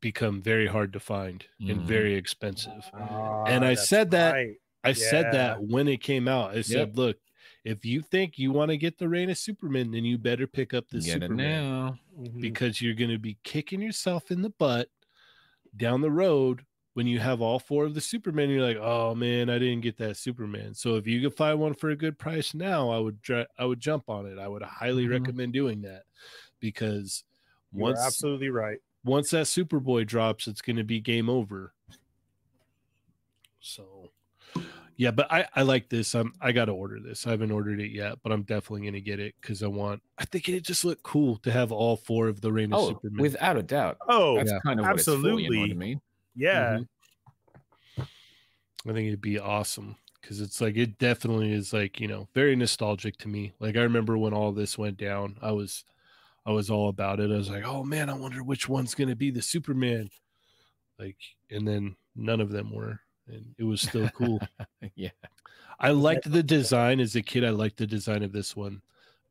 [0.00, 1.84] become very hard to find and Mhm.
[1.86, 2.88] very expensive.
[2.94, 4.56] Ah, And I said that- right.
[4.84, 6.52] I said that when it came out.
[6.56, 7.16] I said, look,
[7.64, 10.72] if you think you want to get the reign of Superman, then you better pick
[10.72, 11.98] up the Get it Superman now.
[12.18, 12.40] Mhm.
[12.40, 14.88] because you're going to be kicking yourself in the butt
[15.76, 16.64] down the road
[16.94, 18.48] when you have all four of the Superman.
[18.50, 20.74] You're like, oh man, I didn't get that Superman.
[20.74, 23.64] So if you could find one for a good price now, I would dr- I
[23.66, 24.38] would jump on it.
[24.38, 25.10] I would highly Mhm.
[25.10, 26.04] recommend doing that
[26.60, 27.24] because
[27.72, 28.78] You are once absolutely right.
[29.04, 31.72] once that Superboy drops, it's going to be game over.
[33.60, 34.10] So,
[34.98, 36.14] yeah, but I I like this.
[36.14, 37.26] I'm I got to order this.
[37.26, 40.02] I haven't ordered it yet, but I'm definitely going to get it because I want.
[40.18, 42.88] I think it just looked cool to have all four of the Reign of Oh,
[42.88, 43.22] Superman.
[43.22, 43.96] without a doubt.
[44.08, 44.58] Oh, That's Yeah.
[44.64, 45.74] kind of what it's for, you know what I Absolutely.
[45.74, 46.00] mean?
[46.34, 46.78] yeah.
[46.78, 48.08] Mhm.
[48.86, 52.56] I think it'd be awesome because it's like it definitely is like you know very
[52.56, 53.52] nostalgic to me.
[53.60, 55.84] Like I remember when all this went down, I was
[56.46, 57.30] I was all about it.
[57.30, 60.08] I was like, oh man, I wonder which one's gonna be the Superman.
[60.98, 61.16] Like,
[61.50, 64.40] and then none of them were, and it was still cool.
[64.94, 65.10] yeah.
[65.80, 67.44] I liked the design as a kid.
[67.44, 68.82] I liked the design of this one.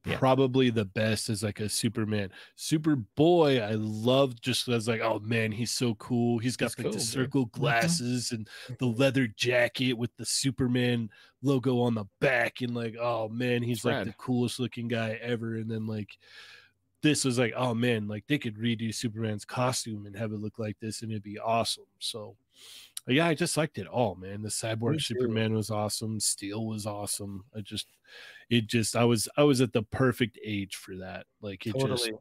[0.05, 0.17] Yeah.
[0.17, 2.31] Probably the best is like a Superman.
[2.57, 6.37] Superboy, I loved just as like, oh man, he's so cool.
[6.37, 7.51] He's got He's like cool, the circle Mhm.
[7.51, 8.47] glasses and
[8.79, 11.09] the leather jacket with the Superman
[11.41, 12.61] logo on the back.
[12.61, 14.07] And like, oh man, he's It's like rad.
[14.07, 15.55] the coolest looking guy ever.
[15.57, 16.17] And then like
[17.01, 20.57] this was like, oh man, like they could redo Superman's costume and have it look
[20.57, 21.85] like this and it'd be awesome.
[21.99, 22.37] So
[23.14, 24.41] yeah, I just liked it all, man.
[24.41, 25.01] The cyborg.
[25.01, 26.20] Superman was awesome.
[26.20, 27.45] Steel was awesome.
[27.55, 27.88] I just,
[28.49, 31.26] it just, I was, I was at the perfect age for that.
[31.41, 32.12] Like it totally just,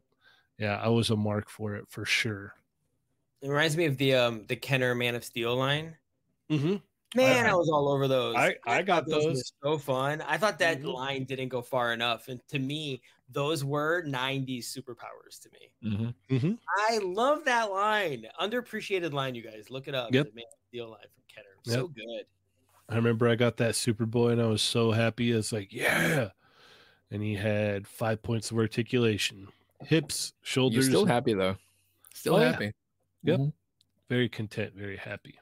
[0.59, 2.55] yeah, I was a mark for it for sure.
[3.43, 5.97] it reminds me of the um the Kenner Man of Steel line
[6.51, 6.77] Mm-hmm.
[7.15, 9.53] Man I- I, was all over those I- I got thought were those.
[9.63, 10.93] so fun I thought that Mhm.
[10.93, 13.01] line didn't go far enough and to me
[13.31, 16.53] those were 90s superpowers to me hmm Mm-hmm.
[16.89, 20.27] I love that line underappreciated line you guys look it up Yep.
[20.27, 22.27] the Man of Steel line from Kenner so good
[22.89, 25.33] I remember I got that Superboy and I was so happy.
[25.33, 26.29] I was like, yeah.
[27.11, 29.49] And he had five points of articulation,
[29.81, 30.87] hips, You're shoulders.
[30.87, 31.57] still happy though.
[32.15, 32.53] Still Oh, yeah.
[32.53, 32.73] happy.
[33.25, 33.41] Yep.
[33.41, 33.53] Mhm.
[34.09, 35.37] very content, very happy.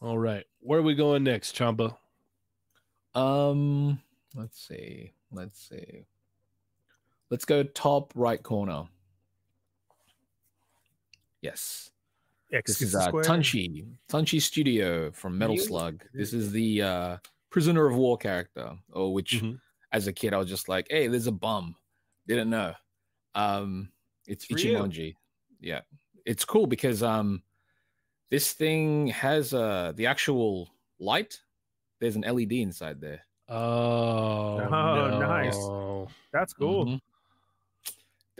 [0.00, 0.44] All right.
[0.60, 1.96] Where are we going next, Chamba?
[3.14, 4.00] Um,
[4.34, 5.12] let's see.
[5.30, 6.06] Let's see.
[7.30, 8.84] Let's go top right corner.
[11.42, 11.90] Yes.
[12.52, 13.24] X This is gets uh, square.
[13.24, 16.02] Tunshi, Tunshi Studio from Metal Slug.
[16.12, 17.16] This is the uh,
[17.50, 19.60] prisoner of war character, or which Mhm.
[19.92, 21.76] as a kid I was just like, hey, there's a bum.
[22.26, 22.74] Didn't know.
[23.36, 23.92] Um,
[24.26, 24.76] it's For you.
[24.76, 25.14] Ichimonji.
[25.60, 25.82] Yeah,
[26.24, 27.42] it's cool because um,
[28.30, 31.40] this thing has uh the actual light.
[32.00, 33.26] There's an LED inside there.
[33.48, 35.58] Oh, Oh, nice.
[36.32, 36.86] That's cool.
[36.86, 37.00] Mhm.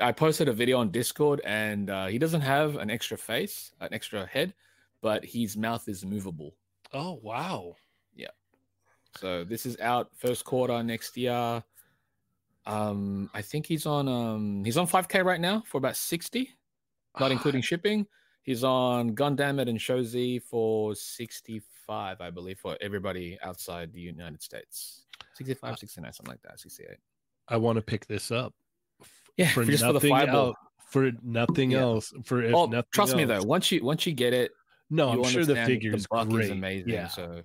[0.00, 3.92] I posted a video on Discord, and uh, he doesn't have an extra face, an
[3.92, 4.54] extra head,
[5.02, 6.56] but his mouth is movable.
[6.94, 7.74] Oh, wow.
[8.14, 8.30] Yeah.
[9.18, 11.62] So this is out first quarter next year.
[12.66, 16.48] Um, I think he's on um he's on 5k right now for about 60,
[17.18, 18.06] not including shipping.
[18.42, 24.40] He's on Gundam and Shozi for 65 65, I believe, for everybody outside the United
[24.40, 25.06] States.
[25.34, 26.60] 65, Uh, 69, something like that.
[26.60, 26.96] 68.
[27.48, 28.54] I want to pick this up.
[29.36, 30.46] Yeah, for just for the nothing fireball.
[30.48, 31.80] el- for nothing Yeah.
[31.80, 32.12] else.
[32.24, 33.42] For if Oh, nothing trust me though.
[33.42, 34.52] Once you once you get it,
[34.90, 36.44] No, I'm sure the figure the is great.
[36.44, 36.88] is amazing.
[36.90, 37.42] Yeah, So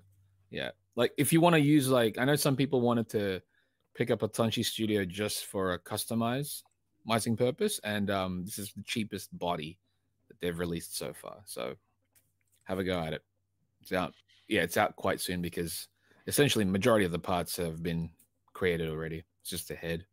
[0.51, 3.41] yeah, like if you want to use like I know some people wanted to
[3.93, 8.83] pick up a Tunshi Studio just for a customizing purpose, and um, this is the
[8.83, 9.79] cheapest body
[10.39, 11.37] that they've released so far.
[11.45, 11.75] So
[12.63, 13.23] have a go at it.
[13.81, 14.13] It's out.
[14.47, 15.87] Yeah, it's out quite soon because
[16.27, 18.09] essentially majority of the parts have been
[18.53, 19.23] created already.
[19.41, 20.05] It's just the head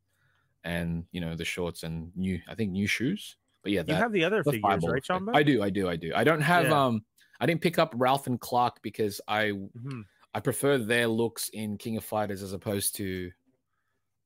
[0.64, 3.36] and you know the shorts and new I think new shoes.
[3.62, 5.02] But yeah, You that, have the other the figures, fireball right.
[5.02, 5.34] Chamba?
[5.34, 6.12] I do, I do, I do.
[6.14, 6.84] I don't have Yeah.
[6.84, 7.04] um
[7.40, 10.04] I didn't pick up Ralph and Clark because I Mhm.
[10.34, 13.30] I prefer their looks in King of Fighters as opposed to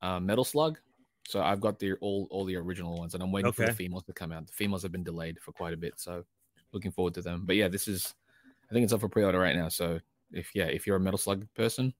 [0.02, 0.78] uh, Metal Slug.
[1.28, 4.04] So I've got the all all the original ones, and I'm waiting for the females
[4.04, 4.46] to come out.
[4.46, 6.24] The females have been delayed for quite a bit, so
[6.72, 7.44] looking forward to them.
[7.46, 8.14] But yeah, this is
[8.70, 9.68] I think it's up for pre-order right now.
[9.68, 10.00] So
[10.32, 11.94] if yeah, if you're a Metal Slug person,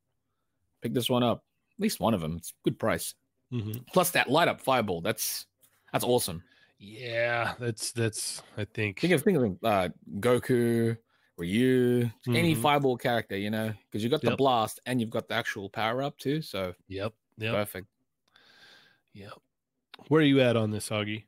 [0.82, 1.44] pick this one up.
[1.78, 2.36] At least one of them.
[2.36, 3.14] It's a good price.
[3.52, 3.86] Mhm.
[3.92, 5.00] Plus that light up fireball.
[5.00, 5.46] That's
[5.92, 6.42] that's awesome.
[6.78, 7.54] yeah.
[7.58, 8.42] That's that's.
[8.56, 9.00] I think.
[9.00, 9.88] Think of think of uh,
[10.20, 10.96] Goku,
[11.38, 12.62] Ryu, any Mhm.
[12.62, 14.38] fireball character, you know, because you've got the Yep.
[14.38, 16.42] blast and you've got the actual power up too.
[16.42, 17.14] So Yep.
[17.38, 17.52] Yep.
[17.54, 17.88] perfect.
[19.16, 19.32] Yep.
[20.08, 21.24] Where are you at on this, Augie?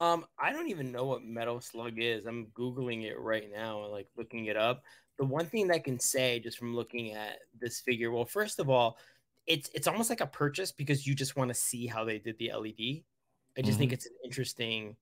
[0.00, 2.26] Um, I don't even know what Metal Slug is.
[2.26, 4.82] I'm googling it right now and like looking it up.
[5.18, 8.60] The one thing that I can say just from looking at this figure, well, first
[8.60, 8.98] of all,
[9.46, 12.38] it's it's almost like a purchase because you just want to see how they did
[12.38, 13.04] the LED.
[13.58, 14.96] I just think it's an interesting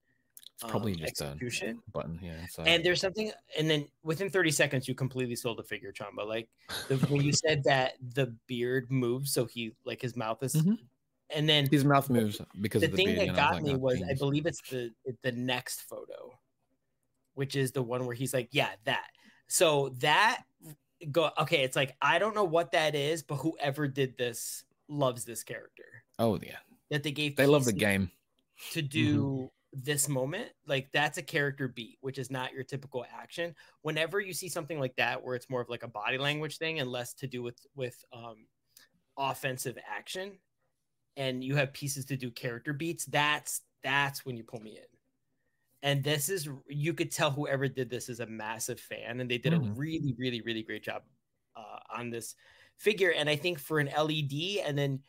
[0.55, 1.83] It's probably um, just a execution.
[1.93, 2.37] button here.
[2.51, 6.27] So And there's something, and then within 30 seconds, you completely sold the figure, Chamba.
[6.27, 6.49] Like
[6.89, 10.79] the, when you said that the beard moves, so he like his mouth is, Mhm.
[11.35, 13.74] And then his mouth moves because the of the thing beard, that got like, me
[13.74, 14.91] "Oh, was I believe it's the
[15.22, 16.39] the next photo,
[17.35, 19.09] which is the one where he's like, yeah, that.
[19.49, 20.43] So that
[21.11, 21.62] go okay.
[21.62, 25.85] It's like I don't know what that is, but whoever did this loves this character
[26.18, 26.57] Oh yeah,
[26.91, 27.37] that they gave.
[27.37, 28.11] they love the game.
[28.72, 30.51] to do this moment.
[30.66, 33.55] Like that's a character beat, which is not your typical action.
[33.83, 36.81] Whenever you see something like that, where it's more of like a body language thing
[36.81, 38.47] and less to do with with um,
[39.16, 40.33] offensive action,
[41.17, 44.85] and you have pieces to do character beats, that's that's when you pull me in.
[45.83, 49.39] And this is you could tell whoever did this is a massive fan, and they
[49.39, 49.77] did a Mhm.
[49.77, 51.05] really, really, really great job
[51.57, 52.35] uh, on this
[52.77, 53.13] figure.
[53.13, 55.03] And I think for an LED, and then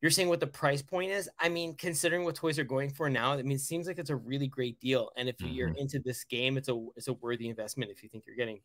[0.00, 1.30] you're saying what the price point is.
[1.38, 4.10] I mean, considering what toys are going for now, I mean, it seems like it's
[4.10, 5.10] a really great deal.
[5.16, 8.26] And if you're into this game, it's a it's a worthy investment if you think
[8.26, 8.60] you're getting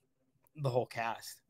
[0.57, 1.41] the whole cast.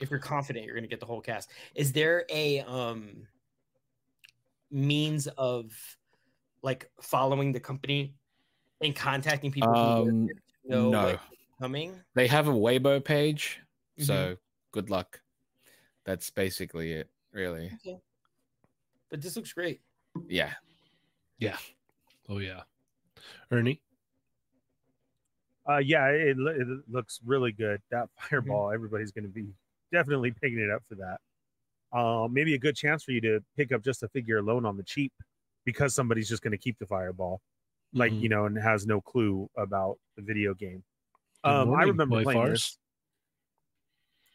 [0.00, 3.26] If you're confident you're going to get the whole cast, is there a um
[4.70, 5.72] means of
[6.62, 8.14] like following the company
[8.80, 11.02] and contacting people Um, there know no.
[11.06, 11.20] like,
[11.60, 12.02] coming?
[12.14, 13.60] They have a Weibo page,
[13.98, 14.04] Mhm.
[14.04, 14.36] so
[14.72, 15.20] good luck.
[16.04, 17.70] That's basically it, really.
[19.10, 19.80] But this looks great.
[20.28, 20.54] Yeah,
[21.38, 21.58] Yeah.
[22.28, 22.62] Oh yeah.
[23.50, 23.80] Ernie.
[25.68, 27.80] Uh, yeah, it, it looks really good.
[27.90, 28.28] That Mm-hmm.
[28.28, 29.46] fireball, everybody's going to be
[29.92, 31.20] definitely picking it up for that.
[31.92, 34.76] Uh, maybe a good chance for you to pick up just a figure alone on
[34.76, 35.12] the cheap
[35.64, 37.40] because somebody's just going to keep the fireball,
[37.92, 38.20] like Mhm.
[38.22, 40.84] you know, and has no clue about the video game.
[41.44, 42.50] Good Um, I remember Toy playing Farce.
[42.50, 42.78] this.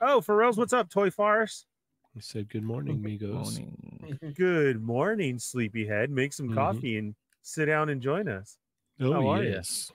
[0.02, 1.66] Oh, Pharrell's, what's up, Toy Farce?
[2.14, 4.34] He said, "Good morning, Migos." Morning.
[4.36, 6.10] Good morning, sleepyhead.
[6.10, 6.56] Make some Mhm.
[6.56, 8.58] coffee and sit down and join us.
[9.00, 9.52] Oh How are ya?
[9.52, 9.92] yes.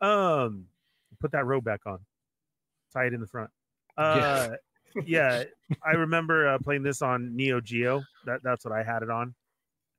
[0.00, 0.68] Um,
[1.18, 2.04] put that robe back on.
[2.92, 3.50] Tie it in the front.
[3.96, 4.56] Uh,
[5.04, 5.44] yeah,
[5.84, 8.02] I remember uh, playing this on Neo Geo.
[8.26, 9.34] That that's what I had it on.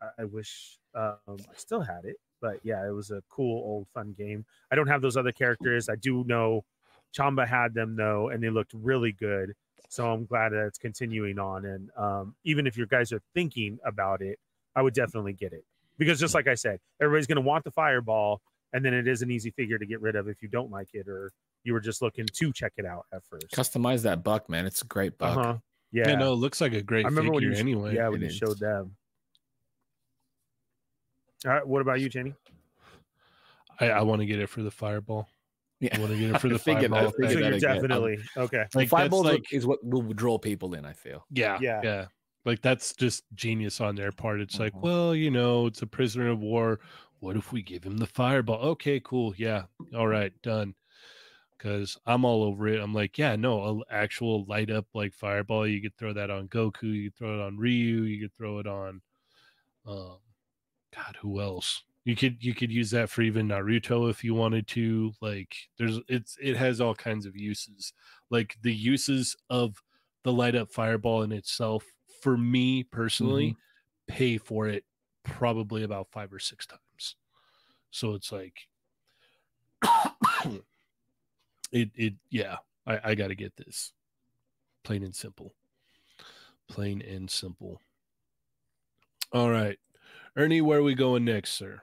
[0.01, 3.87] I, I wish um, I still had it, but yeah, it was a cool old
[3.93, 4.45] fun game.
[4.71, 5.89] I don't have those other characters.
[5.89, 6.63] I do know
[7.17, 9.53] Chamba had them though, and they looked really good.
[9.89, 11.65] So I'm glad that it's continuing on.
[11.65, 14.37] And um, even if your guys are thinking about it,
[14.75, 15.65] I would definitely get it
[15.97, 19.21] because just like I said, everybody's going to want the fireball, and then it is
[19.21, 21.31] an easy figure to get rid of if you don't like it or
[21.69, 23.51] you were just looking to check it out at first.
[23.51, 24.65] Customize that buck, man.
[24.65, 25.37] It's a great buck.
[25.37, 25.57] Uh-huh.
[25.91, 26.09] Yeah.
[26.09, 26.15] Yeah.
[26.15, 27.93] no, it looks like a great I remember when you anyway.
[27.95, 28.35] yeah, when it you is.
[28.35, 28.95] showed them.
[31.45, 32.33] All right, what about you, Jenny?
[33.79, 35.27] I, I want to get it for the fireball.
[35.79, 37.11] Yeah, I want to get it for the figured that- fireball.
[37.11, 37.45] figured So thing.
[37.45, 37.75] you're again.
[37.75, 38.65] definitely okay.
[38.71, 40.85] The Like, fireball like- is what will draw people in.
[40.85, 41.23] I feel.
[41.31, 41.81] Yeah, Yeah.
[41.83, 42.05] yeah,
[42.45, 44.41] Like that's just genius on their part.
[44.41, 44.81] It's like, Mhm.
[44.81, 46.79] well, you know, it's a prisoner of war.
[47.19, 48.59] What if we give him the fireball?
[48.71, 49.33] Okay, cool.
[49.37, 49.63] Yeah,
[49.95, 50.73] all right, done.
[51.59, 52.79] Because I'm all over it.
[52.79, 55.67] I'm like, yeah, no, a actual light up like fireball.
[55.67, 56.83] You could throw that on Goku.
[56.83, 58.03] You could throw it on Ryu.
[58.03, 59.01] You could throw it on,
[59.85, 60.19] um,
[60.95, 61.83] God, who else?
[62.05, 65.11] You could you could use that for even Naruto if you wanted to.
[65.21, 67.93] Like there's it's it has all kinds of uses.
[68.31, 69.83] Like the uses of
[70.23, 71.83] the light up fireball in itself,
[72.21, 73.57] for me personally,
[74.07, 74.85] pay for it
[75.23, 77.15] probably about five or six times.
[77.91, 78.67] So it's like
[81.71, 83.93] it it yeah, I, I gotta get this.
[84.83, 85.53] Plain and simple.
[86.67, 87.81] Plain and simple.
[89.31, 89.77] All right.
[90.35, 91.81] Ernie, where are we going next, sir?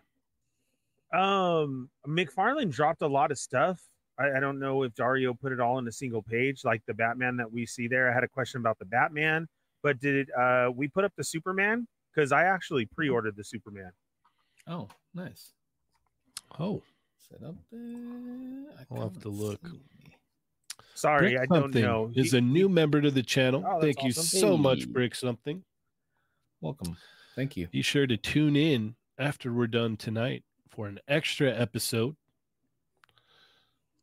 [1.13, 3.81] Um, McFarlane dropped a lot of stuff.
[4.19, 6.95] I, I don't know if Dario put it all in a single page, like the
[6.95, 8.11] Batman that we see there.
[8.11, 9.47] I had a question about the Batman,
[9.83, 11.87] but did it, uh we put up the Superman?
[12.15, 13.93] Because I actually pre-ordered the Superman.
[14.67, 15.53] Oh, nice.
[16.59, 16.83] Oh,
[17.31, 17.81] Set up there.
[18.79, 19.61] I I'll have to look.
[19.67, 19.81] see.
[20.95, 22.11] Sorry, Brick I don't Something know.
[22.15, 23.65] Is a new member to the channel.
[23.67, 24.87] Oh, that's Thank you so much, Hey.
[24.87, 25.63] Brick Something.
[26.61, 26.97] Welcome.
[27.35, 27.67] Thank you.
[27.67, 32.17] Be sure to tune in after we're done tonight for an extra episode.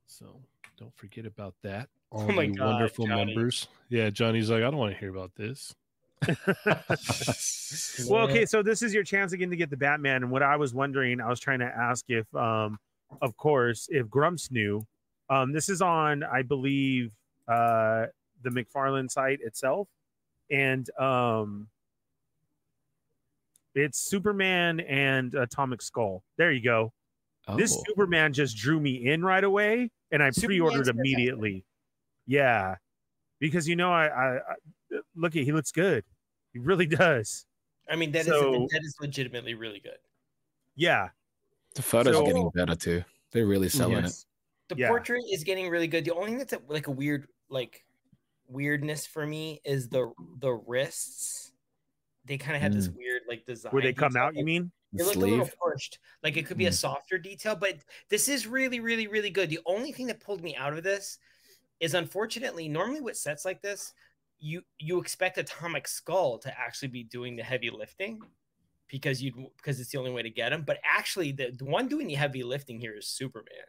[0.06, 0.42] So
[0.78, 1.90] don't forget about that.
[2.12, 3.34] All Oh my God, wonderful Johnny.
[3.34, 3.68] members.
[3.90, 5.74] Yeah, Johnny's like, I don't want to hear about this.
[8.08, 10.24] well, okay, so this is your chance again to get the Batman.
[10.24, 12.78] And what I was wondering, I was trying to ask if, um,
[13.22, 14.86] of course, if Grumps knew.
[15.30, 17.12] Um, this is on, I believe,
[17.48, 18.08] uh,
[18.44, 19.88] the McFarlane site itself,
[20.52, 21.68] and um,
[23.76, 26.24] it's Superman and Atomic Skull.
[26.38, 26.92] There you go.
[27.48, 30.96] Oh, This Superman just drew me in right away, and I pre-ordered fantastic.
[31.00, 31.66] immediately.
[32.28, 32.76] Yeah,
[33.40, 34.56] because you know, I, I, I
[35.16, 36.04] look at he looks good.
[36.54, 37.46] He really does.
[37.90, 39.98] I mean, that is So- that is legitimately really good.
[40.76, 41.10] Yeah.
[41.76, 43.04] The photos so- are getting better too.
[43.32, 44.26] They're really selling it.
[44.70, 44.88] The Yeah.
[44.90, 46.06] portrait is getting really good.
[46.06, 47.84] The only thing that's a, like a weird like
[48.48, 51.52] weirdness for me is the the wrists.
[52.26, 53.72] They kind of had this weird like design.
[53.72, 54.28] Where they come detail.
[54.28, 54.72] out, you mean?
[54.94, 56.00] The They look a little pushed.
[56.22, 56.74] Like it could be a Mm.
[56.76, 59.50] softer detail, but this is really, really, really good.
[59.50, 61.18] The only thing that pulled me out of this
[61.80, 63.94] is unfortunately, normally with sets like this,
[64.40, 68.22] you you expect Atomic Skull to actually be doing the heavy lifting
[68.90, 70.64] because you because it's the only way to get him.
[70.66, 73.66] But actually, the, the one doing the heavy lifting here is Superman.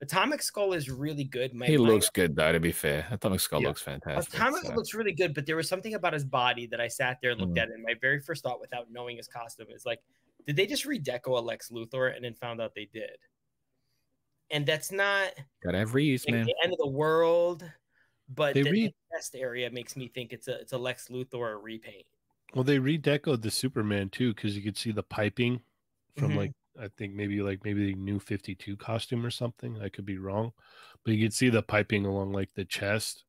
[0.00, 1.52] Atomic Skull is really good.
[1.54, 2.52] My, He my- looks good though.
[2.52, 3.68] To be fair, Atomic Skull Yeah.
[3.68, 4.32] looks fantastic.
[4.34, 7.18] Atomic so- looks really good, but there was something about his body that I sat
[7.20, 7.62] there and looked Mm.
[7.62, 7.68] at.
[7.70, 10.00] And my very first thought, without knowing his costume, is like,
[10.46, 12.14] did they just redeco a Lex Luthor?
[12.14, 13.18] And then found out they did.
[14.50, 15.32] And that's not
[15.64, 16.46] Got every use, like, man.
[16.46, 17.68] the end of the world,
[18.28, 21.58] but They the re- chest area makes me think it's a it's a Lex Luthor
[21.60, 22.06] repaint.
[22.54, 25.62] Well, they redecoed the Superman too because you could see the piping
[26.16, 26.36] from Mhm.
[26.36, 29.80] like I think maybe like maybe the new 52 costume or something.
[29.82, 30.52] I could be wrong,
[31.04, 33.24] but you could see the piping along like the chest.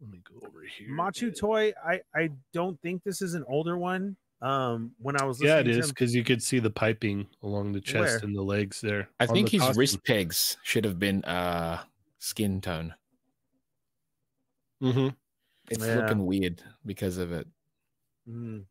[0.00, 0.88] Let me go over here.
[0.90, 4.16] Machu Toy, I, I don't think this is an older one.
[4.42, 6.70] Um, when I was Yeah, listening it to is him- because you could see the
[6.70, 8.24] piping along the chest Where?
[8.24, 9.08] and the legs there.
[9.20, 9.78] I think the his costume.
[9.78, 11.84] wrist pegs should have been uh
[12.18, 12.94] skin tone.
[14.82, 15.08] Mm-hmm.
[15.70, 15.96] It's Yeah.
[15.96, 17.46] looking weird because of it.
[18.26, 18.64] Mm.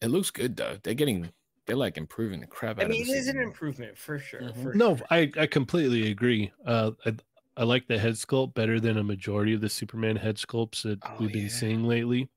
[0.00, 0.78] It looks good though.
[0.82, 1.32] They're getting
[1.66, 4.42] they're like improving the crap out I mean, of it an improvement for sure.
[4.42, 4.54] Mhm.
[4.54, 5.06] For No, sure.
[5.10, 6.52] I, I completely agree.
[6.64, 7.16] Uh, I,
[7.56, 11.00] I like the head sculpt better than a majority of the Superman head sculpts that
[11.02, 11.48] Oh, we've been yeah.
[11.48, 12.30] seeing lately.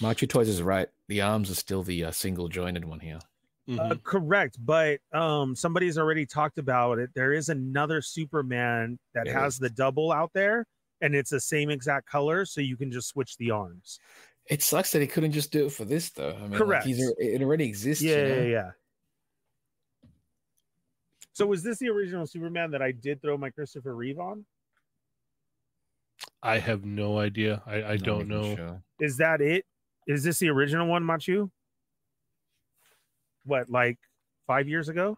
[0.00, 0.88] Machu Toys is right.
[1.08, 3.20] The arms are still the uh, single jointed one here.
[3.78, 4.02] Uh, Mhm.
[4.04, 7.10] correct, but um, somebody's already talked about it.
[7.14, 9.58] There is another Superman that There has is.
[9.58, 10.66] the double out there,
[11.00, 13.98] and it's the same exact color, so you can just switch the arms.
[14.48, 16.36] It sucks that he couldn't just do it for this though.
[16.36, 17.18] I mean, like, he's, Correct.
[17.20, 18.02] al- it already exists.
[18.02, 18.34] Yeah, you know?
[18.42, 18.70] yeah, yeah.
[21.32, 24.44] So was this the original Superman that I did throw my Christopher Reeve on?
[26.42, 27.62] I have no idea.
[27.66, 28.56] I, I Not don't know.
[28.56, 28.82] sure.
[29.00, 29.64] Is that it?
[30.06, 31.50] Is this the original one, Machu?
[33.44, 33.98] What, like
[34.46, 35.16] five years ago?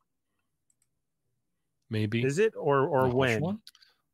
[1.90, 2.24] Maybe.
[2.24, 3.60] Is it or or The Hush when?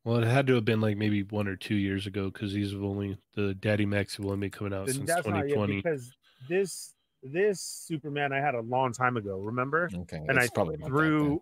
[0.03, 0.13] One?
[0.15, 2.71] Well, it had to have been like maybe one or two years ago because these
[2.71, 5.55] have only the Daddy Max have only been coming out Then since that's not yet
[5.55, 5.75] 2020.
[5.77, 6.11] because
[6.49, 6.93] this
[7.23, 9.37] this Superman I had a long time ago.
[9.39, 9.89] Remember?
[9.93, 11.41] Okay, And I it's probably not that threw.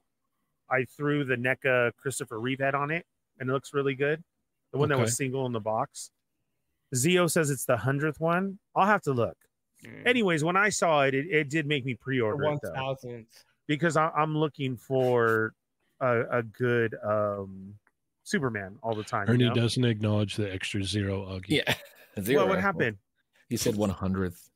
[0.70, 3.05] I threw the NECA Christopher Reeve head on it,
[3.39, 4.24] and it looks really good.
[4.72, 5.03] The one that Okay.
[5.03, 6.12] was single in the box.
[6.93, 8.60] Zio says it's the hundredth one.
[8.76, 9.38] I'll have to look.
[9.84, 10.05] Mm.
[10.05, 13.45] Anyways, when I saw it, it, it did make me pre-order one though, thousandth.
[13.68, 15.53] because I, I'm looking for
[16.01, 17.74] a, a good um,
[18.30, 19.28] Superman all the time.
[19.28, 19.54] you Ernie know?
[19.56, 21.46] doesn't acknowledge the extra zero Augie.
[21.66, 21.74] Yeah.
[22.22, 22.42] Zero.
[22.42, 22.98] Well, what happened?
[23.50, 24.50] He said one hundredth.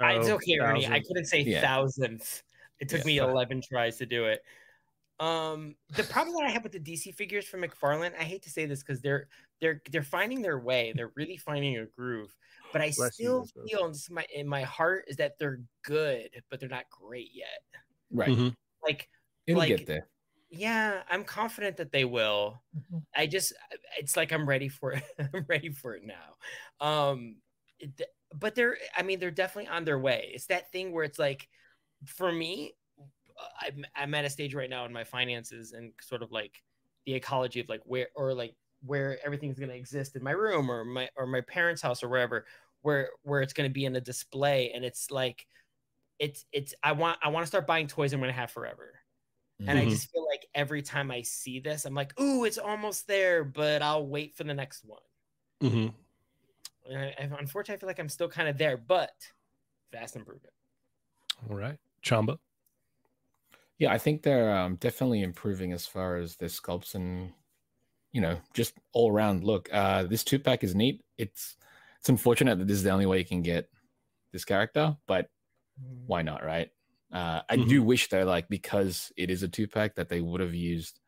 [0.00, 0.86] I- it's Oh, okay, Ernie.
[0.86, 1.60] I couldn't say Yeah.
[1.60, 2.42] thousandth.
[2.80, 3.06] It took Yeah.
[3.06, 4.42] me eleven tries to do it.
[5.20, 8.50] Um, the problem that I have with the DC figures from McFarlane, I hate to
[8.50, 9.28] say this because they're
[9.60, 10.92] they're they're finding their way.
[10.96, 12.34] They're really finding a groove.
[12.72, 13.70] But I Bless still Elizabeth.
[13.70, 17.60] feel in my in my heart is that they're good, but they're not great yet.
[18.10, 18.30] Right.
[18.30, 18.54] Mhm.
[18.82, 19.08] Like
[19.46, 20.08] It'll like- get there.
[20.50, 22.62] Yeah, I'm confident that they will.
[22.76, 23.02] Mhm.
[23.16, 23.52] I just
[23.98, 25.04] it's like I'm ready for it.
[25.34, 26.36] I'm ready for it now.
[26.86, 27.36] Um
[27.78, 28.00] it-
[28.32, 30.30] but they're I mean they're definitely on their way.
[30.34, 31.48] It's that thing where it's like
[32.06, 32.74] for me
[33.40, 36.62] uh, I'm I'm at a stage right now in my finances and sort of like
[37.06, 40.70] the ecology of like where or like where everything's going to exist in my room
[40.70, 42.46] or my or my parents' house or wherever
[42.82, 45.46] where where it's going to be in a display and it's like
[46.18, 48.99] it's it's I want I want to start buying toys I'm going to have forever.
[49.66, 49.86] And I Mhm.
[49.86, 53.82] just feel like every time I see this, I'm like, ooh, it's almost there, but
[53.82, 55.02] I'll wait for the next one.
[55.62, 56.00] hmm
[56.84, 59.12] And I, I- unfortunately, I feel like I'm still kind of there, but
[59.92, 60.54] vast improvement.
[61.48, 61.78] All right.
[62.02, 62.38] Chamba.
[63.78, 67.32] Yeah, I think they're um, definitely improving as far as their sculpts and
[68.12, 69.72] you know just all around look.
[69.72, 71.04] Uh, this two pack is neat.
[71.18, 71.56] It's
[72.00, 73.70] it's unfortunate that this is the only way you can get
[74.32, 75.30] this character, but
[76.06, 76.72] why not, right?
[77.12, 77.66] Uh, I Mhm.
[77.68, 81.00] do wish though, like because it is a two pack, that they would have used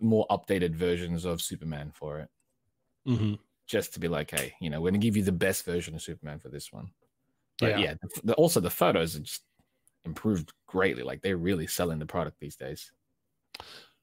[0.00, 2.30] more updated versions of Superman for it,
[3.06, 3.34] hmm
[3.66, 6.02] just to be like, hey, you know, we're gonna give you the best version of
[6.02, 6.92] Superman for this one.
[7.60, 7.76] But Yeah.
[7.76, 9.44] yeah, the, the, also the photos are just
[10.04, 11.02] improved greatly.
[11.04, 12.92] Like they're really selling the product these days.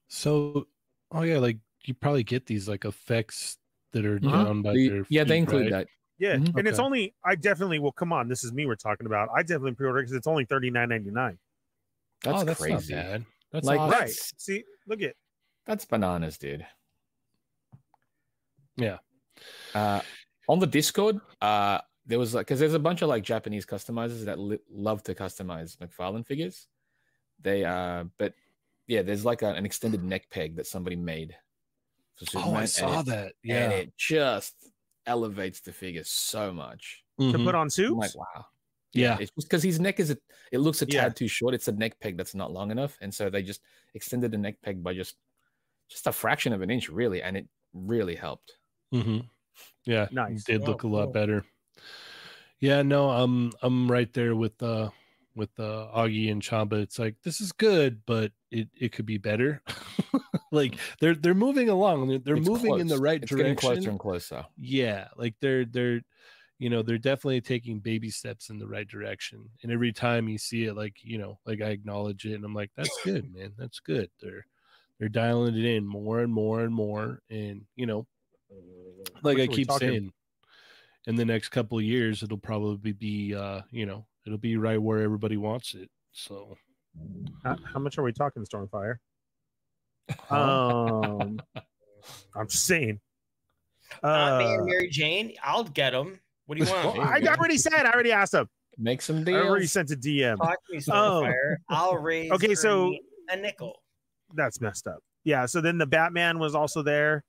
[0.07, 0.67] So,
[1.11, 3.57] oh yeah, like you probably get these like effects
[3.91, 4.45] that are Mhm.
[4.45, 5.69] done by their yeah, they include right?
[5.69, 5.89] that.
[6.19, 6.57] Yeah, Mhm.
[6.57, 9.29] and it's only I definitely well come on, this is me we're talking about.
[9.35, 11.37] I definitely pre-order because it's only thirty nine ninety nine.
[12.23, 12.95] That's, oh, that's crazy.
[12.95, 13.25] not bad.
[13.51, 13.99] That's Like, awesome.
[13.99, 14.09] Right.
[14.37, 15.15] See, look at
[15.65, 16.65] That's bananas, dude.
[18.75, 18.97] Yeah.
[19.73, 20.01] Uh,
[20.47, 24.25] on the Discord, uh, there was like because there's a bunch of like Japanese customizers
[24.25, 26.67] that li- love to customize McFarlane figures.
[27.41, 28.33] They uh, but
[28.87, 31.35] yeah, there's like a, an extended neck peg that somebody made.
[32.15, 33.33] For Oh, I saw it- that.
[33.43, 33.77] Yeah, and Yeah.
[33.79, 34.55] it just
[35.07, 37.03] elevates the figure so much.
[37.19, 37.45] to Mhm.
[37.45, 37.93] put on I'm suits.
[37.95, 38.45] like, wow.
[38.93, 39.17] Yeah.
[39.19, 40.17] It's just because his neck is a,
[40.51, 41.09] it looks a tad Yeah.
[41.15, 41.55] too short.
[41.55, 43.61] It's a neck peg that's not long enough, and so they just
[43.95, 45.17] extended the neck peg by just
[45.89, 48.59] just a fraction of an inch, really, and it really helped.
[48.91, 49.19] hmm
[49.85, 50.41] Yeah, Nice.
[50.41, 51.13] it did Oh, look a lot cool.
[51.13, 51.45] better.
[52.59, 54.89] Yeah, no, I'm I'm right there with uh
[55.35, 56.81] with uh Augie and Chamba.
[56.81, 59.61] It's like this is good, but it it could be better.
[60.51, 62.07] like they're they're moving along.
[62.07, 63.01] They're, they're It's moving in the close.
[63.01, 63.69] right it's getting direction.
[63.75, 64.45] closer and closer.
[64.57, 66.01] yeah, like they're they're
[66.59, 69.49] you know they're definitely taking baby steps in the right direction.
[69.63, 72.53] And every time you see it, like you know, like I acknowledge it, and I'm
[72.53, 73.53] like, that's good, man.
[73.57, 74.09] That's good.
[74.21, 74.45] They're
[74.99, 78.07] they're dialing it in more and more and more, and you know,
[79.21, 79.89] like I keep talking?
[79.89, 80.13] saying,
[81.05, 84.81] in the next couple of years, it'll probably be, uh, you know, it'll be right
[84.81, 85.89] where everybody wants it.
[86.11, 86.57] So,
[87.43, 88.97] How, how much are we talking, Stormfire?
[90.29, 91.39] Um,
[92.35, 92.99] I'm just saying.
[94.03, 96.19] Uh, me Uh, and Mary Jane, I'll get them.
[96.45, 96.99] What do you want?
[96.99, 97.73] I already said.
[97.73, 98.47] I already asked him.
[98.77, 99.43] Make some deals.
[99.43, 100.37] I already sent a DM.
[100.37, 101.23] Talk to me, Oh.
[101.23, 101.55] Starfire.
[101.69, 102.31] I'll raise.
[102.31, 102.93] Okay, so-
[103.29, 103.81] a nickel.
[104.33, 104.99] That's messed up.
[105.23, 105.45] Yeah.
[105.45, 107.23] So then the Batman was also there.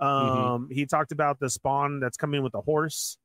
[0.00, 0.72] Um, Mm-hmm.
[0.74, 3.16] he talked about the spawn that's coming with the horse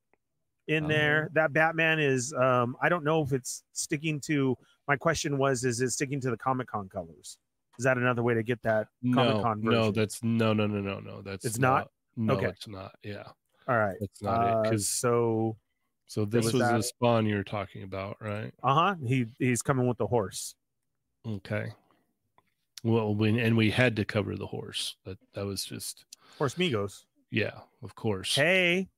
[0.68, 0.88] in Oh.
[0.88, 1.30] there.
[1.34, 2.34] That Batman is.
[2.34, 4.56] Um, I don't know if it's sticking to.
[4.88, 7.38] My question was, is it sticking to the Comic Con colors?
[7.80, 9.93] Is that another way to get that no, Comic-Con no, version?
[9.93, 11.22] that's no, no, no, no, no.
[11.22, 11.89] That's It's not?
[12.18, 12.47] No, Okay.
[12.47, 12.91] it's not.
[13.03, 13.23] Yeah,
[13.68, 13.95] All right.
[13.99, 14.64] that's not it.
[14.69, 15.56] Because so,
[16.06, 18.51] so this was was the spawn you were talking about, right?
[18.61, 18.95] uh huh.
[19.06, 20.56] He he's coming with the horse.
[21.26, 21.72] Okay.
[22.84, 24.95] Well, we, and we had to cover the horse.
[25.06, 26.06] That that was just,
[26.38, 27.03] Horse Migos.
[27.31, 28.35] yeah, of course.
[28.35, 28.89] Hey.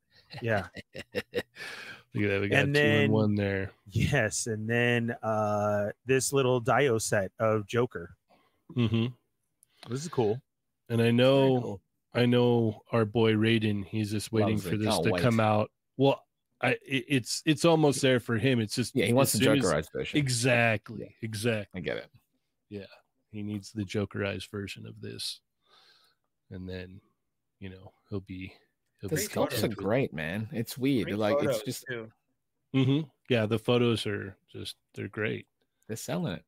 [0.42, 0.68] Yeah.
[1.14, 2.42] Look at that.
[2.42, 3.72] We got And two then- and one there.
[3.90, 4.48] yes.
[4.48, 8.16] And then uh this little Dio set of Joker.
[8.74, 9.06] Hmm
[9.90, 10.42] This is cool.
[10.90, 11.82] And I know cool.
[12.14, 13.86] I know our boy Raiden.
[13.86, 14.80] He's just waiting Loves for it.
[14.80, 15.22] this Can't to wait.
[15.22, 15.72] come out.
[15.98, 16.22] Well,
[16.62, 18.60] I it, it's it's almost there for him.
[18.60, 20.20] It's just Yeah, he wants as the soon as- Jokerized version.
[20.20, 21.80] Exactly, exactly.
[21.80, 22.08] I get it.
[22.70, 22.86] Yeah,
[23.32, 25.40] he needs the Jokerized version of this,
[26.50, 27.00] and then
[27.60, 28.54] you know he'll be.
[29.00, 30.48] He'll The be sculpts are great, man.
[30.52, 31.08] It's weird.
[31.08, 32.12] Great like it's just too.
[32.76, 33.10] Mhm.
[33.30, 35.48] Yeah, the photos are just they're great.
[35.88, 36.44] they're selling it.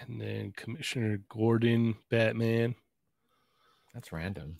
[0.00, 2.74] And then Commissioner Gordon, Batman.
[3.94, 4.58] That's random.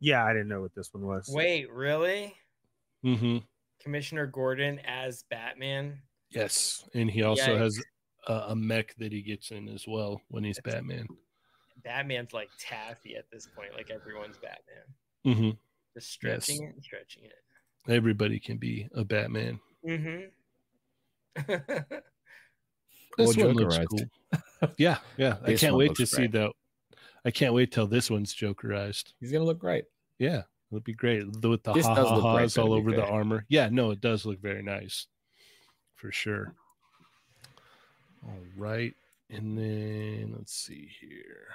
[0.00, 1.30] Yeah, I didn't know what this one was.
[1.32, 2.34] Wait, really?
[3.02, 3.38] hmm
[3.82, 6.00] Commissioner Gordon as Batman?
[6.30, 7.58] Yes, and he also Yikes.
[7.58, 7.82] has
[8.28, 11.06] a, a mech that he gets in as well when he's Batman.
[11.82, 14.84] Batman's like taffy at this point, like everyone's Batman.
[15.26, 15.50] Mm-hmm.
[15.94, 17.32] Just stretching it and stretching it.
[17.90, 19.58] Everybody can be a Batman.
[19.86, 20.26] Mm-hmm.
[23.18, 24.70] This Oh, one Joker looks cool.
[24.76, 25.36] Yeah, yeah.
[25.42, 26.32] I This can't wait to looks see great.
[26.32, 26.52] that.
[27.24, 29.12] I can't wait till this one's Jokerized.
[29.20, 29.84] He's gonna look great.
[30.18, 33.44] Yeah, it'll be great with the This ha ha ha's all over the armor.
[33.48, 35.06] Yeah, no, it does look very nice,
[35.96, 36.54] for sure.
[38.26, 38.94] All right,
[39.30, 41.48] and then let's see here.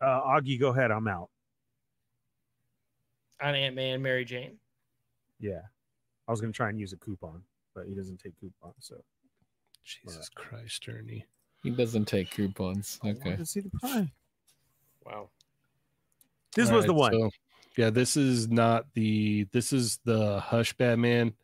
[0.00, 0.90] Uh, Augie, go ahead.
[0.90, 1.28] I'm out.
[3.42, 4.58] On Ant Man, Mary Jane.
[5.40, 5.60] Yeah,
[6.26, 7.42] I was gonna try and use a coupon,
[7.74, 8.74] but he doesn't take coupons.
[8.80, 9.02] So
[9.86, 11.24] Jesus Christ, Ernie.
[11.62, 12.98] He doesn't take coupons.
[13.04, 13.30] Okay.
[13.30, 14.12] wanted see the pie.
[15.04, 15.30] Wow.
[16.54, 17.12] This All was the one.
[17.12, 17.30] so-
[17.76, 19.46] yeah, this is not the.
[19.52, 21.34] This is the Hush Batman.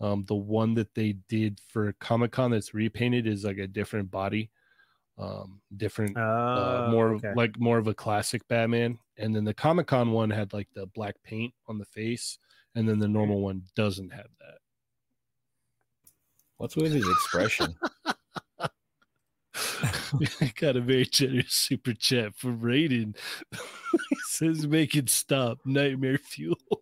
[0.00, 4.10] Um, the one that they did for Comic Con that's repainted is like a different
[4.10, 4.50] body,
[5.18, 7.32] um, different uh, Uh, more okay.
[7.34, 8.98] like more of a classic Batman.
[9.18, 12.38] And then the Comic Con one had like the black paint on the face,
[12.76, 14.58] and then the normal one doesn't have that.
[16.62, 17.74] What's with his expression?
[19.52, 23.16] I got a very generous super chat from Raiden.
[23.50, 26.60] he says, "Make it stop, nightmare fuel."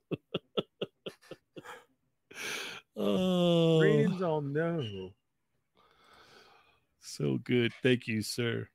[2.95, 5.15] oh, Ratings all no.
[7.01, 7.73] so good.
[7.83, 8.69] Thank you, sir.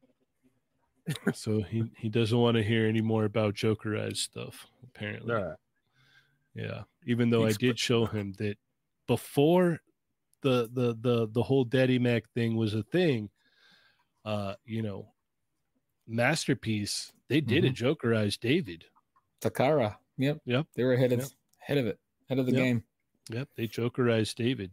[1.36, 4.66] so he he doesn't want to hear any more about Jokerized stuff.
[4.84, 5.58] Apparently, All right.
[6.56, 8.58] Yeah, even though I did show him that
[9.06, 9.82] before
[10.46, 13.30] the the the the whole Daddy Mac thing was a thing,
[14.24, 15.12] uh, you know,
[16.08, 17.12] masterpiece.
[17.28, 18.86] They did a Jokerized David.
[19.42, 19.96] Takara.
[20.18, 20.42] Yep.
[20.46, 20.68] Yep.
[20.76, 21.30] They were ahead of Yep.
[21.64, 22.00] ahead of it.
[22.30, 22.62] Ahead of the Yep.
[22.62, 22.84] game.
[23.30, 24.72] Yep, they Jokerized David.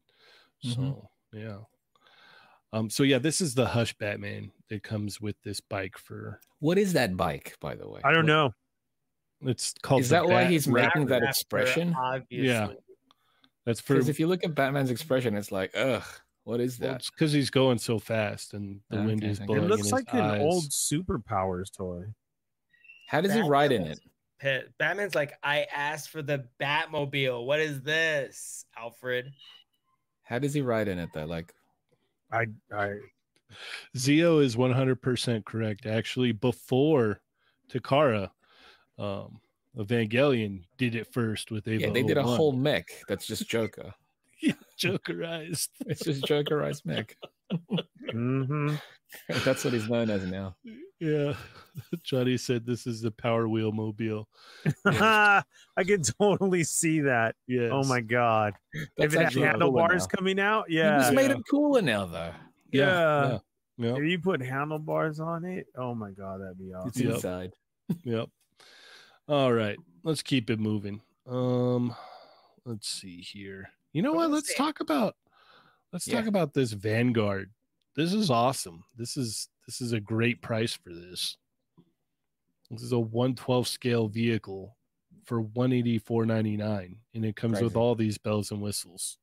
[0.60, 1.08] So Mhm.
[1.32, 1.58] yeah.
[2.72, 2.90] Um.
[2.90, 6.40] So yeah, this is the Hush Batman that comes with this bike for.
[6.60, 8.00] What is that bike, by the way?
[8.04, 8.54] I don't What- know.
[9.50, 10.02] It's called.
[10.02, 11.94] Is that why he's making that expression?
[11.94, 12.76] Obviously.
[13.64, 13.94] That's for.
[13.94, 16.04] Because if you look at Batman's expression, it's like, ugh,
[16.44, 16.96] what is well, that?
[16.96, 19.62] it's because he's going so fast and the Okay, wind is blowing.
[19.62, 20.42] It in looks his like an eyes.
[20.42, 22.04] old superpowers toy.
[23.06, 24.00] How does he ride in it?
[24.42, 24.76] pissed.
[24.78, 27.46] Batman's like, I asked for the Batmobile.
[27.46, 29.32] What is this, Alfred?
[30.24, 31.26] How does he ride in it though?
[31.26, 31.54] Like,
[32.30, 32.94] I I
[33.96, 35.84] Zio is 100% correct.
[35.86, 37.20] Actually, before
[37.70, 38.30] Takara,
[38.98, 39.40] um,
[39.76, 41.82] Evangelion did it first with Eva.
[41.82, 43.94] yeah, they did a whole mech that's just Joker.
[44.78, 45.68] Jokerized.
[45.86, 47.16] It's just Jokerized mech.
[48.10, 48.74] hmm
[49.44, 50.56] That's what he's known as now.
[50.98, 51.34] Yeah.
[52.02, 54.26] Johnny said this is the Power Wheel Mobile.
[54.86, 55.42] I
[55.84, 57.34] can totally see that.
[57.46, 57.70] Yes.
[57.72, 58.54] Oh my god!
[58.96, 61.36] That's if it had handlebars coming out, You yeah, just made Yeah.
[61.36, 62.32] it cooler now, though.
[62.72, 62.86] Yeah.
[62.86, 63.28] yeah.
[63.28, 63.38] Yeah.
[63.88, 63.98] Yep.
[63.98, 67.02] If you put handlebars on it, oh my god, that'd be awesome.
[67.06, 67.14] Yep.
[67.14, 67.52] inside.
[68.04, 68.28] Yep.
[69.28, 69.78] All right.
[70.02, 71.00] Let's keep it moving.
[71.28, 71.94] Um,
[72.64, 73.70] let's see here.
[73.92, 74.30] You know What?
[74.30, 75.14] Let's talk about
[75.92, 77.50] let's talk about this Vanguard.
[77.94, 78.84] This is awesome.
[78.96, 81.36] This is this is a great price for this.
[82.70, 84.76] This is a 112 scale vehicle
[85.24, 89.18] for 184.99 and it comes with all these bells and whistles.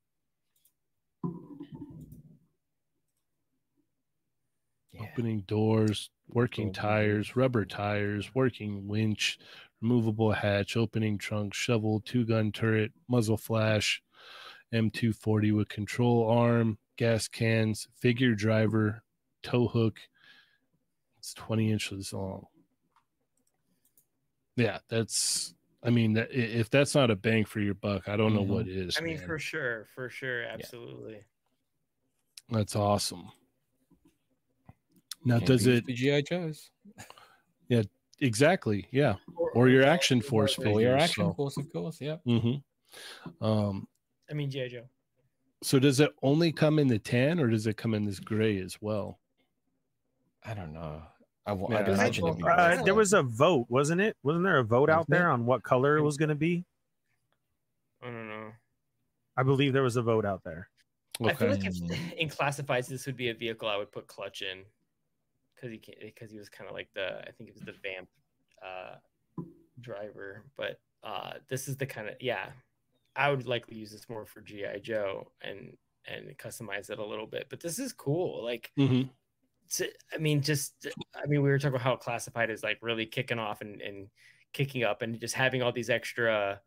[4.94, 5.02] Yeah.
[5.04, 9.40] opening doors, working Golden tires, rubber tires, working winch,
[9.81, 14.01] removable hatch, opening trunk, shovel, two gun turret, muzzle flash,
[14.73, 19.03] M240 with control arm, gas cans, figure driver,
[19.41, 19.99] tow hook.
[21.19, 22.45] It's 20 inches long.
[24.56, 25.53] Yeah, that's.
[25.81, 28.47] I mean, that- if that's not a bang for your buck, I don't know Mhm.
[28.47, 28.97] what is.
[28.97, 29.26] I mean, man.
[29.26, 31.23] for sure, for sure, absolutely.
[32.49, 33.31] that's awesome.
[35.23, 36.72] Now, Can't does it the GI Joes
[38.22, 38.88] exactly?
[38.91, 39.16] Yeah.
[39.54, 41.98] Or your Action Force or figures, your action so- force, of course?
[42.02, 42.18] Yeah.
[42.28, 43.44] Mm-hmm.
[43.46, 43.88] Um,
[44.30, 44.68] I mean, G.I.
[44.70, 44.84] Joe.
[45.64, 48.60] so does it only come in the tan or does it come in this gray
[48.60, 49.20] as well?
[50.44, 51.02] I don't know.
[51.46, 51.80] I, w- Yeah.
[51.80, 54.16] I'd imagine it'd Uh, there was a vote, wasn't it?
[54.24, 55.18] Wasn't there a vote out Wasn't it?
[55.20, 56.64] there on what color it was going to be?
[58.02, 58.52] I don't know.
[59.38, 60.70] I believe there was a vote out there.
[61.24, 61.76] I feel like if
[62.18, 64.60] in classifieds this would be a vehicle I would put clutch in
[65.60, 67.73] because he can because he was kind of like the I think it was the
[67.84, 68.10] vamp
[68.65, 68.95] uh,
[69.80, 72.49] driver, but uh, this is the kind of yeah
[73.15, 75.76] I would likely use this more for GI Joe and
[76.07, 77.48] and customize it a little bit.
[77.49, 78.44] But this is cool.
[78.44, 79.10] Like Mhm.
[79.72, 83.06] to, I mean, just I mean, we were talking about how classified is like really
[83.06, 84.07] kicking off and, and
[84.53, 86.61] kicking up, and just having all these extra,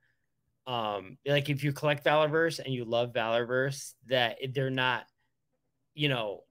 [0.67, 5.07] um, like if you collect Valaverse and you love Valaverse, that they're not,
[5.95, 6.45] you know,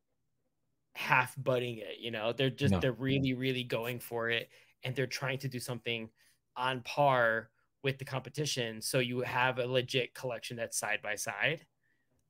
[0.95, 1.99] half butting it.
[1.99, 2.79] You know, they're just No.
[2.79, 4.49] they're really really going for it,
[4.83, 6.09] and they're trying to do something
[6.55, 7.49] on par
[7.83, 11.65] with the competition, so you have a legit collection that's side by side.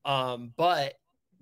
[0.05, 0.95] Um, but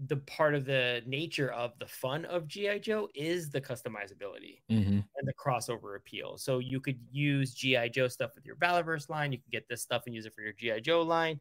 [0.07, 4.99] the part of the nature of the fun of GI Joe is the customizability Mm-hmm.
[4.99, 6.37] and the crossover appeal.
[6.37, 9.31] So you could use GI Joe stuff with your Valaverse line.
[9.33, 11.39] You can get this stuff and use it for your GI Joe line.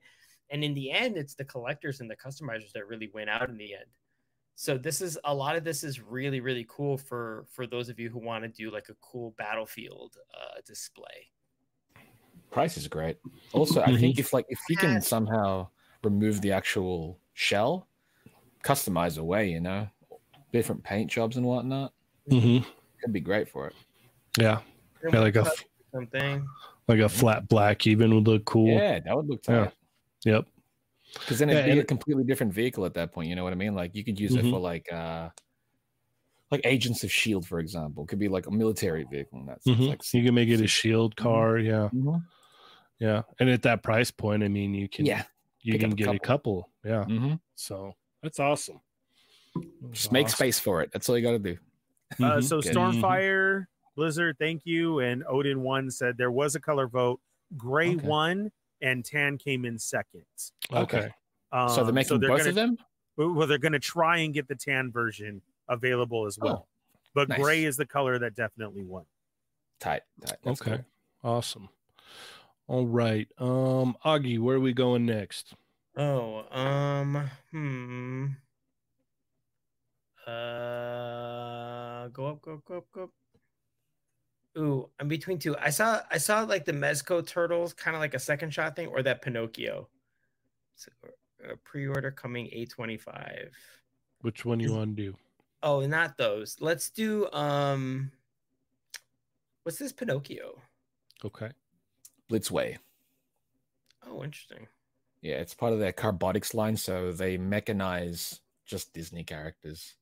[0.51, 3.57] And in the end, it's the collectors and the customizers that really win out in
[3.57, 3.87] the end.
[4.61, 8.01] So this is a lot of this is really really cool for for those of
[8.01, 11.31] you who want to do like a cool battlefield uh, display.
[12.51, 13.19] Price is great.
[13.53, 14.01] Also, I Mhm.
[14.01, 15.69] think if like if you can somehow
[16.03, 17.87] remove the actual shell,
[18.65, 19.89] customize away, you know,
[20.53, 21.95] different paint jobs and whatnot,
[22.29, 22.59] hmm
[23.01, 23.77] could be great for it.
[24.37, 24.63] Yeah,
[25.13, 25.47] yeah, like a
[25.95, 26.45] something.
[26.89, 28.77] like a flat black even would look cool.
[28.77, 29.71] Yeah, that would look Yeah.
[30.25, 30.49] Yep.
[31.15, 33.29] Because then it'd be and a completely different vehicle at that point.
[33.29, 33.75] You know what I mean?
[33.75, 34.51] Like you could use it Mhm.
[34.51, 35.31] for like uh
[36.51, 38.07] like Agents of Shield, for example.
[38.07, 39.79] Could be like a military vehicle in that sense.
[39.79, 39.89] Mhm.
[39.89, 41.23] Like you can make it a super- shield Mhm.
[41.23, 41.59] car.
[41.59, 42.25] Yeah, Mhm.
[42.99, 43.23] yeah.
[43.39, 45.25] And at that price point, I mean, you can Yeah.
[45.63, 46.71] you pick can a get a couple.
[46.85, 47.05] Yeah.
[47.05, 47.41] Mhm.
[47.55, 48.81] So that's awesome.
[49.91, 50.91] Just make space for it.
[50.93, 51.59] That's all you got to do.
[52.13, 52.45] Uh, Mhm.
[52.45, 52.73] so Good.
[52.75, 53.67] Stormfire,
[53.97, 55.01] Blizzard, thank you.
[55.01, 57.21] And Odin one said there was a color vote.
[57.57, 58.07] Gray Okay.
[58.07, 60.25] won and tan came in second.
[60.73, 61.09] Okay.
[61.53, 62.77] Um, so they're making both gonna, of them.
[63.17, 66.69] Well, they're going to try and get the tan version available as well.
[67.15, 67.39] but Oh, nice.
[67.41, 69.05] gray is the color that definitely won.
[69.81, 70.03] Tight.
[70.25, 70.39] tight.
[70.45, 70.83] That's okay.
[71.23, 71.33] cool.
[71.33, 71.69] Awesome.
[72.69, 73.27] All right.
[73.39, 75.55] Um, Augie, where are we going next?
[75.97, 78.27] Oh, um, hmm.
[80.27, 83.11] Uh, go up, go up, go up, go up.
[84.57, 85.57] Ooh, I'm between two.
[85.59, 88.89] I saw, I saw like the Mezco turtles, kind of like a second shot thing,
[88.89, 89.89] or that Pinocchio.
[90.75, 90.91] So,
[91.45, 93.51] uh, pre-order coming 825.
[94.23, 95.17] Which one you want to do?
[95.63, 96.57] Oh, not those.
[96.61, 98.11] Let's do um.
[99.63, 100.61] What's this Pinocchio?
[101.25, 101.51] Okay.
[102.31, 102.79] Blitzway.
[104.07, 104.67] Oh, interesting.
[105.21, 109.95] Yeah, it's part of their Carbotix line, so they mechanize just Disney characters.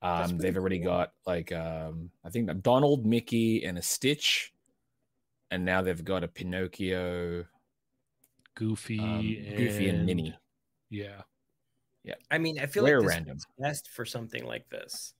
[0.00, 0.86] That's Um, they've already cool.
[0.88, 4.52] got like um, I think Donald, Mickey, and a Stitch,
[5.50, 7.46] and now they've got a Pinocchio,
[8.54, 10.36] Goofy, um, and, Goofy, and Minnie.
[10.90, 11.22] Yeah.
[12.04, 12.14] Yeah.
[12.30, 13.36] I mean, I feel Rare like this random.
[13.36, 15.14] is best for something like this.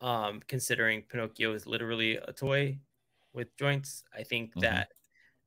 [0.00, 2.80] Um, considering Pinocchio is literally a toy
[3.32, 4.60] with joints, I think Mhm.
[4.62, 4.88] that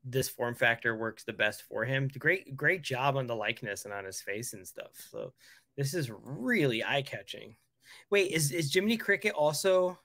[0.03, 2.07] this form factor works the best for him.
[2.07, 4.95] Great, great job on the likeness and on his face and stuff.
[4.95, 5.33] So
[5.75, 7.57] this is really eye catching.
[8.09, 9.97] Wait, is is Jiminy Cricket also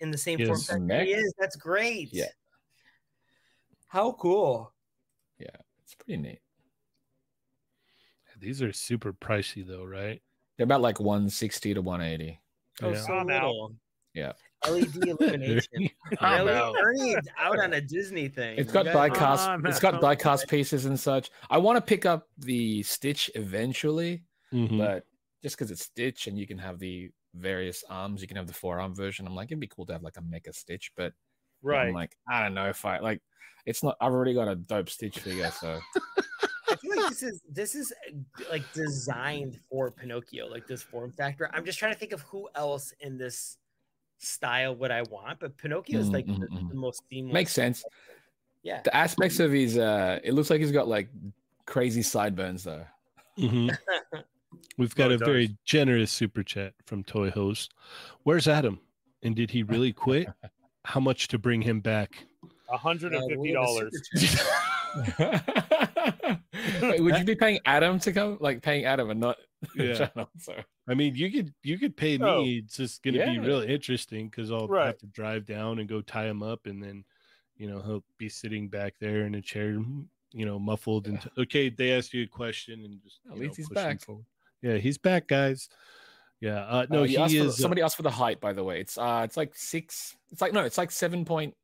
[0.00, 0.66] in the same form Yes.
[0.66, 1.04] factor?
[1.04, 1.32] He is.
[1.38, 2.12] That's great.
[2.12, 2.26] Yeah.
[3.88, 4.72] How cool.
[5.38, 5.48] Yeah,
[5.82, 6.40] it's pretty neat.
[8.38, 10.20] These are super pricey though, right?
[10.56, 12.38] They're about like 160 to 180.
[12.82, 13.00] Oh, Yeah.
[13.00, 13.72] so I'm out.
[14.14, 14.32] Yeah.
[14.68, 15.88] LED illumination.
[16.20, 16.74] I'm out.
[16.82, 18.58] Ernie's out on a Disney thing.
[18.58, 19.48] It's You got guys- die Oh, cast.
[19.48, 20.00] I'm It's got out.
[20.02, 21.30] die cast pieces and such.
[21.48, 24.22] I want to pick up the Stitch eventually,
[24.52, 24.78] Mhm.
[24.78, 25.06] but
[25.46, 28.52] just because it's Stitch and you can have the various arms, you can have the
[28.52, 29.28] forearm version.
[29.28, 31.12] I'm like, it'd be cool to have like a mecha Stitch, but
[31.62, 31.86] Right.
[31.86, 33.22] I'm like, I don't know if I like.
[33.64, 33.96] It's not.
[34.00, 35.78] I've already got a dope Stitch figure, so
[36.68, 37.92] I feel like this is this is
[38.50, 41.48] like designed for Pinocchio, like this form factor.
[41.54, 43.56] I'm just trying to think of who else in this
[44.18, 46.68] style would I want, but Pinocchio is Mm, like mm, the, mm.
[46.70, 47.32] the most seamless.
[47.32, 47.84] makes sense.
[48.64, 48.82] Yeah.
[48.82, 51.08] The aspects of his, uh, it looks like he's got like
[51.66, 52.84] crazy sideburns though.
[53.38, 53.76] Mhm.
[54.78, 57.72] We've got Oh, a it very generous super chat from Toy Host.
[58.24, 58.80] Where's Adam?
[59.22, 60.28] And did he really quit?
[60.84, 62.26] How much to bring him back?
[62.68, 64.02] hundred Uh, and we fifty have a dollars.
[64.14, 64.52] super.
[66.82, 68.38] Wait, would you be paying Adam to come?
[68.40, 69.36] Like paying Adam and not
[69.74, 69.94] Yeah.
[69.94, 70.30] channel?
[70.38, 70.54] So
[70.88, 72.24] I mean, you could you could pay me.
[72.28, 72.44] Oh.
[72.44, 73.40] It's just gonna be Yeah.
[73.40, 74.86] really interesting because I'll Right.
[74.86, 77.04] have to drive down and go tie him up, and then
[77.56, 79.70] you know he'll be sitting back there in a chair,
[80.32, 81.08] you know, muffled.
[81.08, 84.00] And okay, they asked you a question, and just At least know, he's back.
[84.02, 84.24] forward.
[84.66, 85.68] Yeah, he's back, guys.
[86.40, 87.54] Yeah, uh, no, Uh, he you asked for the- is.
[87.54, 88.80] uh, somebody asked for the height, by the way.
[88.80, 90.16] It's uh, it's like six.
[90.32, 91.54] It's like no, it's like seven point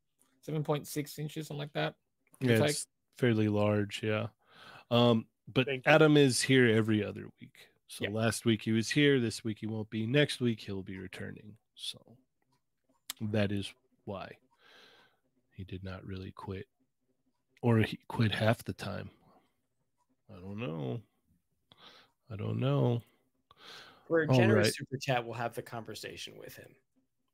[0.43, 1.95] seven point six inches, something like that.
[2.41, 2.87] yeah, like- it's
[3.19, 4.03] fairly large.
[4.05, 4.29] Yeah,
[4.91, 5.93] um, but Thank you.
[5.93, 7.69] Adam is here every other week.
[7.89, 8.11] So Yeah.
[8.11, 9.19] last week he was here.
[9.21, 10.07] This week he won't be.
[10.07, 11.57] Next week he'll be returning.
[11.75, 12.17] So
[13.21, 13.75] that is
[14.05, 14.37] why
[15.53, 16.69] he did not really quit,
[17.63, 19.11] or he quit half the time.
[20.31, 21.03] I don't know.
[22.33, 23.03] I don't know.
[24.09, 24.75] For a All generous right.
[24.75, 26.69] super chat, we'll have the conversation with him.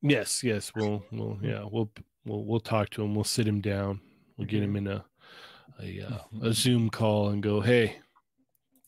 [0.03, 1.91] Yes, yes, we'll, we'll, yeah, we'll,
[2.25, 3.15] we'll, we'll talk to him.
[3.15, 4.01] We'll sit him down.
[4.37, 5.05] We'll get him in a,
[5.83, 6.19] a, uh,
[6.49, 7.97] a Zoom call and go, hey,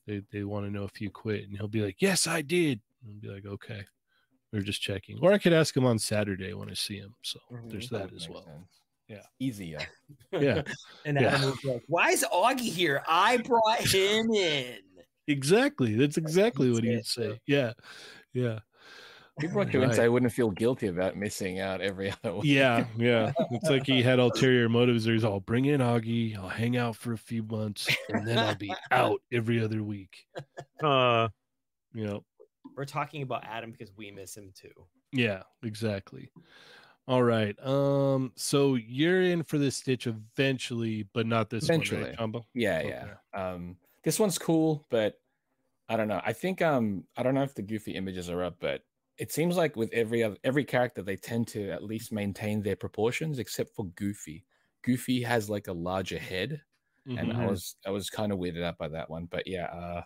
[0.07, 2.81] they, they want to know if you quit, and he'll be like, yes, I did.
[3.05, 3.83] And be like, okay,
[4.53, 5.19] we're just checking.
[5.21, 7.15] Or I could ask him on Saturday when I see him.
[7.23, 7.71] So Mhm.
[7.71, 8.45] there's That that as well.
[8.45, 8.81] sense.
[9.09, 9.23] Yeah.
[9.41, 9.79] Easier.
[10.33, 10.63] Yeah.
[11.05, 11.35] and Yeah.
[11.35, 13.03] Adam will be like, "Why is Augie here?
[13.09, 14.79] I brought him in."
[15.29, 15.95] Exactly.
[15.95, 17.39] That's exactly what he'd say.
[17.47, 17.73] Yeah,
[18.33, 18.61] yeah,
[19.37, 19.91] If you brought you Right.
[19.91, 22.45] into, I wouldn't feel guilty about missing out every other week.
[22.47, 23.33] yeah, yeah.
[23.53, 25.07] It's like he had ulterior motives.
[25.09, 26.37] Or he's all bring in Augie.
[26.37, 30.27] I'll hang out for a few months, and then I'll be out every other week.
[30.83, 31.29] Uh,
[31.95, 32.25] You know.
[32.77, 34.71] We're talking about Adam because we miss him too.
[35.13, 36.31] Yeah, exactly.
[37.09, 37.57] All right.
[37.67, 38.33] Um.
[38.37, 42.03] So you're in for this stitch eventually, but not this one, Eventually.
[42.05, 42.45] right, Chamba?
[42.55, 43.15] Yeah, yeah.
[43.35, 45.21] Um, this one's cool, but
[45.89, 46.21] I don't know.
[46.25, 48.83] I think um, I don't know if the goofy images are up, but
[49.19, 52.77] it seems like with every other every character, they tend to at least maintain their
[52.77, 54.45] proportions, except for Goofy.
[54.83, 56.63] Goofy has like a larger head,
[57.07, 57.49] and I Mhm.
[57.49, 59.27] was I was kind of weirded out by that one.
[59.27, 60.03] But yeah, uh,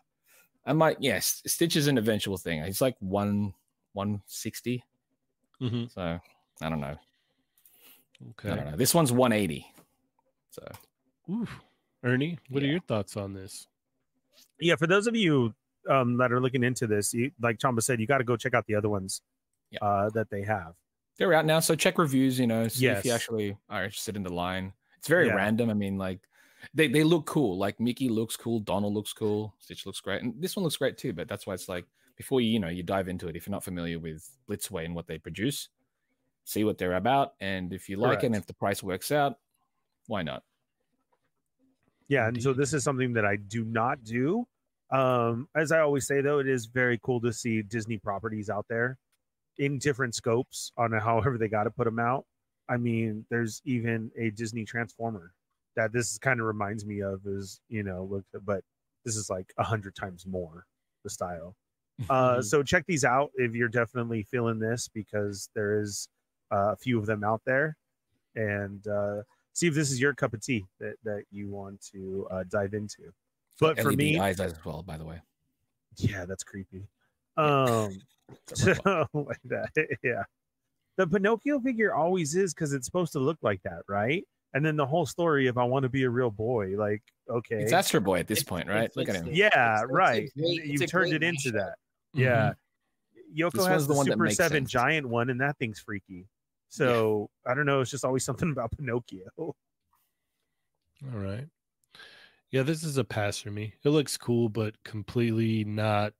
[0.66, 2.64] I might yes, Stitch is an eventual thing.
[2.64, 3.54] He's like one
[3.92, 4.82] one sixty,
[5.60, 5.92] Mhm.
[5.92, 6.18] so
[6.60, 6.96] I don't know.
[8.30, 8.50] Okay.
[8.50, 8.76] I don't know.
[8.76, 9.70] This one's one eighty,
[10.50, 10.66] so
[11.30, 11.60] Oof.
[12.02, 13.68] Ernie, what are your thoughts on this?
[14.60, 15.54] Yeah, for those of you
[15.90, 18.54] um, that are looking into this, you, like Chamba said, you got to go check
[18.54, 19.20] out the other ones
[19.70, 19.78] Yeah.
[19.82, 20.74] uh, that they have.
[21.18, 21.60] they're out now.
[21.60, 24.72] So check reviews, you know, see if you actually are interested in the line.
[24.98, 25.34] It's very Yeah.
[25.34, 25.70] random.
[25.70, 26.20] I mean, like
[26.72, 27.58] they, they look cool.
[27.58, 30.96] Like Mickey looks cool, Donald looks cool, Stitch looks great, and this one looks great
[30.98, 31.12] too.
[31.12, 31.84] But that's why it's like
[32.16, 34.94] before you, you know, you dive into it, if you're not familiar with Blitzway and
[34.94, 35.68] what they produce,
[36.44, 37.34] see what they're about.
[37.40, 39.38] And if you like it and if the price works out,
[40.06, 40.42] why not?
[42.08, 44.46] Yeah, and so this is something that I do not do.
[44.90, 48.66] Um, as I always say, though, it is very cool to see Disney properties out
[48.68, 48.98] there
[49.58, 52.24] in different scopes on however they got to put them out.
[52.68, 55.32] I mean, there's even a Disney Transformer
[55.76, 58.62] that this kind of reminds me of, is you know, look, but
[59.04, 60.66] this is like a hundred times more
[61.02, 61.56] the style.
[62.10, 66.08] Uh, so check these out if you're definitely feeling this because there is
[66.52, 67.76] uh, a few of them out there,
[68.34, 69.22] and uh,
[69.54, 72.74] see if this is your cup of tea that that you want to uh, dive
[72.74, 73.12] into.
[73.60, 75.20] But for LED me, eyes as well, by the way.
[75.96, 76.86] yeah, that's creepy.
[77.36, 77.98] Um,
[78.52, 78.74] so
[79.14, 79.70] like that,
[80.02, 80.24] yeah.
[80.96, 84.24] The Pinocchio figure always is because it's supposed to look like that, right?
[84.54, 87.56] And then the whole story of I want to be a real boy, like okay,
[87.62, 88.84] It's Astro Boy at this It's- point, right?
[88.84, 89.28] it's- Look at him.
[89.32, 90.30] yeah, it's a right.
[90.36, 91.52] great- it's You've turned it into mashup.
[91.54, 91.74] that.
[92.12, 92.52] Yeah.
[93.36, 94.70] Yoko This has the, the one that Super makes 7 sense.
[94.70, 96.26] giant one, and that thing's freaky.
[96.74, 97.82] So I don't know.
[97.82, 99.28] It's just always something about Pinocchio.
[99.38, 99.54] All
[101.12, 101.46] right.
[102.50, 103.74] Yeah, this is a pass for me.
[103.84, 106.14] It looks cool, but completely not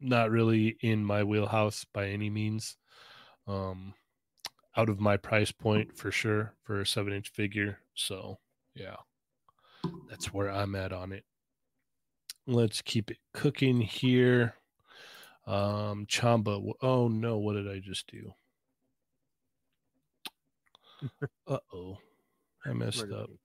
[0.00, 2.76] not really in my wheelhouse by any means.
[3.48, 3.94] Um
[4.76, 7.80] out of my price point for sure for a seven inch figure.
[7.94, 8.38] So
[8.76, 8.96] yeah.
[10.08, 11.24] That's where I'm at on it.
[12.46, 14.54] Let's keep it cooking here.
[15.44, 16.72] Um Chamba.
[16.82, 18.32] Oh no, what did I just do?
[21.46, 21.98] Uh oh.
[22.66, 23.28] I messed up.
[23.30, 23.38] we-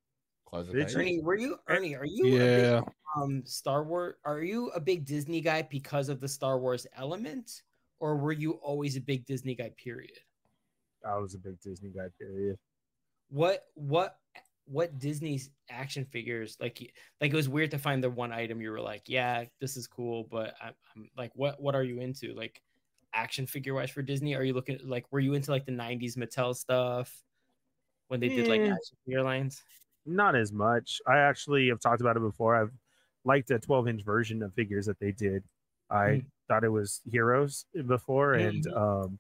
[0.46, 0.94] Close the Did page.
[0.94, 1.00] you?
[1.00, 1.96] Ernie, were you Ernie?
[1.96, 2.82] Are you a big, Yeah.
[3.18, 4.16] um Star Wars?
[4.26, 7.64] Are you a big Disney guy because of the Star Wars element,
[8.00, 9.72] or were you always a big Disney guy?
[9.78, 10.12] Period.
[11.06, 12.08] I was a big Disney guy.
[12.20, 12.58] Period.
[13.30, 14.20] What what
[14.66, 16.80] what Disney's action figures like?
[17.20, 19.88] Like it was weird to find the one item you were like, yeah, this is
[19.88, 22.34] cool, but I'm, I'm like, what what are you into?
[22.36, 22.62] Like
[23.14, 24.36] action figure wise for Disney?
[24.36, 27.12] Are you looking like were you into like the '90s Mattel stuff
[28.14, 28.98] when they did like action?
[30.06, 31.02] Not as much.
[31.08, 32.56] I actually have talked about it before.
[32.56, 32.72] I've
[33.26, 35.44] liked a 12 inch version of figures that they did.
[35.90, 36.26] I Mm.
[36.48, 39.20] thought it was Heroes before, and um,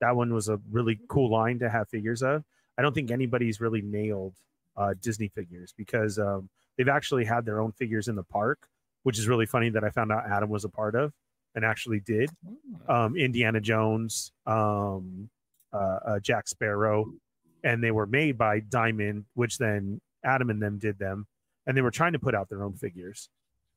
[0.00, 2.44] that one was a really cool line to have figures of.
[2.78, 4.34] I don't think anybody's really nailed
[4.76, 8.68] uh, Disney figures because um, they've actually had their own figures in the park,
[9.02, 11.12] which is really funny that I found out Adam was a part of
[11.56, 12.30] and actually did.
[12.88, 15.28] Um, Indiana Jones, um,
[15.72, 15.76] uh,
[16.06, 17.06] uh, Jack Sparrow,
[17.64, 21.26] and they were made by Diamond, which then Adam and them did them,
[21.66, 23.28] and they were trying to put out their own figures.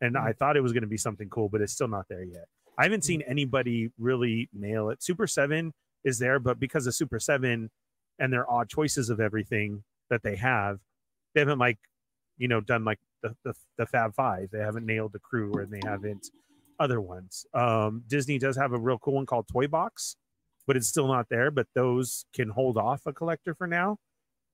[0.01, 2.23] And I thought it was going to be something cool, but it's still not there
[2.23, 2.45] yet.
[2.77, 5.03] I haven't seen anybody really nail it.
[5.03, 5.73] Super Seven
[6.03, 7.69] is there, but because of Super Seven
[8.19, 10.79] and their odd choices of everything that they have,
[11.33, 11.77] they haven't like,
[12.37, 14.49] you know, done like the the, the Fab Five.
[14.51, 16.29] They haven't nailed the crew, or they haven't
[16.79, 17.45] other ones.
[17.53, 20.15] Um, Disney does have a real cool one called Toy Box,
[20.67, 21.51] but it's still not there.
[21.51, 23.97] But those can hold off a collector for now,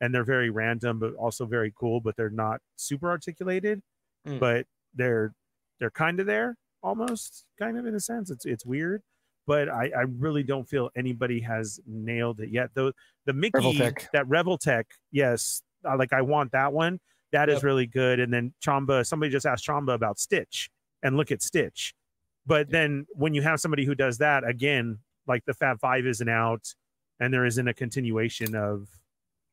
[0.02, 2.00] and they're very random, but also very cool.
[2.02, 3.82] But they're not super articulated,
[4.28, 4.40] Mm.
[4.40, 5.34] but they're
[5.80, 8.30] they're kind of there almost, kind of in a sense.
[8.32, 9.02] It's it's weird,
[9.48, 12.72] but I I really don't feel anybody has nailed it yet.
[12.74, 12.92] Though
[13.26, 14.08] the Mickey Revoltech.
[14.14, 17.00] that Revoltech, yes, I, like I want that one.
[17.32, 17.64] That is Yep.
[17.64, 18.20] really good.
[18.20, 20.70] And then Chamba, somebody just asked Chamba about Stitch,
[21.04, 21.94] and look at Stitch.
[22.46, 24.98] But then when you have somebody who does that again,
[25.30, 26.74] like the Fab Five isn't out,
[27.22, 28.90] and there isn't a continuation of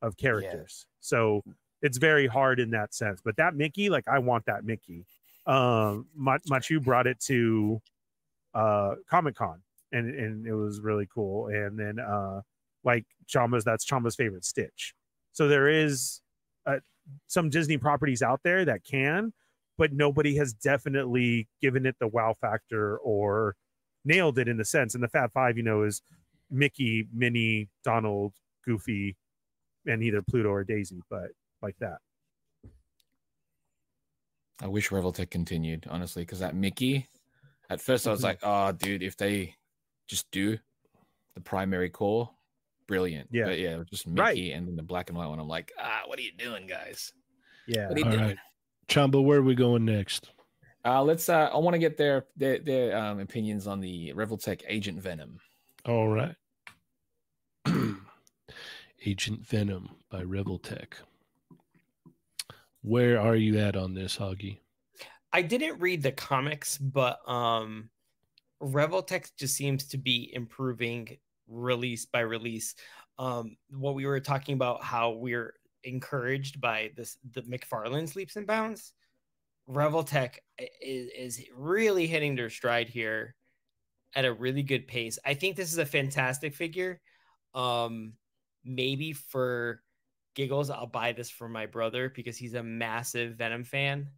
[0.02, 1.42] of characters, so
[1.82, 3.20] it's very hard in that sense.
[3.24, 5.06] But that Mickey, like I want that Mickey.
[5.46, 7.80] um, Ma- Machu brought it to
[8.54, 9.62] uh, Comic Con,
[9.92, 11.46] and and it was really cool.
[11.48, 12.40] And then uh,
[12.84, 14.94] like Chamba's, that's Chamba's favorite Stitch.
[15.32, 16.20] So there is
[16.66, 16.80] uh,
[17.26, 19.32] some Disney properties out there that can,
[19.78, 23.54] but nobody has definitely given it the wow factor or
[24.06, 24.94] nailed it in the sense.
[24.94, 26.00] And the Fab Five, you know, is
[26.50, 28.32] Mickey, Minnie, Donald,
[28.64, 29.16] Goofy,
[29.84, 31.28] and either Pluto or Daisy, but
[31.60, 31.98] like that.
[34.62, 37.06] I wish Revoltech continued, honestly, because that Mickey,
[37.68, 38.24] at first I was Mhm.
[38.24, 39.54] like, oh, dude, if they
[40.06, 40.58] just do
[41.34, 42.30] the primary core,
[42.86, 43.28] brilliant.
[43.32, 43.44] Yeah.
[43.46, 44.34] But yeah, it was just Right.
[44.34, 45.38] Mickey and then the black and white one.
[45.38, 47.12] I'm like, ah, what are you doing, guys?
[47.66, 47.88] Yeah.
[47.88, 48.22] What are you All doing?
[48.24, 48.38] right.
[48.88, 50.30] Chamba, where are we going next?
[50.86, 51.28] Uh, let's.
[51.28, 55.40] Uh, I want to get their their, their um, opinions on the Revoltech Agent Venom.
[55.84, 56.36] All right.
[59.04, 60.94] Agent Venom by Revoltech.
[62.82, 64.58] Where are you at on this, Augie?
[65.32, 67.90] I didn't read the comics, but um
[68.62, 71.18] Revoltech just seems to be improving
[71.48, 72.76] release by release.
[73.18, 78.46] Um what we were talking about how we're encouraged by this the McFarlane's leaps and
[78.46, 78.92] bounds.
[79.68, 83.34] Revoltech is, is really hitting their stride here
[84.14, 85.18] at a really good pace.
[85.24, 87.00] I think this is a fantastic figure.
[87.54, 88.14] Um
[88.64, 89.82] maybe for
[90.34, 94.10] giggles I'll buy this for my brother because he's a massive Venom fan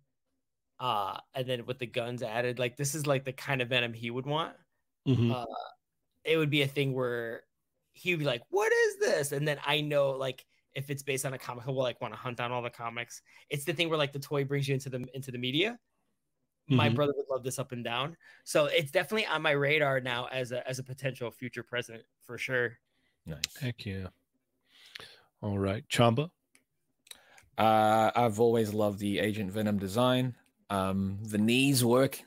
[0.80, 3.92] uh and then with the guns added like this is like the kind of venom
[3.92, 4.56] he would want
[5.06, 5.32] Mhm.
[5.32, 5.44] uh
[6.24, 7.44] it would be a thing where
[7.92, 10.44] he would be like what is this and then i know like
[10.78, 13.20] if it's based on a comic he'll like want to hunt down all the comics
[13.50, 15.78] it's the thing where like the toy brings you into the into the media
[16.70, 16.94] my Mhm.
[16.94, 20.52] brother would love this up and down so it's definitely on my radar now as
[20.52, 22.78] a as a potential future present for sure
[23.26, 23.56] Nice.
[23.60, 24.06] Heck yeah.
[25.42, 25.86] All right.
[25.90, 26.30] Chamba?
[27.58, 30.34] Uh, I've always loved the Agent Venom design.
[30.70, 32.22] Um, the knees work,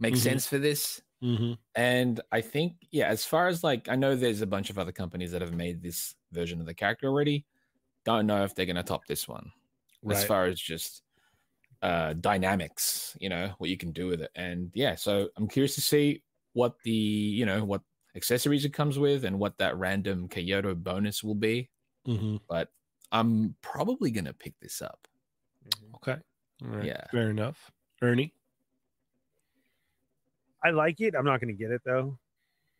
[0.00, 0.22] makes Mhm.
[0.22, 1.00] sense for this.
[1.22, 1.52] Mm-hmm.
[1.76, 4.90] And I think, yeah, as far as like, I know there's a bunch of other
[4.92, 7.44] companies that have made this version of the character already.
[8.04, 9.52] Don't know if they're going to top this one
[10.08, 11.02] as far as just
[11.82, 14.30] uh, dynamics, you know, what you can do with it.
[14.34, 16.22] And yeah, so I'm curious to see
[16.52, 17.82] what the, you know, what
[18.16, 21.68] accessories it comes with and what that random Kaiyodo bonus will be.
[22.06, 22.36] Mm-hmm.
[22.48, 22.68] But
[23.12, 25.06] I'm probably going to pick this up.
[25.96, 26.16] Okay.
[26.64, 26.86] All right.
[26.86, 27.04] Yeah.
[27.10, 27.70] Fair enough.
[28.02, 28.32] Ernie?
[30.64, 31.14] I like it.
[31.14, 32.18] I'm not going to get it though.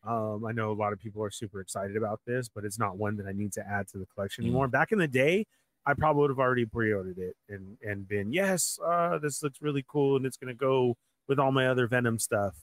[0.06, 2.96] Um, I know a lot of people are super excited about this, but it's not
[2.96, 4.48] one that I need to add to the collection Mm.
[4.48, 4.68] anymore.
[4.68, 5.46] Back in the day,
[5.86, 9.84] I probably would have already pre-ordered it and and been yes, uh, this looks really
[9.86, 10.96] cool and it's going to go
[11.28, 12.54] with all my other Venom stuff.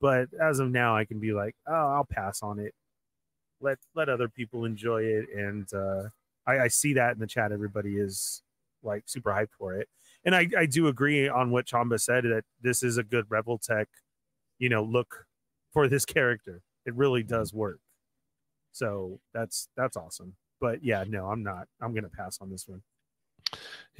[0.00, 2.74] But as of now, I can be like, oh, I'll pass on it.
[3.60, 6.08] Let let other people enjoy it, and uh,
[6.46, 7.52] I, I see that in the chat.
[7.52, 8.42] Everybody is
[8.82, 9.88] like super hyped for it,
[10.24, 13.86] and I I do agree on what Chamba said that this is a good Revoltech
[14.58, 15.26] you know look
[15.72, 17.80] for this character it really does work
[18.72, 22.82] so that's that's awesome but yeah no i'm not i'm gonna pass on this one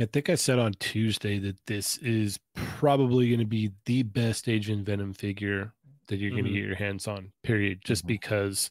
[0.01, 4.49] I think I said on Tuesday that this is probably going to be the best
[4.49, 5.75] Agent Venom figure
[6.07, 7.31] that you're going to get your hands on.
[7.43, 7.81] Period.
[7.85, 8.09] Just Mhm.
[8.09, 8.71] because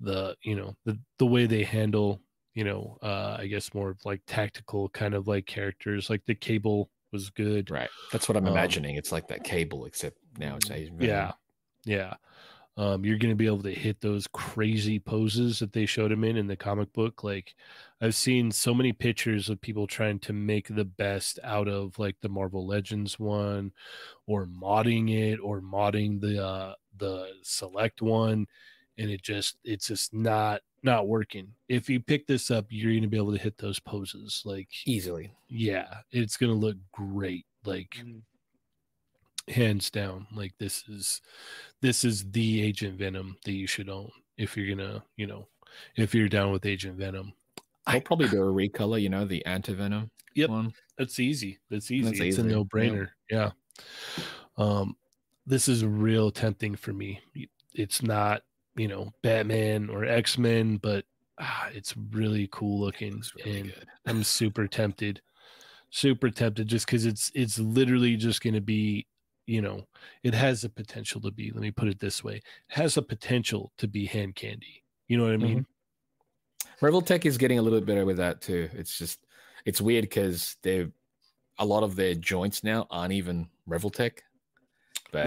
[0.00, 2.20] the you know the the way they handle
[2.54, 6.34] you know uh I guess more of like tactical kind of like characters like the
[6.34, 7.70] cable was good.
[7.70, 7.90] Right.
[8.10, 8.96] That's what I'm Um, imagining.
[8.96, 10.98] It's like that cable, except now it's Agent.
[10.98, 11.08] Venom.
[11.14, 11.32] Yeah.
[11.84, 12.14] Yeah.
[12.76, 16.24] Um, you're going to be able to hit those crazy poses that they showed him
[16.24, 17.22] in in the comic book.
[17.22, 17.54] Like,
[18.00, 22.16] I've seen so many pictures of people trying to make the best out of like
[22.22, 23.72] the Marvel Legends one,
[24.26, 28.46] or modding it, or modding the uh, the select one,
[28.96, 31.48] and it just it's just not not working.
[31.68, 34.42] If you pick this up, you're going to be able to hit those poses.
[34.46, 35.30] Like, Easily.
[35.48, 37.44] yeah, it's going to look great.
[37.64, 38.22] Like Mm.
[39.48, 41.20] Hands down like this is
[41.80, 45.46] this is the agent venom that you should own if you're gonna you know
[45.96, 47.32] if you're down with agent venom
[47.84, 50.50] I'll probably do a recolor, you know, the antivenom Yep.
[50.50, 50.72] one.
[50.96, 52.54] that's easy that's easy That's it's a easy, yeah.
[52.54, 53.50] no-brainer yeah.
[54.56, 54.96] um
[55.46, 57.20] this is real tempting for me
[57.74, 58.42] it's not
[58.76, 61.04] you know batman or x-men but
[61.38, 63.86] ah, it's really cool looking really and good.
[64.06, 65.20] i'm super tempted
[65.90, 69.06] super tempted just because it's it's literally just going to be
[69.46, 69.86] you know
[70.22, 73.72] it has the potential to be let me put it this way has a potential
[73.76, 75.66] to be hand candy you know what i mean
[76.80, 78.68] Revoltech is getting a little bit better with that too.
[78.72, 79.24] It's just
[79.64, 80.90] it's weird because they're
[81.58, 84.18] a lot of their joints now aren't even Revoltech.
[85.12, 85.26] But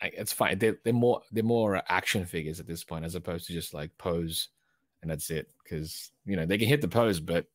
[0.00, 0.58] I, it's fine.
[0.58, 3.96] They're, they're more they're more action figures at this point as opposed to just like
[3.98, 4.50] pose
[5.02, 5.50] and that's it.
[5.62, 7.46] Because you know they can hit the pose, but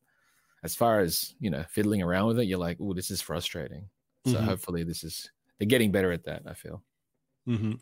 [0.63, 3.89] as far as you know fiddling around with it, you're like, oh, this is frustrating.
[4.25, 4.43] So Mhm.
[4.43, 6.43] hopefully this is they're getting better at that.
[6.47, 6.81] I feel.
[7.47, 7.73] Mm-hmm.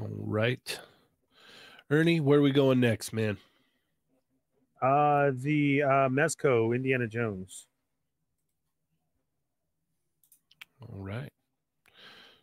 [0.00, 0.78] All right.
[1.90, 3.36] Ernie, where are we going next, man?
[4.80, 7.66] Uh, the uh, Mezco Indiana Jones.
[10.80, 11.30] All right.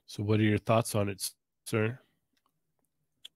[0.05, 1.29] So, what are your thoughts on it,
[1.65, 1.99] sir?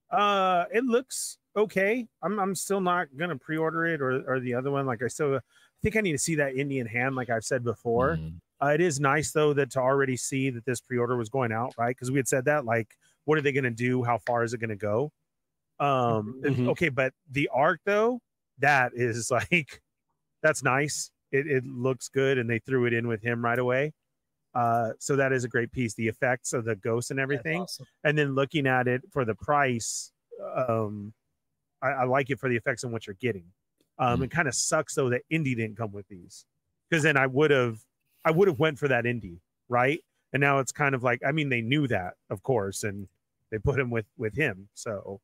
[0.10, 2.08] Uh, it looks okay.
[2.22, 4.86] I'm I'm still not gonna pre-order it or or the other one.
[4.86, 5.40] Like I still I
[5.82, 8.18] think I need to see that Indian hand, like I've said before.
[8.18, 8.36] Mm.
[8.64, 11.74] Uh, it is nice though that to already see that this pre-order was going out,
[11.78, 11.96] right?
[11.96, 12.88] Because we had said that, like,
[13.26, 14.04] what are they gonna do?
[14.04, 15.12] How far is it gonna go?
[15.80, 16.70] Um, Mhm.
[16.70, 18.20] okay, but the arc though,
[18.60, 19.82] that is like,
[20.42, 21.12] that's nice.
[21.32, 23.94] It it looks good, and they threw it in with him right away.
[24.54, 25.96] Uh, so that is a great piece.
[25.96, 27.88] The effects of the ghosts and everything awesome.
[28.04, 30.12] and then looking at it for the price
[30.68, 31.14] um
[31.82, 33.46] i, I like it for the effects and what you're getting
[34.00, 34.26] um Mm.
[34.26, 36.46] it kind of sucks though that Indy didn't come with these
[36.90, 37.80] because then i would have
[38.26, 39.40] i would have went for that Indy
[39.70, 40.00] right
[40.34, 43.08] and now it's kind of like i mean they knew that of course and
[43.52, 45.20] they put him with with him so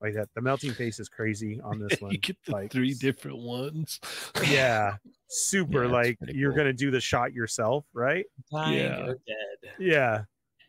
[0.00, 2.92] like that the melting face is crazy on this one you get the like, three
[2.94, 4.00] different ones.
[4.48, 4.96] yeah
[5.28, 6.58] super Yeah, like you're cool.
[6.58, 9.06] gonna do the shot yourself right Dying Yeah.
[9.06, 9.72] or dead.
[9.78, 10.24] yeah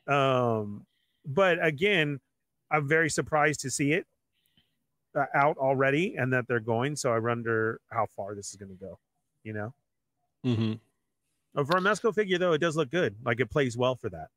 [0.08, 0.86] um
[1.26, 2.20] but again
[2.72, 4.06] i'm very surprised to see it
[5.16, 8.70] uh, out already and that they're going so i wonder how far this is going
[8.70, 8.98] to go
[9.44, 9.74] you know
[10.46, 10.74] Mm-hmm.
[11.56, 14.28] For a Mezco figure though it does look good like it plays well for that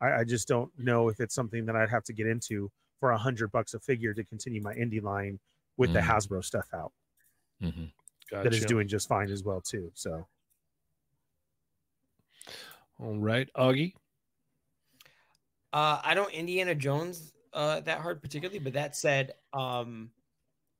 [0.00, 3.10] i, I just don't know if it's something that i'd have to get into for
[3.12, 5.38] a hundred bucks a figure to continue my Indy line
[5.76, 6.06] with the Mm.
[6.06, 6.92] hasbro stuff out
[7.62, 7.92] Mhm.
[8.30, 8.42] Gotcha.
[8.48, 10.26] that is doing just fine as well too so
[12.98, 13.94] All right, Augie.
[15.72, 20.10] Uh, I don't Indiana Jones uh, that hard particularly, but that said, um,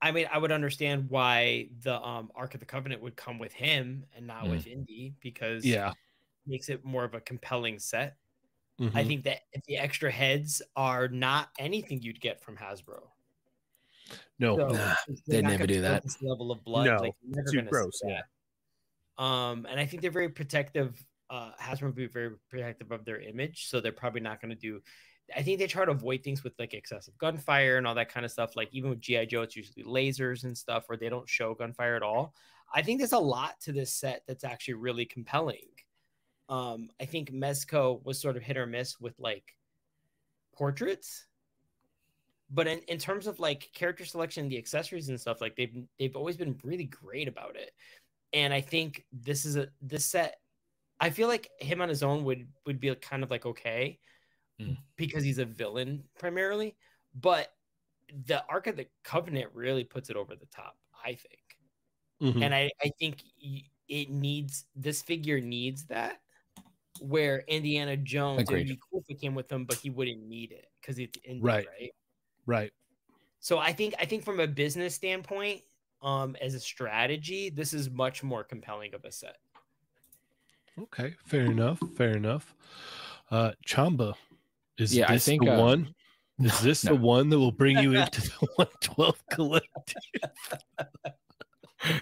[0.03, 3.53] I mean, I would understand why the um, Ark of the Covenant would come with
[3.53, 4.51] him and not Mm.
[4.51, 5.91] with Indy because Yeah.
[5.91, 5.97] it
[6.47, 8.17] makes it more of a compelling set.
[8.79, 9.07] I Mhm.
[9.07, 13.11] think that the extra heads are not anything you'd get from Hasbro.
[14.39, 14.57] No.
[14.57, 14.95] So, Nah,
[15.27, 16.03] they'd never do that.
[16.03, 17.15] This level of blood, No, like,
[17.51, 18.23] too gross, yeah.
[19.19, 21.05] Um, and I think they're very protective.
[21.29, 24.57] Uh, Hasbro would be very protective of their image, so they're probably not going to
[24.57, 24.83] do.
[25.37, 28.25] I think they try to avoid things with like excessive gunfire and all that kind
[28.25, 28.57] of stuff.
[28.57, 31.97] Like even with GI Joe, it's usually lasers and stuff, or they don't show gunfire
[31.97, 32.35] at all.
[32.73, 35.67] I think there's a lot to this set that's actually really compelling.
[36.49, 39.57] Um, I think Mezco was sort of hit or miss with like
[40.53, 41.27] portraits,
[42.51, 46.17] but in, in terms of like character selection, the accessories and stuff, like they've they've
[46.17, 47.71] always been really great about it.
[48.33, 50.37] And I think this is a this set.
[50.99, 53.99] I feel like him on his own would would be kind of like okay,
[54.61, 54.77] Mm.
[54.97, 56.77] because he's a villain primarily,
[57.15, 57.55] but
[58.27, 60.77] the Ark of the Covenant really puts it over the top.
[61.05, 61.57] I think
[62.21, 62.43] Mhm.
[62.45, 63.23] and I, I think
[63.89, 66.21] it needs this figure needs that
[67.01, 70.23] where Indiana Jones it would be cool if it came with him, but he wouldn't
[70.27, 71.67] need it because it's Indy, Right.
[71.67, 71.95] right?
[72.45, 72.73] Right.
[73.39, 75.63] So I think I think from a business standpoint,
[76.03, 79.39] um, as a strategy, this is much more compelling of a set.
[80.79, 81.15] Okay.
[81.25, 81.81] Fair enough.
[81.97, 82.55] Fair enough.
[83.31, 84.15] Uh, Chamba,
[84.81, 85.95] is Yeah, I this think, the uh, one?
[86.43, 86.95] Is this no.
[86.95, 90.03] the one that will bring you into the 112 collective?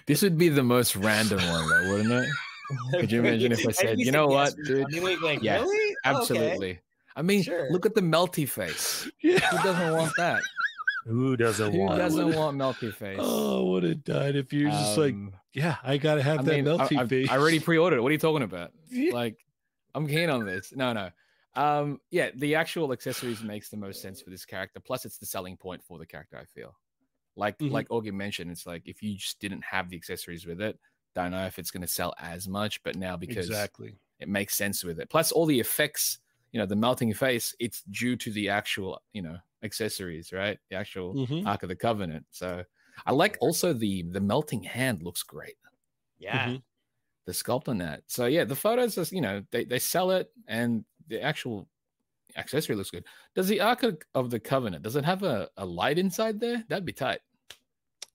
[0.05, 2.29] This would be the most random one, though, wouldn't it?
[2.99, 4.85] Could you imagine if I said, think you know what, yes, dude?
[4.85, 5.75] I mean, wait, like, Yes, really?
[6.05, 6.15] Okay.
[6.17, 6.79] Absolutely.
[7.15, 7.69] I mean, Sure.
[7.71, 9.09] look at the melty face.
[9.21, 9.39] Yeah.
[9.39, 10.41] Who doesn't want that?
[11.05, 13.17] who doesn't Who want doesn't want melty face?
[13.19, 16.51] Oh, would have died if you're just like, Um, yeah, I gotta have I that
[16.55, 17.29] mean, melty I- face.
[17.29, 18.01] I already pre-ordered it.
[18.01, 18.71] What are you talking about?
[18.89, 19.13] Yeah.
[19.13, 19.37] Like,
[19.95, 20.71] I'm keen on this.
[20.75, 21.09] No, no.
[21.55, 24.79] Um, yeah, the actual accessories makes the most sense for this character.
[24.79, 26.37] Plus, it's the selling point for the character.
[26.37, 26.77] I feel
[27.35, 27.69] like, Mhm.
[27.69, 30.79] like Augie mentioned, it's like if you just didn't have the accessories with it,
[31.15, 32.83] don't know if it's going to sell as much.
[32.83, 33.99] But now because exactly.
[34.19, 35.09] it makes sense with it.
[35.09, 36.19] Plus, all the effects,
[36.51, 40.59] you know, the melting face, it's due to the actual, you know, accessories, right?
[40.69, 41.45] The actual Mhm.
[41.45, 42.25] Ark of the Covenant.
[42.31, 42.63] So
[43.05, 45.55] I like also the the melting hand looks great.
[46.19, 46.53] Yeah.
[46.53, 46.63] Mhm.
[47.25, 48.03] The sculpt on that.
[48.07, 51.67] So yeah, the photos is, you know, they, they sell it and the actual
[52.37, 53.03] accessory looks good.
[53.35, 56.63] Does the Ark of- of the Covenant, does it have a, a light inside there?
[56.69, 57.19] That'd be tight.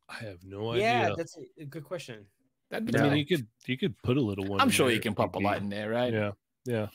[0.08, 1.08] I have no Yeah, idea.
[1.08, 2.24] Yeah, that's a- a good question.
[2.70, 4.60] That'd be I mean, you could you could put a little one.
[4.60, 6.12] I'm sure there you can pop a light in there, right?
[6.12, 6.30] Yeah.
[6.64, 6.86] Yeah.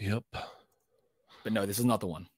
[0.00, 0.24] Yep.
[1.42, 2.28] But no, this is not the one.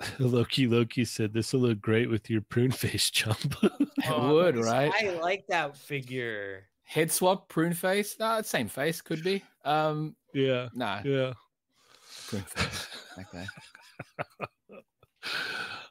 [0.18, 3.54] Loki Loki said this will look great with your prune face jump.
[3.64, 3.68] Oh,
[4.08, 4.92] it Oh, would, right?
[5.00, 6.64] I like that figure.
[6.82, 8.16] Head swap, prune face.
[8.18, 9.44] Nah, same face, could be.
[9.64, 10.68] Um, yeah.
[10.74, 11.32] nah, Yeah.
[13.18, 13.46] Okay.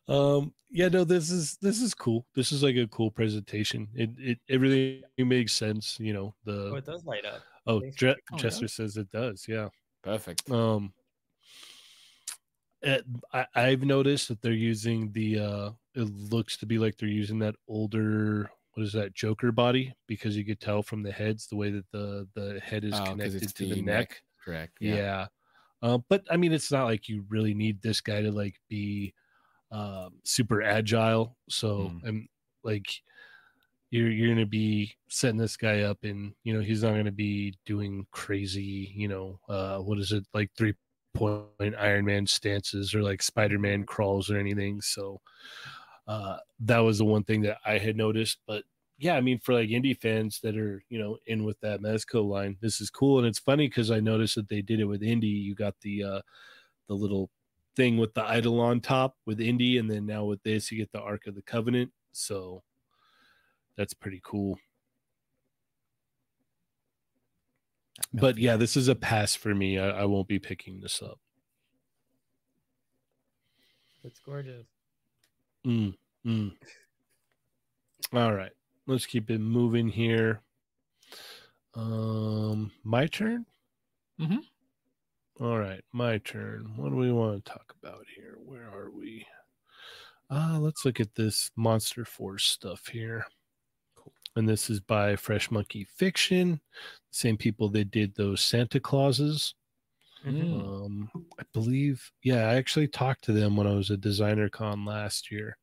[0.08, 4.10] um yeah no this is this is cool this is like a cool presentation it
[4.18, 7.42] it everything makes sense you know the Oh, the it does light up.
[7.68, 9.46] Oh, Thanks for Je- Jester says it does.
[9.48, 9.70] Yeah.
[10.04, 10.50] Perfect.
[10.50, 10.94] Um,
[12.82, 15.40] it, I, I've noticed that they're using the.
[15.40, 18.50] uh It looks to be like they're using that older.
[18.74, 19.94] What is that Joker body?
[20.08, 23.12] Because you could tell from the heads the way that the the head is Oh,
[23.12, 23.86] connected to the, neck.
[23.86, 24.22] neck.
[24.44, 24.74] Correct.
[24.80, 25.28] Yeah.
[25.82, 29.14] Uh, but I mean, it's not like you really need this guy to like be
[29.72, 31.38] um, super agile.
[31.50, 32.08] So Mm.
[32.08, 32.30] I'm
[32.64, 32.88] like,
[33.90, 37.56] you're you're gonna be setting this guy up, and you know he's not gonna be
[37.66, 40.76] doing crazy, you know, uh, what is it like three
[41.14, 44.80] point Iron Man stances or like Spider Man crawls or anything.
[44.82, 45.20] So
[46.08, 48.64] uh, that was the one thing that I had noticed, but
[49.02, 52.24] yeah, I mean, for like Indy fans that are, you know, in with that Mezco
[52.24, 53.18] line, this is cool.
[53.18, 55.28] And it's funny because I noticed that they did it with Indy.
[55.28, 56.22] You got the uh
[56.88, 57.32] the little
[57.76, 60.92] thing with the idol on top with Indy, and then now with this, you get
[60.92, 61.92] the Ark of the Covenant.
[62.12, 62.62] So
[63.76, 64.60] that's pretty cool.
[68.14, 69.80] But yeah, this is a pass for me.
[69.80, 71.20] I, I won't be picking this up.
[74.04, 74.68] It's gorgeous.
[75.66, 75.94] Mm,
[76.26, 76.52] mm.
[78.14, 78.52] All right,
[78.88, 80.42] let's keep it moving here.
[81.76, 83.46] Um, my turn.
[84.20, 85.44] Mm-hmm.
[85.44, 86.74] All right, my turn.
[86.76, 88.38] What do we want to talk about here?
[88.44, 89.26] Where are we?
[90.30, 93.26] Uh, let's look at this Monster Force stuff here.
[93.96, 94.14] Cool.
[94.36, 96.62] And this is by Fresh Monkey Fiction,
[97.12, 99.56] same people that did those Santa Clauses.
[100.26, 100.86] Mm.
[100.86, 104.86] Um, I believe, yeah, I actually talked to them when I was at Designer Con
[104.86, 105.58] last year.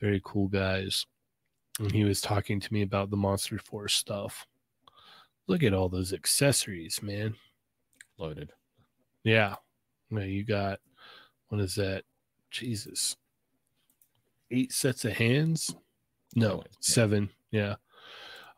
[0.00, 1.06] Very cool guys.
[1.80, 4.46] And he was talking to me about the Monster Force stuff.
[5.46, 7.34] Look at all those accessories, man.
[8.18, 8.52] Loaded.
[9.24, 9.56] Yeah.
[10.10, 10.80] Yeah, you got
[11.48, 12.04] what is that?
[12.50, 13.16] Jesus.
[14.50, 15.74] Eight sets of hands?
[16.34, 16.72] No, yeah.
[16.80, 17.30] seven.
[17.50, 17.76] Yeah.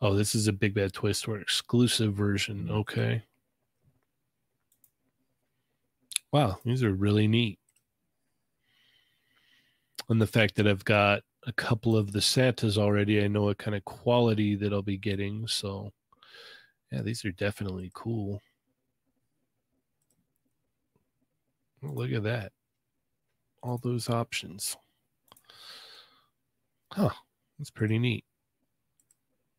[0.00, 2.66] Oh, this is a big bad Toy Store exclusive version.
[2.68, 2.70] Mhm.
[2.70, 3.22] Okay.
[6.32, 7.58] Wow, these are really neat.
[10.08, 13.58] And the fact that I've got a couple of the Santas already, I know what
[13.58, 15.46] kind of quality that I'll be getting.
[15.46, 15.92] So,
[16.92, 18.40] yeah, these are definitely cool.
[21.82, 22.52] Look at that.
[23.62, 24.76] All those options.
[26.92, 27.10] Huh.
[27.58, 28.24] That's pretty neat.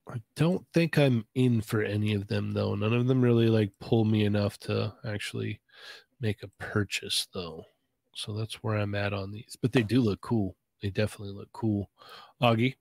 [0.10, 2.74] I don't think I'm in for any of them though.
[2.74, 5.62] None of them really like pull me enough to actually
[6.22, 7.66] make a purchase though.
[8.14, 9.58] So that's where I'm at on these.
[9.62, 10.56] But they do look cool.
[10.82, 11.90] They definitely look cool.
[12.42, 12.76] Augie.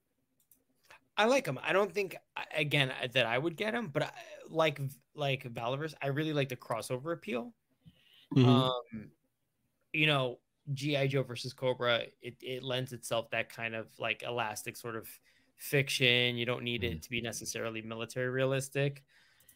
[1.17, 1.59] I like them.
[1.63, 2.17] I don't think
[2.57, 4.13] again that I would get them, but I,
[4.49, 4.81] like
[5.15, 7.53] like Valorous, I really like the crossover appeal.
[8.35, 8.47] Mhm.
[8.47, 9.11] Um,
[9.93, 10.39] you know,
[10.73, 15.09] GI Joe versus Cobra, it it lends itself that kind of like elastic sort of
[15.57, 16.37] fiction.
[16.37, 19.03] You don't need it to be necessarily military realistic,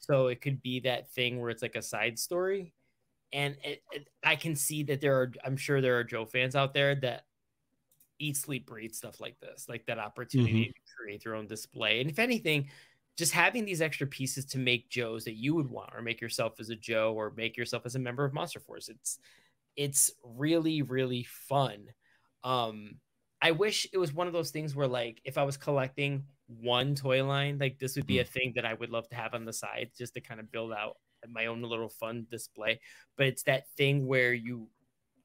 [0.01, 2.74] so it could be that thing where it's like a side story.
[3.35, 6.55] And it, it, I can see that there are, I'm sure there are Joe fans
[6.55, 7.24] out there that
[8.20, 12.01] eat, sleep, breathe stuff like this, like that opportunity to create their own display.
[12.01, 12.69] And if anything,
[13.16, 16.55] just having these extra pieces to make Joes that you would want, or make yourself
[16.61, 18.89] as a Joe, or make yourself as a member of Monster Force.
[18.89, 19.19] It's
[19.77, 21.86] it's really really fun.
[22.44, 22.97] Um,
[23.43, 26.94] I wish it was one of those things where like if I was collecting one
[26.94, 29.44] toy line, like this would be a thing that I would love to have on
[29.44, 30.97] the side just to kind of build out
[31.31, 32.81] my own little fun display.
[33.17, 34.69] But it's that thing where you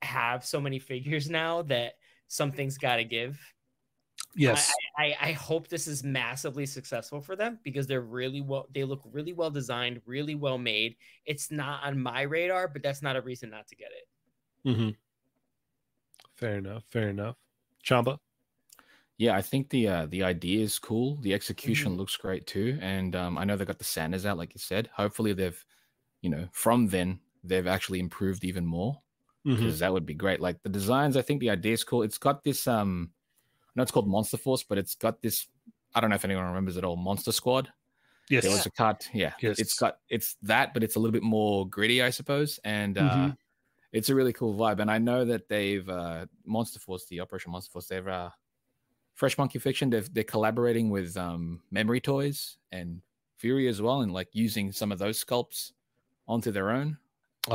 [0.01, 1.93] have so many figures now that
[2.27, 3.39] something's got to give.
[4.35, 4.71] Yes.
[4.97, 8.83] I, I, I hope this is massively successful for them because they're really well they
[8.83, 10.95] look really well designed, really well made.
[11.25, 14.69] It's not on my radar, but that's not a reason not to get it.
[14.69, 14.89] Mm-hmm.
[16.35, 16.83] Fair enough.
[16.89, 17.35] Fair enough.
[17.83, 18.17] Chamba.
[19.17, 21.17] Yeah, I think the uh, the idea is cool.
[21.21, 21.99] The execution Mm-hmm.
[21.99, 24.89] looks great too, and um, I know they got the Santas out, like you said.
[24.93, 25.65] Hopefully, they've,
[26.21, 28.99] you know, from then they've actually improved even more
[29.45, 30.39] because that would be great.
[30.41, 32.03] Like the designs, I think the idea is cool.
[32.03, 33.11] It's got this um,
[33.65, 35.47] I know it's called Monster Force, but it's got this.
[35.95, 36.95] I don't know if anyone remembers it all.
[36.97, 37.71] Monster Squad.
[38.29, 38.43] Yes.
[38.43, 39.09] There was a cut.
[39.11, 39.57] Yeah, Yes.
[39.57, 43.01] it's got it's that, but it's a little bit more gritty, I suppose, and uh,
[43.11, 43.37] Mhm.
[43.91, 44.79] it's a really cool vibe.
[44.81, 48.29] And I know that they've uh, Monster Force, the Operation Monster Force, they've uh,
[49.15, 49.89] Fresh Monkey Fiction.
[49.89, 53.01] They've, they're collaborating with um, Memory Toys and
[53.37, 55.71] Fury as well, and like using some of those sculpts
[56.29, 56.99] onto their own,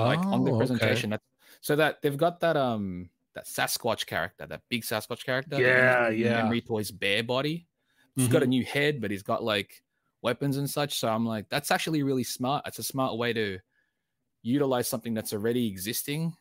[0.02, 1.04] like on the Oh, okay.
[1.04, 1.16] presentation.
[1.62, 5.60] So that they've got that um that Sasquatch character, that big Sasquatch character.
[5.60, 6.34] Yeah, in yeah.
[6.34, 7.68] Memory Toys bare body.
[8.16, 8.44] He's got Mhm.
[8.44, 9.82] a new head, but he's got like
[10.22, 10.98] weapons and such.
[10.98, 12.66] So I'm like, that's actually really smart.
[12.66, 13.60] It's a smart way to
[14.42, 16.36] utilize something that's already existing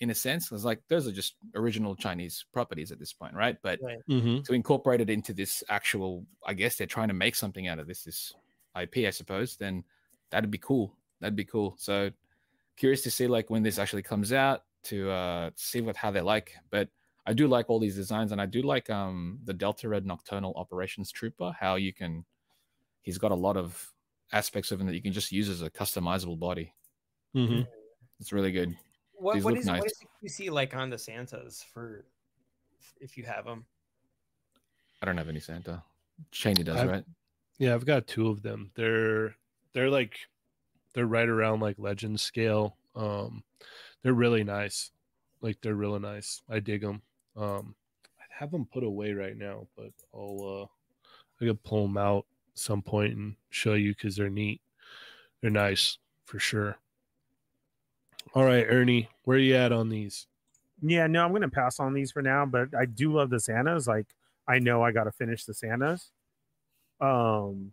[0.00, 0.52] in a sense.
[0.52, 3.56] It's like those are just original Chinese properties at this point, right?
[3.62, 3.98] But Right.
[4.08, 4.44] Mhm.
[4.44, 7.86] to incorporate it into this actual, I guess they're trying to make something out of
[7.86, 8.34] this, this
[8.74, 9.84] IP, I suppose, then
[10.30, 10.96] that'd be cool.
[11.20, 11.74] That'd be cool.
[11.78, 12.10] So
[12.76, 16.20] curious to see like when this actually comes out to uh see what how they
[16.20, 16.52] like.
[16.70, 16.88] But
[17.26, 20.52] I do like all these designs, and I do like um the Delta Red Nocturnal
[20.56, 21.52] Operations Trooper.
[21.58, 22.24] How you can,
[23.02, 23.92] he's got a lot of
[24.32, 26.72] aspects of him that you can just use as a customizable body.
[27.34, 27.62] Mm-hmm.
[28.20, 28.76] It's really good.
[29.14, 29.80] What, These what look is nice.
[29.80, 32.04] what is the QC like on the Santas for
[33.00, 33.64] if you have them?
[35.02, 35.82] I don't have any Santa.
[36.32, 37.04] Cheynee does, I've- right?
[37.58, 38.70] Yeah, I've got two of them.
[38.74, 39.34] They're
[39.72, 40.18] they're like
[40.96, 42.78] they're right around like legend scale.
[42.96, 43.44] Um,
[44.02, 44.90] they're really nice.
[45.42, 46.42] Like they're really nice.
[46.48, 47.02] I dig them.
[47.36, 47.74] Um,
[48.18, 52.24] I have them put away right now, but I'll uh, I could pull them out
[52.54, 54.62] some point and show you because they're neat.
[55.42, 56.78] They're nice for sure.
[58.34, 60.26] All right, Ernie, where are you at on these?
[60.80, 63.86] Yeah, no, I'm gonna pass on these for now, but I do love the Santas.
[63.86, 64.06] Like
[64.48, 66.10] I know I gotta finish the Santas.
[67.02, 67.72] Um,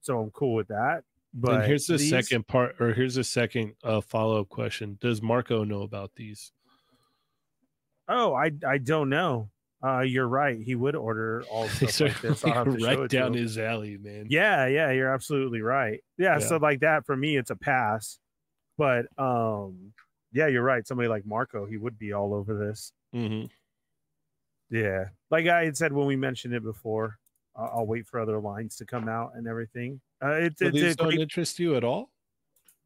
[0.00, 1.04] so I'm cool with that.
[1.34, 4.98] But and here's the these- second part, or here's the second uh, follow up question:
[5.00, 6.52] Does Marco know about these?
[8.08, 9.48] Oh, I I don't know.
[9.84, 10.60] Uh, you're right.
[10.60, 12.44] He would order all stuff like this.
[12.44, 14.26] I'll have to right down his alley, man.
[14.28, 16.00] Yeah, yeah, you're absolutely right.
[16.18, 16.46] Yeah, Yeah.
[16.46, 18.18] so like that for me, it's a pass.
[18.78, 19.92] But um,
[20.32, 20.86] yeah, you're right.
[20.86, 22.92] Somebody like Marco, he would be all over this.
[23.14, 23.46] Mm-hmm.
[24.76, 27.18] Yeah, like I had said when we mentioned it before,
[27.56, 30.00] I'll wait for other lines to come out and everything.
[30.22, 32.10] Uh, it's So it's these a don't great, interest you at all?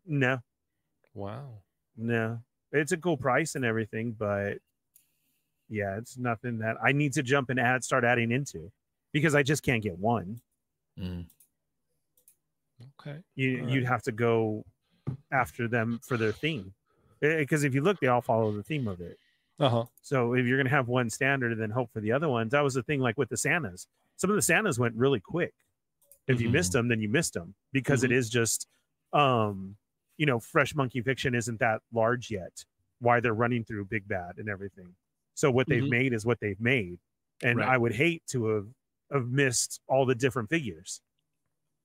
[0.07, 0.39] no,
[1.15, 1.63] Wow.
[1.97, 2.41] no,
[2.73, 4.59] it's a cool price and everything, but
[5.69, 8.71] yeah, it's nothing that I need to jump and add, start adding into
[9.13, 10.41] because I just can't get one.
[10.99, 11.27] Mm.
[13.01, 13.19] Okay.
[13.35, 13.89] You All you'd right.
[13.93, 14.65] have to go
[15.33, 16.73] after them for their theme
[17.21, 19.19] because if you look, they all follow the theme of it.
[19.59, 19.85] Uh huh.
[20.03, 22.61] So if you're gonna have one standard and then hope for the other ones, that
[22.63, 23.01] was the thing.
[23.01, 23.87] Like with the Santas,
[24.17, 25.55] some of the Santas went really quick.
[26.29, 26.51] If you Mhm.
[26.51, 28.69] missed them, then you missed them because it is just,
[29.13, 29.77] um,
[30.19, 32.65] you know, fresh monkey fiction isn't that large yet.
[33.01, 34.97] Why they're running through Big Bad and everything.
[35.35, 35.89] So what they've Mhm.
[35.89, 36.99] made is what they've made,
[37.43, 37.65] and Right.
[37.65, 38.69] I would hate to have
[39.13, 41.01] have missed all the different figures.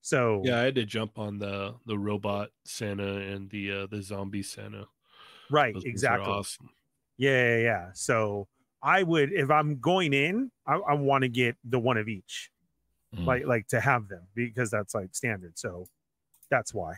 [0.02, 4.02] So Yeah, I had to jump on the the robot Santa and the uh, the
[4.02, 4.88] zombie Santa.
[5.50, 6.24] right, Those exactly.
[6.28, 6.72] awesome.
[7.18, 7.92] Yeah, yeah, yeah.
[7.94, 8.48] So
[8.84, 12.52] I would, if I'm going in, I, I want to get the one of each.
[13.16, 13.26] Mm.
[13.26, 15.58] like like to have them because that's like standard.
[15.60, 15.86] So
[16.50, 16.96] that's why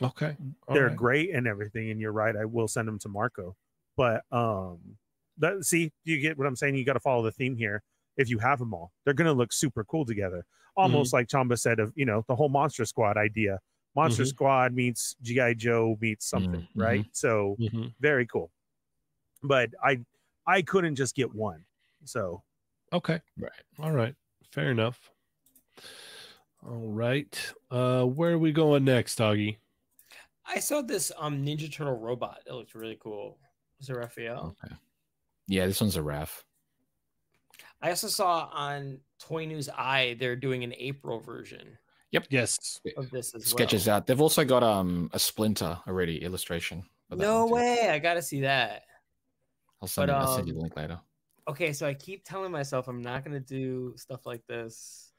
[0.00, 0.34] Okay.
[0.66, 0.96] All they're right.
[0.96, 1.90] great and everything.
[1.90, 3.54] And you're right, I will send them to Marco.
[3.96, 4.96] But um,
[5.38, 6.76] that see, you get what I'm saying.
[6.76, 7.82] You got to follow the theme here.
[8.16, 10.46] If you have them all, they're gonna look super cool together.
[10.74, 11.16] Almost Mm-hmm.
[11.16, 13.58] like Chamba said of you know the whole Monster Squad idea.
[13.94, 14.28] Monster Mhm.
[14.28, 16.82] Squad meets GI Joe meets something, Mhm.
[16.82, 17.04] right?
[17.12, 17.92] So Mhm.
[18.00, 18.50] very cool.
[19.42, 20.00] But I
[20.46, 21.66] I couldn't just get one.
[22.04, 22.42] So
[22.90, 23.20] Okay.
[23.38, 23.52] Right.
[23.78, 24.14] All right.
[24.50, 25.10] Fair enough.
[26.66, 27.52] All right.
[27.70, 29.58] Uh, where are we going next, Doggy?
[30.46, 33.38] I saw this um Ninja Turtle robot It looks really cool.
[33.78, 34.56] Was it Raphael?
[34.64, 34.74] Okay.
[35.48, 36.42] Yeah, this one's a Raph.
[37.80, 41.78] I also saw on Toy News Eye they're doing an April version
[42.12, 42.26] Yep.
[42.30, 42.80] Yes.
[42.96, 43.96] of this as Sketches well.
[43.96, 44.06] out.
[44.06, 46.84] They've also got um a splinter already illustration.
[47.08, 47.88] for No way!
[47.88, 48.82] I gotta see that.
[49.80, 51.00] I'll send, But, you, I'll send you um, the link later.
[51.48, 55.11] Okay, so I keep telling myself I'm not gonna do stuff like this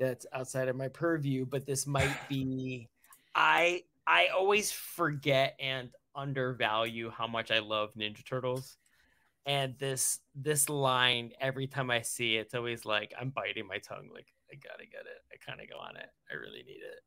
[0.00, 2.88] that's outside of my purview, but this might be
[3.34, 8.76] I I always forget and undervalue how much I love Ninja Turtles.
[9.46, 13.78] And this this line, every time I see it, it's always like I'm biting my
[13.78, 15.22] tongue, like I gotta get it.
[15.32, 16.08] I kind of go on it.
[16.30, 17.00] I really need it.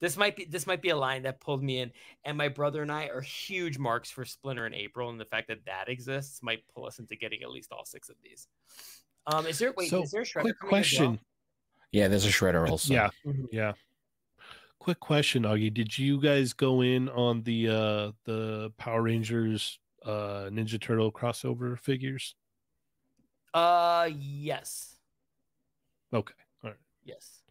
[0.00, 1.90] This might be this might be a line that pulled me in,
[2.24, 5.48] and my brother and I are huge marks for Splinter in April, and the fact
[5.48, 8.48] that that exists might pull us into getting at least all six of these.
[9.26, 9.90] Um, is there wait?
[9.90, 11.08] So, is there a Shredder quick coming as well?
[11.08, 11.20] question.
[11.92, 12.92] Yeah, there's a shredder also.
[12.94, 13.10] Yeah.
[13.24, 13.46] Mhm.
[13.50, 13.72] Yeah.
[14.78, 15.72] Quick question, Augie.
[15.72, 21.78] Did you guys go in on the uh the Power Rangers uh Ninja Turtle crossover
[21.78, 22.34] figures?
[23.52, 24.96] Uh, yes,
[26.12, 26.34] Okay.
[26.62, 26.78] All right.
[27.04, 27.42] yes.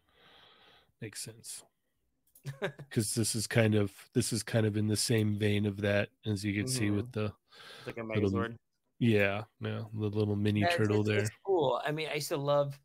[1.00, 1.62] Makes sense.
[2.88, 6.08] Because this is kind of this is kind of in the same vein of that
[6.24, 6.96] as you can see Mhm.
[6.96, 7.32] with the
[7.78, 8.56] It's like a Little Megazord.
[8.98, 11.18] yeah, yeah, the little mini Yeah, it's- turtle it's, there.
[11.18, 11.80] It's cool.
[11.84, 12.80] I mean, I used to love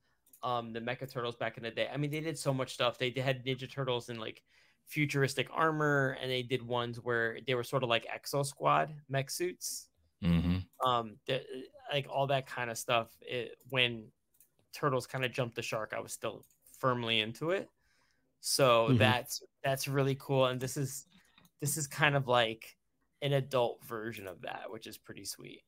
[0.46, 1.90] um the Mecha Turtles back in the day.
[1.94, 3.00] I mean, they did so much stuff.
[3.00, 4.44] They had Ninja Turtles in like
[4.88, 9.32] futuristic armor, and they did ones where they were sort of like Exo Squad mech
[9.32, 9.90] suits.
[10.22, 11.18] hmm Um,
[11.92, 13.10] like all that kind of stuff.
[13.22, 14.12] It, when
[14.74, 16.46] Turtles kind of jumped the shark, I was still
[16.80, 17.70] firmly into it.
[18.42, 18.98] So Mhm.
[19.00, 21.06] that's that's really cool, and this is
[21.62, 22.78] this is kind of like
[23.22, 25.64] an adult version of that, which is pretty sweet.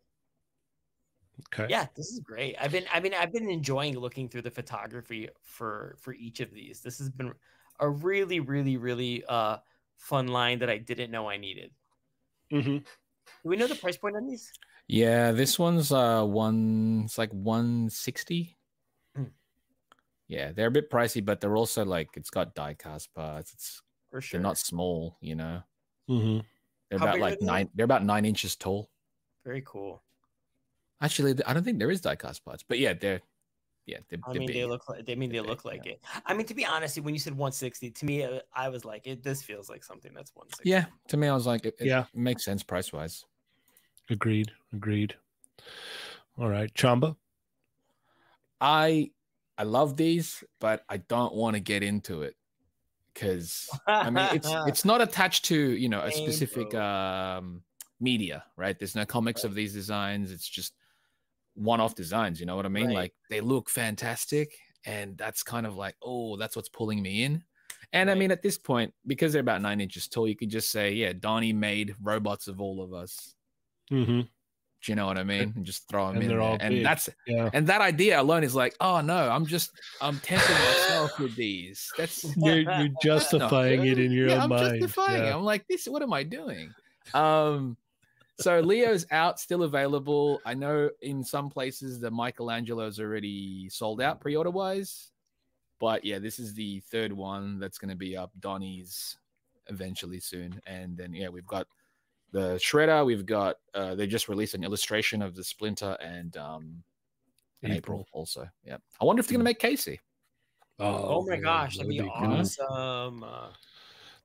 [1.54, 1.68] Okay.
[1.70, 2.56] Yeah, this is great.
[2.60, 6.52] I've been I mean I've been enjoying looking through the photography for for each of
[6.52, 6.82] these.
[6.82, 7.34] This has been
[7.80, 9.58] a really really really uh
[9.98, 11.72] fun line that I didn't know I needed.
[12.52, 12.78] Mm-hmm.
[12.78, 12.84] Do
[13.44, 14.52] we know the price point on these?
[14.88, 18.58] Yeah, this one's uh one it's like 160.
[19.16, 19.24] Hmm.
[20.28, 23.54] Yeah, they're a bit pricey, but they're also like it's got die cast parts.
[23.54, 24.40] It's For sure.
[24.40, 25.62] they're not small, you know.
[26.10, 26.40] Mm-hmm.
[26.90, 27.46] They're How about like they?
[27.46, 28.90] nine they're about nine inches tall.
[29.46, 30.02] very cool.
[31.02, 33.22] Actually, I don't think there is die cast parts, but yeah, they're
[33.86, 34.56] yeah, they're, I they're mean, big.
[34.58, 35.92] they look like they mean they They're look big, like yeah.
[35.94, 36.02] it.
[36.26, 39.08] I mean, to be honest, when you said 160, to me, uh, I was like,
[39.08, 39.24] it.
[39.24, 40.70] This feels like something that's 160.
[40.70, 42.06] Yeah, to me, I was like, it, it Yeah.
[42.14, 43.26] makes sense price wise.
[44.10, 44.52] Agreed.
[44.74, 45.16] Agreed.
[46.38, 47.16] All right, Chamba.
[48.60, 49.12] I
[49.58, 52.36] I love these, but I don't want to get into it
[53.14, 56.82] because I mean it's it's not attached to you know a specific bro.
[56.82, 57.64] um
[58.00, 58.78] media, right?
[58.78, 60.32] There's no comics of these designs.
[60.32, 60.74] It's just
[61.58, 62.40] one-off designs.
[62.40, 62.88] You know what I mean?
[62.88, 62.96] Right.
[62.96, 64.54] Like they look fantastic,
[64.86, 67.44] and that's kind of like oh, that's what's pulling me in.
[67.94, 70.72] And I mean, at this point, because they're about nine inches tall, you could just
[70.72, 73.34] say, yeah, Donnie made robots of all of us.
[73.90, 74.22] Mm-hmm.
[74.84, 75.54] Do you know what I mean?
[75.56, 76.58] And just throw them And in there.
[76.60, 77.50] and that's Yeah.
[77.54, 79.72] and that idea alone is like, oh no, I'm just
[80.02, 81.90] I'm tempting myself with these.
[81.98, 84.82] That's You're, you're justifying it in your yeah, own I'm mind.
[84.82, 85.34] justifying it.
[85.34, 85.88] I'm like, this.
[85.88, 86.74] What am I doing?
[87.14, 87.78] Um,
[88.40, 90.40] so Leo's out, still available.
[90.46, 95.12] I know in some places the Michelangelo's already sold out pre-order wise,
[95.80, 98.32] but yeah, this is the third one that's going to be up.
[98.40, 99.18] Donnie's
[99.68, 101.68] eventually soon, and then yeah, we've got
[102.32, 103.06] the Shredder.
[103.06, 106.84] We've got uh, they just released an illustration of the Splinter and um,
[107.64, 108.02] in April.
[108.02, 108.08] April.
[108.12, 108.48] also.
[108.64, 110.00] Yeah, I wonder if they're going to make Casey.
[110.80, 112.08] Oh, my gosh, that'd be, good.
[112.08, 113.24] awesome.
[113.24, 113.48] Uh,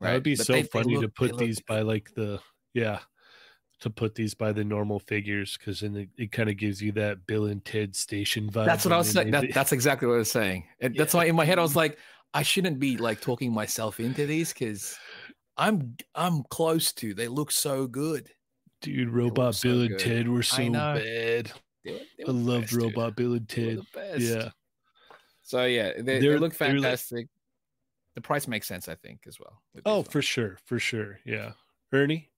[0.02, 1.80] That would be But so they- they funny to look- they put look these by
[1.80, 2.40] like the
[2.74, 2.98] yeah,
[3.82, 6.90] to put these by the normal figures because then it, it kind of gives you
[6.92, 8.64] that Bill and Ted station vibe.
[8.66, 9.30] That's what I was saying.
[9.30, 10.64] That, that's exactly what I was saying.
[10.80, 11.98] And that's why in my head I was like,
[12.34, 14.96] I shouldn't be like talking myself into these because
[15.58, 17.12] I'm I'm close to.
[17.14, 18.30] They look so good.
[18.80, 19.98] dude, Robot so Bill and good.
[19.98, 20.94] Ted were so know.
[20.94, 21.52] bad.
[21.84, 22.82] They were, they I were the loved best, dude.
[22.82, 23.78] Robot Bill and Ted.
[23.78, 24.20] the best.
[24.20, 24.48] Yeah,
[25.42, 27.28] So yeah, they, they look like- fantastic.
[28.14, 29.60] the price makes sense, I think, as well.
[29.84, 31.18] Oh, for sure, for sure.
[31.26, 31.52] Yeah,
[31.92, 32.30] Ernie,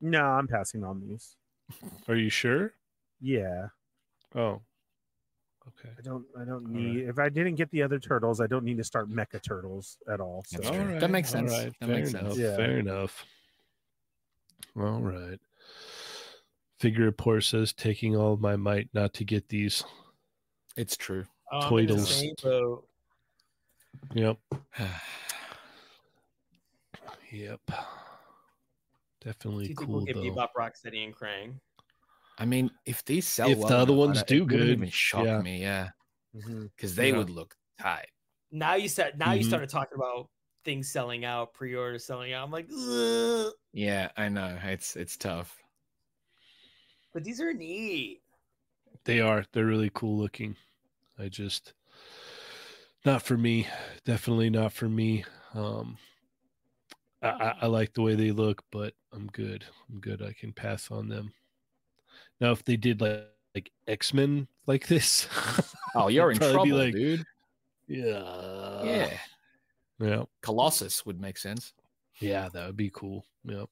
[0.00, 1.36] No, I'm passing on these.
[2.08, 2.72] are you sure?
[3.20, 3.68] Yeah,
[4.34, 4.60] Oh,
[5.68, 5.88] okay.
[5.98, 6.24] I don't.
[6.38, 7.08] I don't All need.
[7.08, 10.20] If I didn't get the other turtles, I don't need to start mecha turtles at
[10.20, 10.44] all.
[10.46, 11.50] So That's All That makes sense.
[11.50, 12.22] right, That fair makes enough.
[12.34, 12.38] sense.
[12.38, 12.56] Yeah.
[12.56, 13.24] Fair enough.
[14.78, 15.40] All right.
[16.78, 19.82] Figure report says taking all of my might not to get these.
[20.76, 21.24] It's true.
[21.50, 22.06] I'm the Toidles.
[22.06, 22.86] same boat.
[24.14, 24.38] Yep.
[27.32, 27.60] Yep.
[29.26, 30.22] Do Definitely you cool we'll get though.
[30.22, 31.54] Bebop, Rocksteady, and Krang?
[32.38, 34.40] I mean, if these sell, If well the other enough, I ones don't- do it
[34.42, 35.40] wouldn't good, even shock yeah.
[35.42, 35.60] me.
[35.60, 35.90] Yeah,
[36.36, 36.70] Mhm.
[36.76, 37.16] because they Yeah.
[37.16, 38.06] would look tight.
[38.52, 39.48] Now you said now you Mhm.
[39.48, 40.30] started talking about
[40.64, 42.44] things selling out, pre-order selling out.
[42.44, 43.52] I'm like, Ugh.
[43.72, 44.58] Yeah, I know.
[44.62, 45.60] It's it's tough.
[47.12, 48.22] but these are neat.
[49.04, 49.44] They are.
[49.52, 50.54] They're really cool looking.
[51.18, 51.72] I just
[53.04, 53.66] not for me.
[54.04, 55.24] Definitely not for me.
[55.54, 55.98] Um
[57.30, 59.64] I, I, like the way they look, but I'm good.
[59.90, 60.22] I'm good.
[60.22, 61.32] I can pass on them.
[62.40, 65.28] Now if they did like like X-Men like this,
[65.94, 67.24] Oh, you're in trouble, like, dude.
[67.88, 68.82] Yeah.
[68.84, 69.18] Yeah,
[69.98, 70.22] Yeah.
[70.42, 71.72] Colossus would make sense.
[72.20, 73.24] Yeah, that would be cool.
[73.44, 73.68] Yep.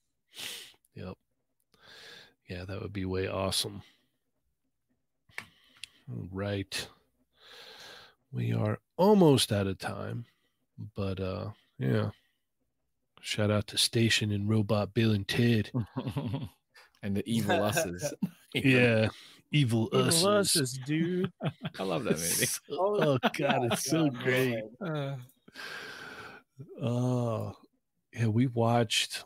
[0.95, 1.15] Yep.
[2.49, 3.83] Yeah, that would be way awesome.
[6.11, 6.89] All right.
[8.33, 10.25] We are almost out of time,
[10.97, 12.11] but uh yeah.
[13.25, 15.71] Shout out to Station and Robot Bill and Ted.
[17.03, 18.13] and the evil us's.
[18.55, 19.09] Yeah.
[19.51, 20.25] Evil Evil us.
[20.25, 21.33] Us's, dude.
[21.79, 22.47] I love that movie.
[22.71, 24.63] oh god, it's so God, great.
[24.79, 25.17] man.
[26.81, 27.57] Oh,
[28.13, 29.25] yeah, we watched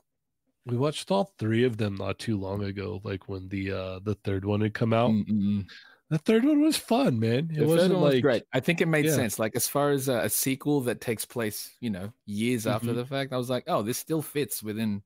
[0.64, 4.14] we watched all three of them not too long ago, like when the uh the
[4.24, 5.10] third one had come out.
[5.10, 5.66] Mm-mm.
[6.10, 7.50] The third one was fun, man.
[7.52, 8.42] It The wasn't one was like great.
[8.54, 9.12] I think it made Yeah.
[9.14, 9.38] sense.
[9.38, 12.96] Like as far as a, a sequel that takes place, you know, years after Mhm.
[12.96, 15.02] the fact, I was like, oh, this still fits within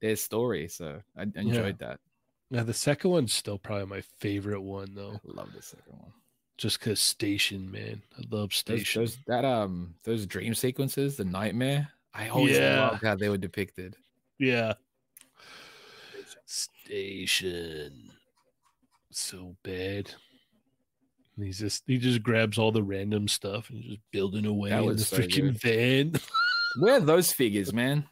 [0.00, 0.68] their story.
[0.68, 2.00] So I enjoyed that.
[2.50, 5.12] yeah, the second one's still probably my favorite one though.
[5.14, 6.12] I love the second one.
[6.58, 8.02] Just cause Station, man.
[8.18, 9.02] I love Those, Station.
[9.02, 11.90] those that um those dream sequences, the nightmare.
[12.14, 12.88] I always Yeah.
[12.90, 13.96] loved how they were depicted.
[14.38, 14.74] Yeah.
[16.46, 18.10] Station.
[19.12, 20.12] So bad.
[21.36, 24.82] And he's just he just grabs all the random stuff and just building away That
[24.82, 26.12] in the so freaking van.
[26.80, 28.04] Where are those figures, man?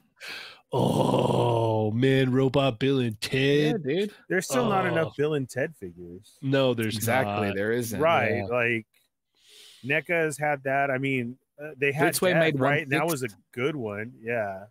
[0.72, 3.82] Oh man, Robot Bill and Yeah, Ted.
[3.85, 4.12] dude.
[4.28, 4.89] There's still not Oh.
[4.89, 6.39] enough Bill and Ted figures.
[6.43, 7.48] No, there's exactly.
[7.48, 7.56] not.
[7.56, 8.01] There isn't.
[8.01, 8.36] right.
[8.36, 8.44] yeah.
[8.44, 8.86] Like
[9.85, 10.90] NECA's had that.
[10.90, 12.82] I mean, uh, they had Blitzway Death, made one right.
[12.82, 14.12] And that was a good one.
[14.22, 14.64] Yeah.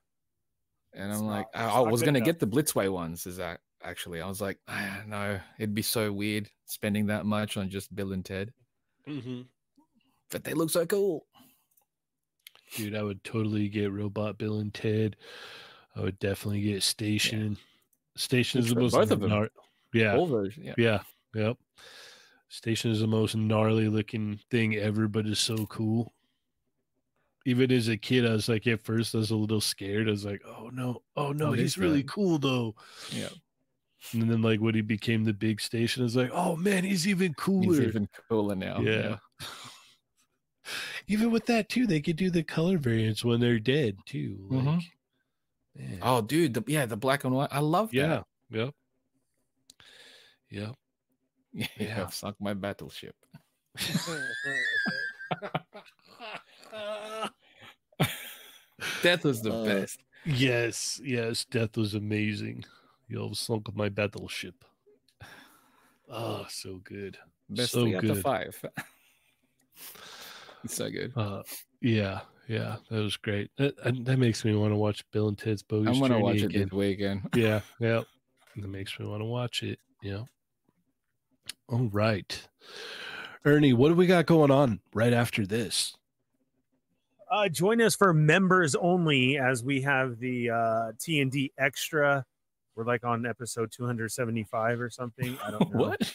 [0.94, 2.26] And It's I'm like, not- I, I was gonna enough.
[2.26, 3.28] get the Blitzway ones.
[3.28, 4.22] Is that actually?
[4.22, 8.14] I was like, ah, no, it'd be so weird spending that much on just Bill
[8.14, 8.52] and Ted.
[9.08, 9.42] Mm-hmm.
[10.32, 11.26] But they look so cool.
[12.76, 15.16] Dude, I would totally get Robot Bill and Ted.
[15.96, 17.58] I would definitely get Station.
[18.16, 19.32] Station is the most both of them.
[19.32, 19.50] gnar-
[19.94, 20.76] yeah, All version, yeah.
[20.78, 21.00] yeah,
[21.34, 21.58] yep.
[22.50, 26.14] Station is the most gnarly looking thing ever, but it's so cool.
[27.46, 30.08] Even as a kid, I was like, at first, I was a little scared.
[30.08, 32.10] I was like, oh no, oh no, What he's really that?
[32.10, 32.76] cool though.
[33.12, 33.30] Yeah.
[34.14, 37.08] And then, like, when he became the big station, I was like, oh man, he's
[37.08, 37.74] even cooler.
[37.76, 38.80] He's even cooler now.
[38.80, 39.18] yeah.
[41.08, 44.38] even with that, too, they could do the color variants when they're dead, too.
[44.50, 44.84] Like, Mhm.
[45.76, 46.00] man.
[46.02, 47.50] Oh, dude, the, yeah, the black and white.
[47.52, 48.08] I love yeah.
[48.08, 48.26] that.
[48.52, 48.74] Yep.
[50.50, 50.76] Yep.
[51.54, 52.08] Yeah, Yeah.
[52.08, 53.16] sunk my battleship.
[59.02, 60.00] Death was the Uh, best.
[60.26, 62.66] Yes, yes, death was amazing.
[63.10, 64.64] You'll sunk my battleship.
[66.10, 67.18] Oh, so good.
[67.50, 68.24] Best so three out of good.
[68.24, 68.66] five.
[70.64, 71.12] it's so good.
[71.16, 71.42] Uh,
[71.82, 73.50] yeah, yeah, that was great.
[73.58, 76.24] That, and that makes me want to watch Bill and Ted's Bogus I'm gonna Journey
[76.24, 76.62] watch it again.
[76.64, 77.22] this weekend.
[77.36, 78.02] Yeah, yeah,
[78.56, 79.80] that makes me want to watch it.
[80.04, 80.24] Yeah.
[81.68, 82.48] All right,
[83.44, 85.96] Ernie, what do we got going on right after this?
[87.32, 92.26] Uh, join us for members only as we have the uh, T and D extra.
[92.80, 95.38] We're like on episode 275 or something.
[95.46, 95.80] I don't know.
[95.88, 96.14] what?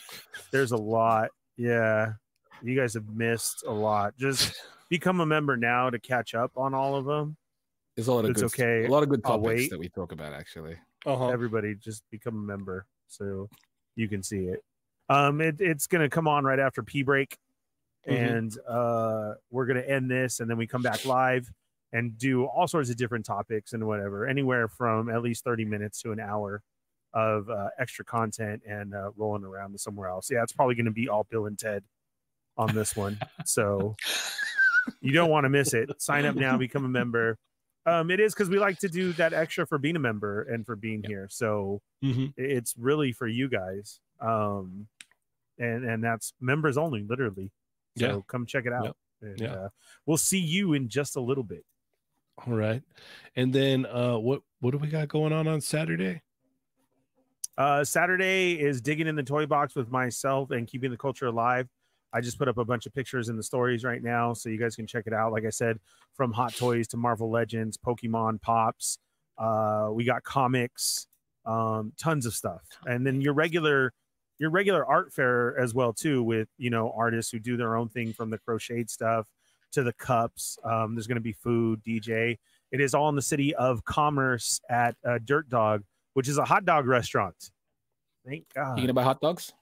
[0.51, 1.29] There's a lot.
[1.59, 2.15] Yeah,
[2.63, 4.17] you guys have missed a lot.
[4.17, 4.55] Just
[4.89, 7.37] become a member now to catch up on all of them.
[7.97, 8.87] There's a lot of It's good, okay.
[8.87, 10.77] a lot of good I'll topics that we talk about actually.
[11.05, 11.29] Uh-huh.
[11.29, 13.51] Everybody, just become a member so
[13.95, 14.65] you can see it.
[15.11, 17.37] Um, it, it's gonna come on right after P break,
[18.09, 18.37] Mhm.
[18.39, 21.47] and uh, we're gonna end this, and then we come back live
[21.95, 26.03] and do all sorts of different topics and whatever, anywhere from at least 30 minutes
[26.03, 26.61] to an hour
[27.15, 30.29] of uh, extra content and uh, rolling around to somewhere else.
[30.31, 31.85] Yeah, it's probably going to be all Bill and Ted
[32.59, 33.19] on this one.
[33.45, 33.95] so
[35.01, 35.89] you don't want to miss it.
[36.03, 37.39] Sign up now, become a member.
[37.87, 40.67] Um, it is because we like to do that extra for being a member and
[40.67, 41.29] for being here.
[41.31, 42.35] So Mhm.
[42.37, 44.01] it's really for you guys.
[44.21, 44.89] Um,
[45.59, 47.53] and and that's members only, literally.
[47.97, 48.21] So Yeah.
[48.27, 48.97] come check it out.
[49.23, 49.53] And, Yeah.
[49.55, 49.69] uh,
[50.07, 51.65] we'll see you in just a little bit.
[52.47, 52.83] All right,
[53.37, 56.21] and then uh, what what do we got going on on Saturday?
[57.57, 61.69] Uh, Saturday is digging in the toy box with myself and keeping the culture alive.
[62.13, 64.59] I just put up a bunch of pictures in the stories right now, so you
[64.59, 65.33] guys can check it out.
[65.33, 65.79] Like I said,
[66.15, 68.99] from Hot Toys to Marvel Legends, Pokemon Pops,
[69.39, 71.07] uh, we got comics,
[71.47, 73.93] um, tons of stuff, and then your regular
[74.39, 77.89] your regular art fair as well too, with you know artists who do their own
[77.89, 79.29] thing from the crocheted stuff
[79.75, 80.59] to the cups.
[80.65, 82.39] Um, there's going to be food, DJ.
[82.73, 85.83] It is all in the city of Commerce at uh, Dirt Dog
[86.15, 87.35] which is a hot dog restaurant.
[88.25, 88.79] Thank God.
[88.79, 89.53] You gonna buy hot dogs?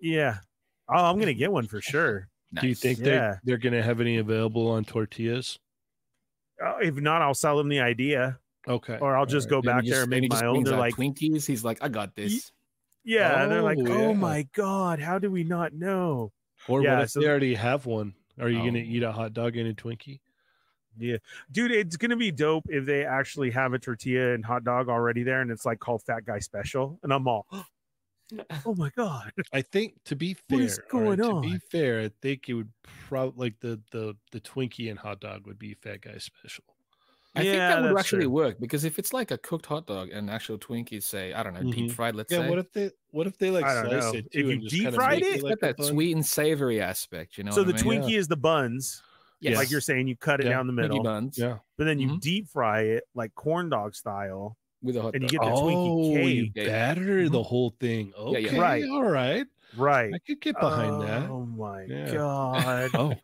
[0.00, 0.38] yeah.
[0.88, 2.26] Oh, I'm gonna get one for sure.
[2.58, 3.04] Do you think Yeah.
[3.04, 5.58] they're they're gonna have any available on tortillas?
[6.64, 8.96] Uh, if not, I'll sell them the idea, Okay.
[8.98, 10.54] or I'll just go Alright, back he there just- and make my own.
[10.54, 11.44] brings They're like, Twinkies.
[11.46, 12.50] He's like, I got this.
[13.04, 13.42] yeah.
[13.42, 16.32] And they're like, Oh, oh my God, how do we not know?
[16.66, 18.14] Or yeah, what if so- they already have one?
[18.38, 18.82] Are you gonna Oh.
[18.82, 20.20] eat a hot dog and a Twinkie?
[20.98, 21.18] Yeah,
[21.50, 25.22] dude, it's gonna be dope if they actually have a tortilla and hot dog already
[25.22, 27.46] there, and it's like called Fat Guy Special, and I'm all,
[28.66, 29.32] oh my God.
[29.52, 32.48] I think to be fair, What is all right, going to be fair, I think
[32.48, 32.72] it would
[33.08, 36.64] probably like the the the Twinkie and hot dog would be Fat Guy special.
[37.36, 38.26] I think that would actually true.
[38.26, 41.54] work because if it's like a cooked hot dog and actual Twinkies, say I don't
[41.54, 41.90] know, deep Mhm.
[41.90, 42.38] fried, let's Yeah.
[42.38, 44.14] say, What if they what if they like I don't slice know.
[44.14, 46.80] it If you deep kinda fried make it, it's like got that sweet and savory
[46.80, 47.56] aspect, you know.
[47.56, 48.02] so what the I mean?
[48.02, 49.02] Twinkie is the buns,
[49.40, 49.56] Yes.
[49.56, 51.60] like you're saying, you cut it Yeah, down the Twinkie middle, buns Yeah.
[51.78, 52.20] but then you Mhm.
[52.20, 55.30] deep fry it like corn dog style, with a hot and you dog.
[55.30, 56.52] get the Twinkie Oh, you cake.
[56.54, 56.82] Yeah, yeah.
[56.84, 57.44] batter the Mhm.
[57.44, 58.12] whole thing.
[58.14, 58.56] Okay, yeah.
[58.56, 58.84] Right.
[58.90, 60.14] All right, right?
[60.14, 61.32] I could get behind that.
[61.32, 62.04] Oh my Yeah.
[62.10, 62.92] god!
[62.94, 63.22] Oh,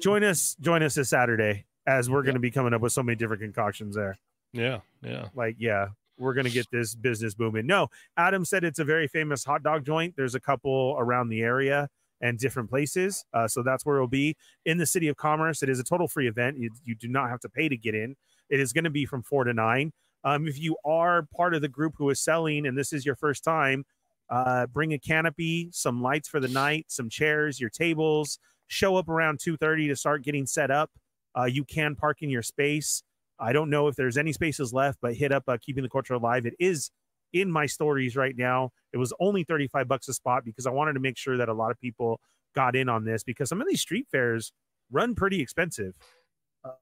[0.00, 2.26] join us, join us this Saturday as we're Yeah.
[2.26, 4.18] going to be coming up with so many different concoctions there.
[4.52, 5.28] yeah, yeah.
[5.34, 5.88] Like, yeah,
[6.18, 7.66] we're going to get this business booming.
[7.66, 10.14] No, Adam said it's a very famous hot dog joint.
[10.16, 11.88] There's a couple around the area
[12.22, 14.34] and different places, uh, so that's where it'll be
[14.64, 15.62] in the city of Commerce.
[15.62, 16.56] It is a total free event.
[16.58, 18.16] You, you do not have to pay to get in.
[18.48, 19.92] It is going to be from four to nine.
[20.24, 23.16] Um, if you are part of the group who is selling and this is your
[23.16, 23.84] first time,
[24.30, 28.38] uh, bring a canopy, some lights for the night, some chairs, your tables.
[28.68, 30.90] Show up around 2:30 to start getting set up.
[31.36, 33.02] Uh, you can park in your space.
[33.38, 36.14] I don't know if there's any spaces left, but hit up uh, Keeping the Culture
[36.14, 36.46] Alive.
[36.46, 36.90] It is
[37.32, 38.70] in my stories right now.
[38.92, 41.52] It was only 35 bucks a spot because I wanted to make sure that a
[41.52, 42.20] lot of people
[42.54, 44.52] got in on this because some of these street fairs
[44.90, 45.94] run pretty expensive.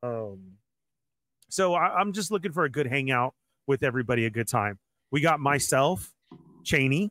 [0.03, 0.53] Um,
[1.49, 3.35] so I, I'm just looking for a good hangout
[3.67, 4.79] with everybody a good time.
[5.11, 6.13] We got myself,
[6.65, 7.09] Cheynee.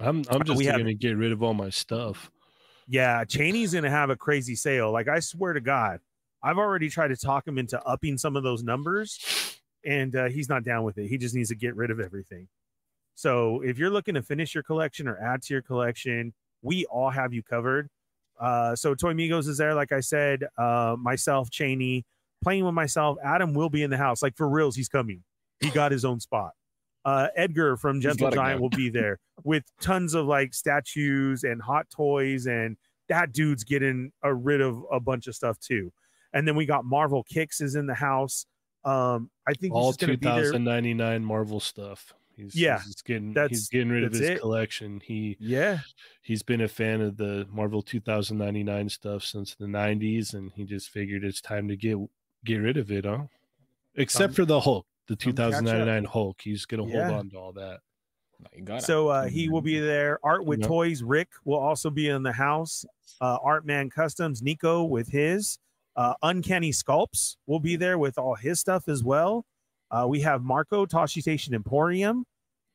[0.00, 2.30] I'm I'm just we have- gonna get rid of all my stuff.
[2.86, 4.90] Yeah, Cheynee's gonna have a crazy sale.
[4.92, 6.00] Like I swear to God,
[6.42, 10.48] I've already tried to talk him into upping some of those numbers, and uh, he's
[10.48, 11.08] not down with it.
[11.08, 12.48] He just needs to get rid of everything.
[13.14, 16.32] So if you're looking to finish your collection or add to your collection,
[16.62, 17.88] we all have you covered.
[18.38, 20.44] Uh, so Toy Migos is there, like I said.
[20.56, 22.04] Uh, myself, Cheynee,
[22.42, 23.18] playing with myself.
[23.24, 24.22] Adam will be in the house.
[24.22, 25.24] Like for reals, he's coming.
[25.60, 26.52] He got his own spot.
[27.04, 31.88] Uh, Edgar from Gentle Giant will be there with tons of like statues and hot
[31.90, 32.76] toys, and
[33.08, 35.92] that dude's getting rid of a bunch of stuff too.
[36.32, 38.46] And then we got Marvel Kicks is in the house.
[38.84, 40.42] Um, I think he's All just gonna be there.
[40.44, 42.12] 2099 Marvel stuff.
[42.36, 44.40] He's, Yeah, he's getting that's- he's getting rid of his it.
[44.40, 45.00] collection.
[45.00, 45.80] He Yeah,
[46.22, 50.90] he's been a fan of the Marvel 2099 stuff since the 90s, and he just
[50.90, 51.96] figured it's time to get
[52.44, 53.24] get rid of it, huh?
[53.96, 56.40] Except Come- for the Hulk, the come 2099 Hulk.
[56.40, 57.08] He's gonna Yeah.
[57.08, 57.80] hold on to all that.
[58.38, 58.84] No, got.
[58.84, 60.20] So uh, he will be there.
[60.22, 60.68] Art with Yeah.
[60.68, 61.02] Toys.
[61.02, 62.84] Rick will also be in the house.
[63.20, 64.40] Uh, Art Man Customs.
[64.42, 65.58] Nico with his.
[65.98, 69.44] Uh, Uncanny Sculpts will be there with all his stuff as well.
[69.90, 72.24] Uh, we have Marco Tosche Station Emporium.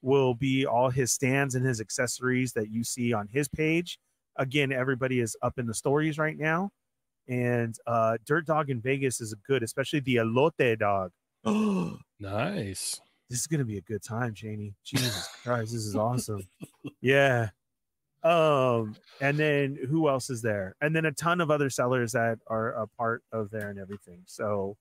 [0.01, 3.97] Will be all his stands and his accessories that you see on his page.
[4.35, 6.71] Again, everybody is up in the stories right now.
[7.29, 11.11] And uh, Dirt Dog in Vegas is good, especially the Elote Dog.
[12.19, 12.99] Nice.
[13.29, 14.75] This is gonna be a good time, Janie.
[14.85, 16.45] Jesus Christ, this is awesome.
[17.01, 17.49] Yeah.
[18.23, 20.75] Um, and then who else is there?
[20.81, 24.21] And then a ton of other sellers that are a part of there and everything.
[24.25, 24.77] So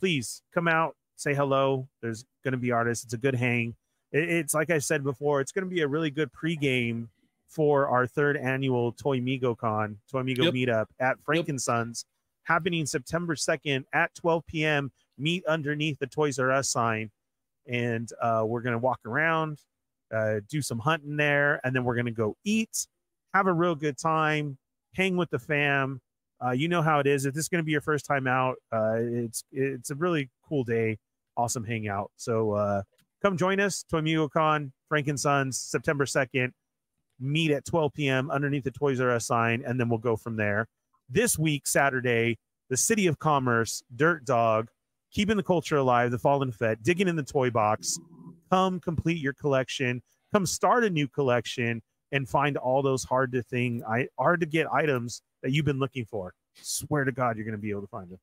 [0.00, 1.88] please come out, say hello.
[2.02, 3.04] There's gonna be artists.
[3.04, 3.74] It's a good hang.
[4.12, 7.08] It- it's like I said before, it's gonna be a really good pregame
[7.48, 10.54] for our third annual Toy Migo Con, Toy Migo Yep.
[10.54, 12.04] meetup at Frankensons,
[12.42, 14.90] happening September 2nd at 12 p.m.
[15.16, 17.10] Meet underneath the Toys R Us sign.
[17.66, 19.62] And uh, we're gonna walk around,
[20.14, 22.86] uh, do some hunting there, and then we're gonna go eat,
[23.34, 24.58] have a real good time,
[24.94, 26.00] hang with the fam.
[26.44, 27.24] Uh, you know how it is.
[27.24, 30.64] If this is gonna be your first time out, uh, it's it's a really cool
[30.64, 30.98] day,
[31.36, 32.10] awesome hangout.
[32.16, 32.82] So uh,
[33.22, 34.00] come join us, Toy
[34.88, 36.50] frank and sons September 2nd.
[37.18, 38.30] Meet at 12 p.m.
[38.30, 40.68] underneath the Toys R Us sign, and then we'll go from there.
[41.08, 42.38] This week, Saturday,
[42.68, 44.68] the City of Commerce, Dirt Dog,
[45.12, 47.98] keeping the culture alive, the Fallen Fett, digging in the toy box.
[48.50, 50.02] Come complete your collection.
[50.32, 51.82] Come start a new collection
[52.12, 55.78] and find all those hard to thing, I hard to get items that you've been
[55.78, 56.34] looking for.
[56.54, 58.18] Swear to God, you're going to be able to find them.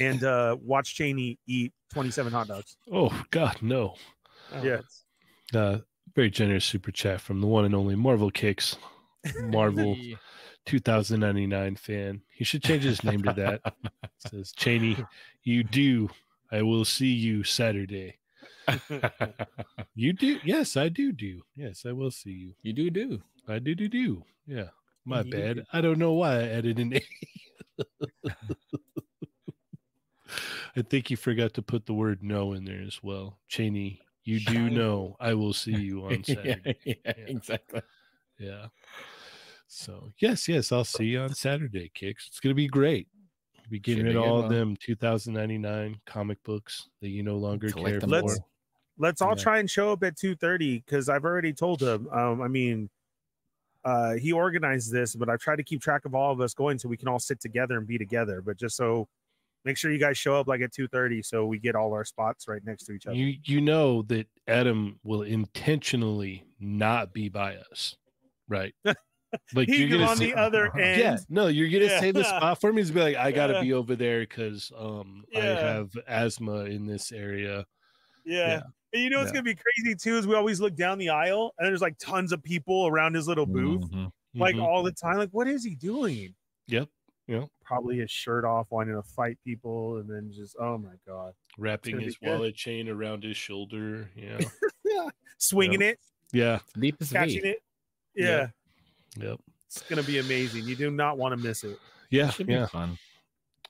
[0.00, 2.76] And uh, watch Cheynee eat 27 hot dogs.
[2.92, 3.94] Oh God, no.
[4.54, 4.80] Oh, Yeah.
[5.54, 5.78] Uh,
[6.14, 8.76] very generous super chat from the one and only Marvel Kicks,
[9.40, 9.96] Marvel
[10.66, 12.22] 2099 fan.
[12.30, 13.74] He should change his name to that.
[14.18, 15.06] says Cheynee,
[15.42, 16.10] you do.
[16.50, 18.18] I will see you Saturday.
[19.94, 20.38] You do?
[20.44, 21.12] Yes, I do.
[21.12, 22.54] Do yes, I will see you.
[22.62, 23.22] you do do.
[23.48, 24.24] I do do do.
[24.46, 24.68] Yeah,
[25.04, 25.56] my You bad.
[25.56, 25.62] do.
[25.72, 27.02] I don't know why I added an A.
[30.76, 33.38] I think you forgot to put the word "no" in there as well.
[33.50, 36.76] Cheynee, you do know I will see you on Saturday.
[36.84, 37.12] yeah, Yeah.
[37.26, 37.82] exactly.
[38.38, 38.66] Yeah.
[39.68, 42.26] So yes, yes, I'll see you on Saturday, Kicks.
[42.28, 43.08] It's gonna be great.
[43.70, 48.00] Be getting rid of all them 2099 comic books that you no longer Collect care
[48.00, 48.06] for.
[48.06, 48.40] Let's-
[48.98, 49.42] Let's all Yeah.
[49.42, 52.08] try and show up at 2:30 because I've already told him.
[52.08, 52.90] Um, I mean,
[53.84, 56.78] uh, he organized this, but I've tried to keep track of all of us going
[56.78, 58.40] so we can all sit together and be together.
[58.42, 59.08] But just so
[59.64, 62.46] make sure you guys show up like at 2:30 so we get all our spots
[62.48, 63.16] right next to each other.
[63.16, 67.96] You you know that Adam will intentionally not be by us,
[68.48, 68.74] right?
[69.54, 71.00] Like He's gonna on say- the other end.
[71.00, 72.00] Yeah, no, you're gonna Yeah.
[72.00, 72.82] save the spot for me.
[72.82, 73.62] Is be like, I gotta Yeah.
[73.62, 77.64] be over there because um I have asthma in this area.
[78.26, 78.64] Yeah.
[78.92, 78.98] Yeah.
[78.98, 79.34] And you know what's Yeah.
[79.40, 82.32] gonna be crazy too is we always look down the aisle and there's like tons
[82.32, 84.12] of people around his little booth, Mhm.
[84.34, 84.62] like Mhm.
[84.62, 85.16] all the time.
[85.18, 86.34] Like, what is he doing?
[86.68, 86.88] Yep.
[87.28, 87.48] Yep.
[87.64, 91.92] Probably his shirt off, wanting to fight people, and then just oh my god, wrapping
[91.92, 92.28] gonna be his good.
[92.28, 94.10] wallet chain around his shoulder.
[94.16, 94.38] Yeah.
[95.38, 95.98] swinging it,
[96.32, 96.60] yeah.
[96.78, 97.48] Deep as catching V.
[97.50, 97.62] it.
[98.14, 98.48] Yeah.
[99.16, 99.28] Yeah.
[99.30, 99.40] Yep.
[99.66, 100.64] It's gonna be amazing.
[100.66, 101.78] You do not want to miss it.
[102.10, 102.30] Yeah.
[102.30, 102.66] Should be Yeah.
[102.66, 102.98] fun.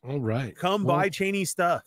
[0.03, 0.57] All right.
[0.57, 1.85] Come Well, buy Cheynee stuff.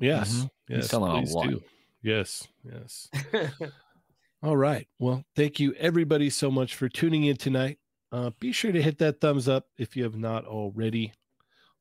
[0.00, 0.34] Yes.
[0.34, 0.50] Mhm.
[0.68, 0.88] He's Yes.
[0.90, 1.48] selling a please lot.
[1.48, 1.62] do.
[2.02, 2.46] Yes.
[2.64, 3.08] Yes.
[4.42, 4.86] All right.
[4.98, 7.78] Well, thank you everybody so much for tuning in tonight.
[8.12, 11.12] Uh, be sure to hit that thumbs up if you have not already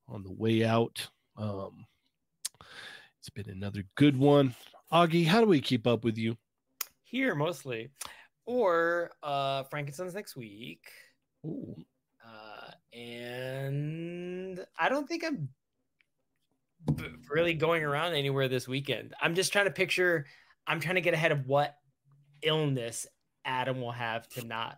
[0.08, 1.08] on the way out.
[1.38, 1.86] Um,
[3.20, 4.56] it's been another good one.
[4.92, 6.36] Augie, how do we keep up with you?
[7.04, 7.90] Here mostly,
[8.46, 10.84] or uh, Frankenstein's next week.
[11.46, 11.76] Ooh.
[12.26, 15.48] Uh, and I don't think I'm b-
[17.30, 19.14] really going around anywhere this weekend.
[19.22, 20.26] I'm just trying to picture.
[20.66, 21.76] I'm trying to get ahead of what
[22.42, 23.06] illness
[23.46, 24.78] Adam will have to not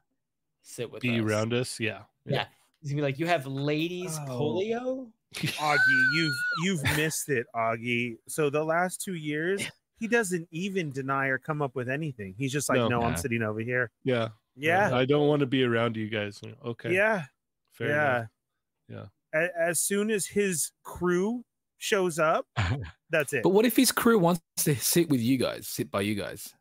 [0.62, 1.26] sit with Be us.
[1.26, 1.80] around us.
[1.80, 2.04] Yeah.
[2.26, 2.46] Yeah.
[2.82, 4.40] He's gonna be like, "You have ladies Oh.
[4.40, 5.78] polio." Augie,
[6.16, 6.34] you've
[6.64, 8.16] you've missed it, Augie.
[8.28, 9.62] So the last two years,
[10.00, 12.34] he doesn't even deny or come up with anything.
[12.38, 12.88] He's just like, No.
[12.88, 13.92] no, I'm sitting over here.
[14.04, 14.30] Yeah.
[14.56, 16.42] Yeah, I don't want to be around you guys.
[16.66, 16.94] Okay.
[16.94, 17.24] yeah,
[17.72, 19.10] Fair yeah, enough.
[19.34, 19.50] Yeah.
[19.58, 21.46] As soon as his crew
[21.80, 22.46] shows up,
[23.10, 23.42] that's it.
[23.44, 26.54] But what if his crew wants to sit with you guys, sit by you guys?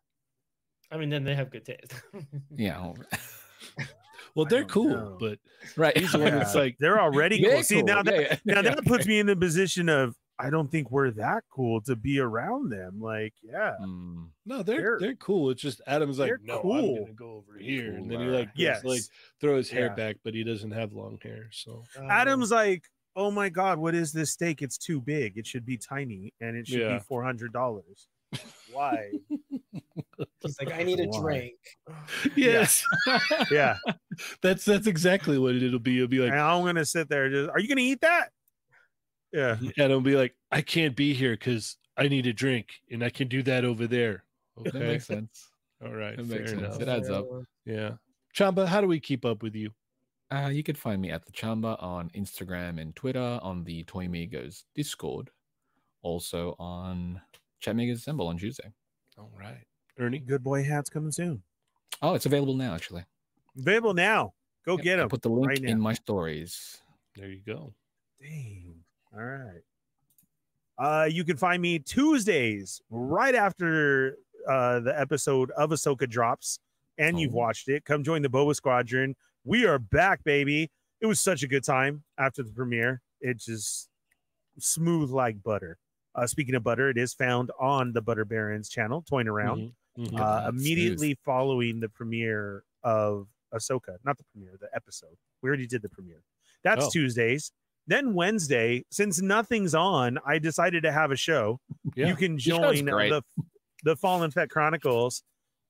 [0.91, 1.93] I mean, then they have good taste.
[2.57, 2.81] Yeah.
[2.81, 2.97] well,
[4.35, 5.17] Well, they're cool, know.
[5.19, 5.39] but
[5.77, 5.97] Right.
[5.97, 7.63] he's the one that's like, They're already They're cool.
[7.65, 8.75] See now, that, Yeah, now yeah.
[8.75, 12.21] that puts me in the position of I don't think we're that cool to be
[12.21, 13.01] around them.
[13.01, 14.29] Like, yeah, Mm.
[14.47, 15.51] no, they're They're- they're, cool.
[15.51, 16.99] It's just Adam's like, they're no, I'm cool.
[17.01, 18.39] gonna go over here, and then he Cooler.
[18.39, 19.03] like, goes, yes, like
[19.41, 19.95] throw his hair Yeah.
[19.95, 21.49] back, but he doesn't have long hair.
[21.51, 22.85] So Adam's like,
[23.19, 24.63] oh my god, what is this steak?
[24.63, 25.37] It's too big.
[25.37, 26.99] It should be tiny, and it should Yeah.
[26.99, 28.07] be four hundred dollars.
[28.71, 29.11] Why?
[30.41, 31.21] He's like, "I need a Why?
[31.21, 31.59] drink."
[32.37, 32.85] yes,
[33.51, 33.77] yeah,
[34.43, 35.97] that's that's exactly what it'll be.
[35.97, 37.29] It'll be like, and I'm gonna sit there.
[37.29, 38.31] Just, are you gonna eat that?
[39.33, 43.03] Yeah, and it'll be like, I can't be here because I need a drink, and
[43.03, 44.25] I can do that over there.
[44.57, 45.51] That Okay, makes sense.
[45.85, 46.63] all right, that fair makes sense.
[46.63, 46.81] enough.
[46.81, 47.27] It adds up.
[47.67, 47.95] Yeah,
[48.35, 49.71] Chamba, how do we keep up with you?
[50.31, 54.07] Uh, you can find me at the Chamba on Instagram and Twitter, on the Toy
[54.07, 55.31] Migos Discord,
[56.03, 57.21] also on
[57.61, 58.71] Chat Migos Assemble on Tuesday.
[59.17, 59.65] All right,
[59.99, 60.19] Ernie.
[60.19, 61.43] good boy hats coming soon.
[62.03, 63.05] Oh, it's available now, actually.
[63.57, 64.35] Available now.
[64.67, 65.09] Go Yep, get them.
[65.09, 66.77] put the link right in my stories.
[67.17, 67.73] There you go.
[68.21, 68.75] Dang.
[69.15, 69.63] All right.
[70.77, 74.19] Uh, you can find me Tuesdays right after
[74.49, 76.61] uh, the episode of Ahsoka drops,
[76.99, 77.39] and you've Oh.
[77.39, 77.85] watched it.
[77.87, 79.17] Come join the Boba Squadron.
[79.49, 80.71] We are back, baby.
[81.01, 83.01] It was such a good time after the premiere.
[83.23, 83.89] It's just
[84.59, 85.79] smooth like butter.
[86.15, 90.09] Uh, speaking of butter, it is found on the Butter Barons channel, toying around Mhm,
[90.11, 90.21] mhm.
[90.21, 95.17] Uh, immediately following the premiere of Ahsoka, not the premiere, the episode.
[95.41, 96.23] We already did the premiere.
[96.63, 96.91] That's Oh.
[96.91, 97.51] Tuesdays.
[97.87, 101.59] Then Wednesday, since nothing's on, I decided to have a show.
[101.95, 102.09] Yeah.
[102.09, 103.23] You can join the
[103.83, 105.23] the Fallen Fett Chronicles.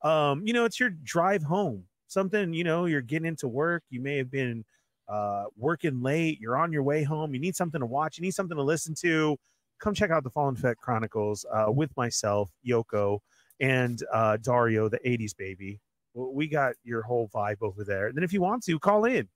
[0.02, 1.86] Um, you know, it's your drive home.
[2.09, 3.85] Something, you know, you're getting into work.
[3.90, 4.64] You may have been
[5.09, 6.40] uh, working late.
[6.40, 7.32] You're on your way home.
[7.35, 8.18] You need something to watch.
[8.18, 9.36] You need something to listen to.
[9.78, 13.20] Come check out the Fallen Fett Chronicles uh, with myself, Yoko,
[13.60, 15.80] and uh, Dario, the 80s baby.
[16.14, 18.09] We got your whole vibe over there.
[18.09, 19.28] And then if you want to, call in.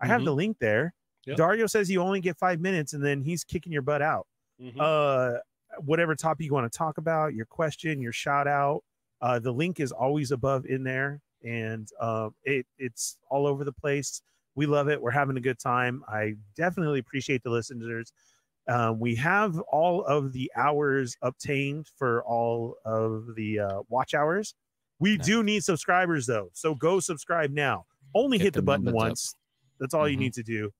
[0.00, 0.24] I have Mhm.
[0.24, 0.94] the link there.
[1.26, 1.36] Yep.
[1.36, 4.26] Dario says you only get five minutes and then he's kicking your butt out.
[4.60, 4.74] Mhm.
[4.78, 5.38] Uh,
[5.78, 8.82] whatever topic you want to talk about, your question, your shout out.
[9.20, 13.72] Uh, the link is always above in there, and um, it it's all over the
[13.72, 14.22] place.
[14.56, 15.00] We love it.
[15.00, 16.02] We're having a good time.
[16.08, 18.12] I definitely appreciate the listeners.
[18.68, 24.54] Um, we have all of the hours obtained for all of the uh, watch hours.
[25.00, 25.26] We Nice.
[25.26, 27.84] do need subscribers though, so go subscribe now.
[28.14, 29.08] Only Get hit the the button numbers up.
[29.08, 29.34] once.
[29.80, 30.20] That's all you Mhm.
[30.20, 30.70] need to do.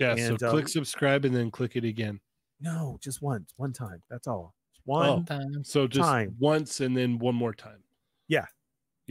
[0.00, 0.14] yeah.
[0.16, 2.20] and, so um, click subscribe and then click it again.
[2.60, 4.00] No, just once, one time.
[4.08, 4.54] That's all.
[4.84, 5.22] One Oh.
[5.24, 5.64] Time.
[5.64, 6.34] So just time.
[6.38, 7.82] once and then one more time.
[8.28, 8.46] yeah,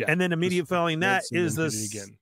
[0.07, 2.18] and then immediately following that is once and is then the hit it again.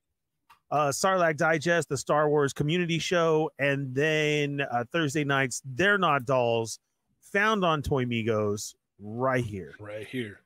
[0.70, 6.24] uh, Sarlacc Digest, the Star Wars Community Show, and then uh, Thursday nights, They're Not
[6.24, 6.78] Dolls,
[7.20, 9.74] found on Toy Migos right here.
[9.80, 10.40] right here.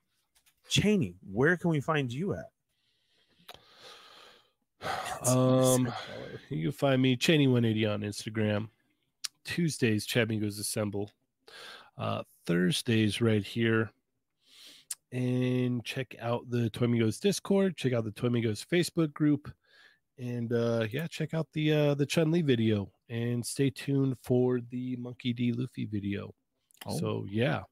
[0.71, 2.47] Cheynee, where can we find you at?
[5.27, 5.93] Um,
[6.51, 8.69] you can find me Cheynee180 on Instagram.
[9.45, 11.11] Tuesdays, Chat Migos Assemble.
[11.99, 13.91] Uh, Thursdays, right here.
[15.13, 17.77] And check out the Toy Migos Discord.
[17.77, 19.53] Check out the Toy Migos Facebook group.
[20.19, 22.91] And uh, yeah, check out the uh, the Chun Li video.
[23.09, 25.53] And stay tuned for the Monkey D.
[25.53, 26.35] Luffy video.
[26.87, 26.99] Oh.
[26.99, 27.63] So yeah.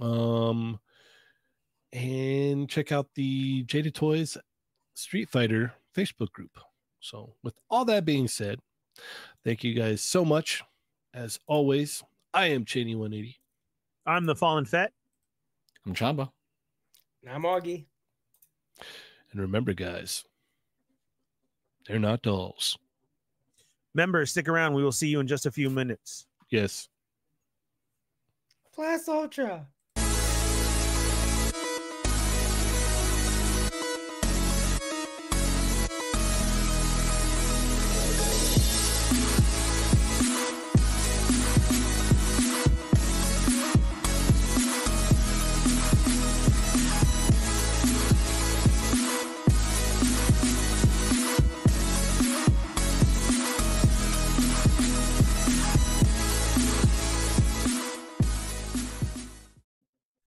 [0.00, 0.78] Um,
[1.92, 4.36] and check out the Jada Toys
[4.94, 6.58] Street Fighter Facebook group.
[7.00, 8.60] So, with all that being said,
[9.44, 10.62] thank you guys so much.
[11.14, 12.02] As always,
[12.34, 13.36] I am Cheynee180.
[14.06, 14.92] I'm the Fallen Fett.
[15.86, 16.30] I'm Chamba.
[17.28, 17.86] I'm Augie.
[19.32, 20.24] And remember, guys,
[21.86, 22.78] they're not dolls.
[23.94, 24.74] Remember, stick around.
[24.74, 26.26] We will see you in just a few minutes.
[26.50, 26.88] Yes.
[28.72, 29.66] Plus Ultra.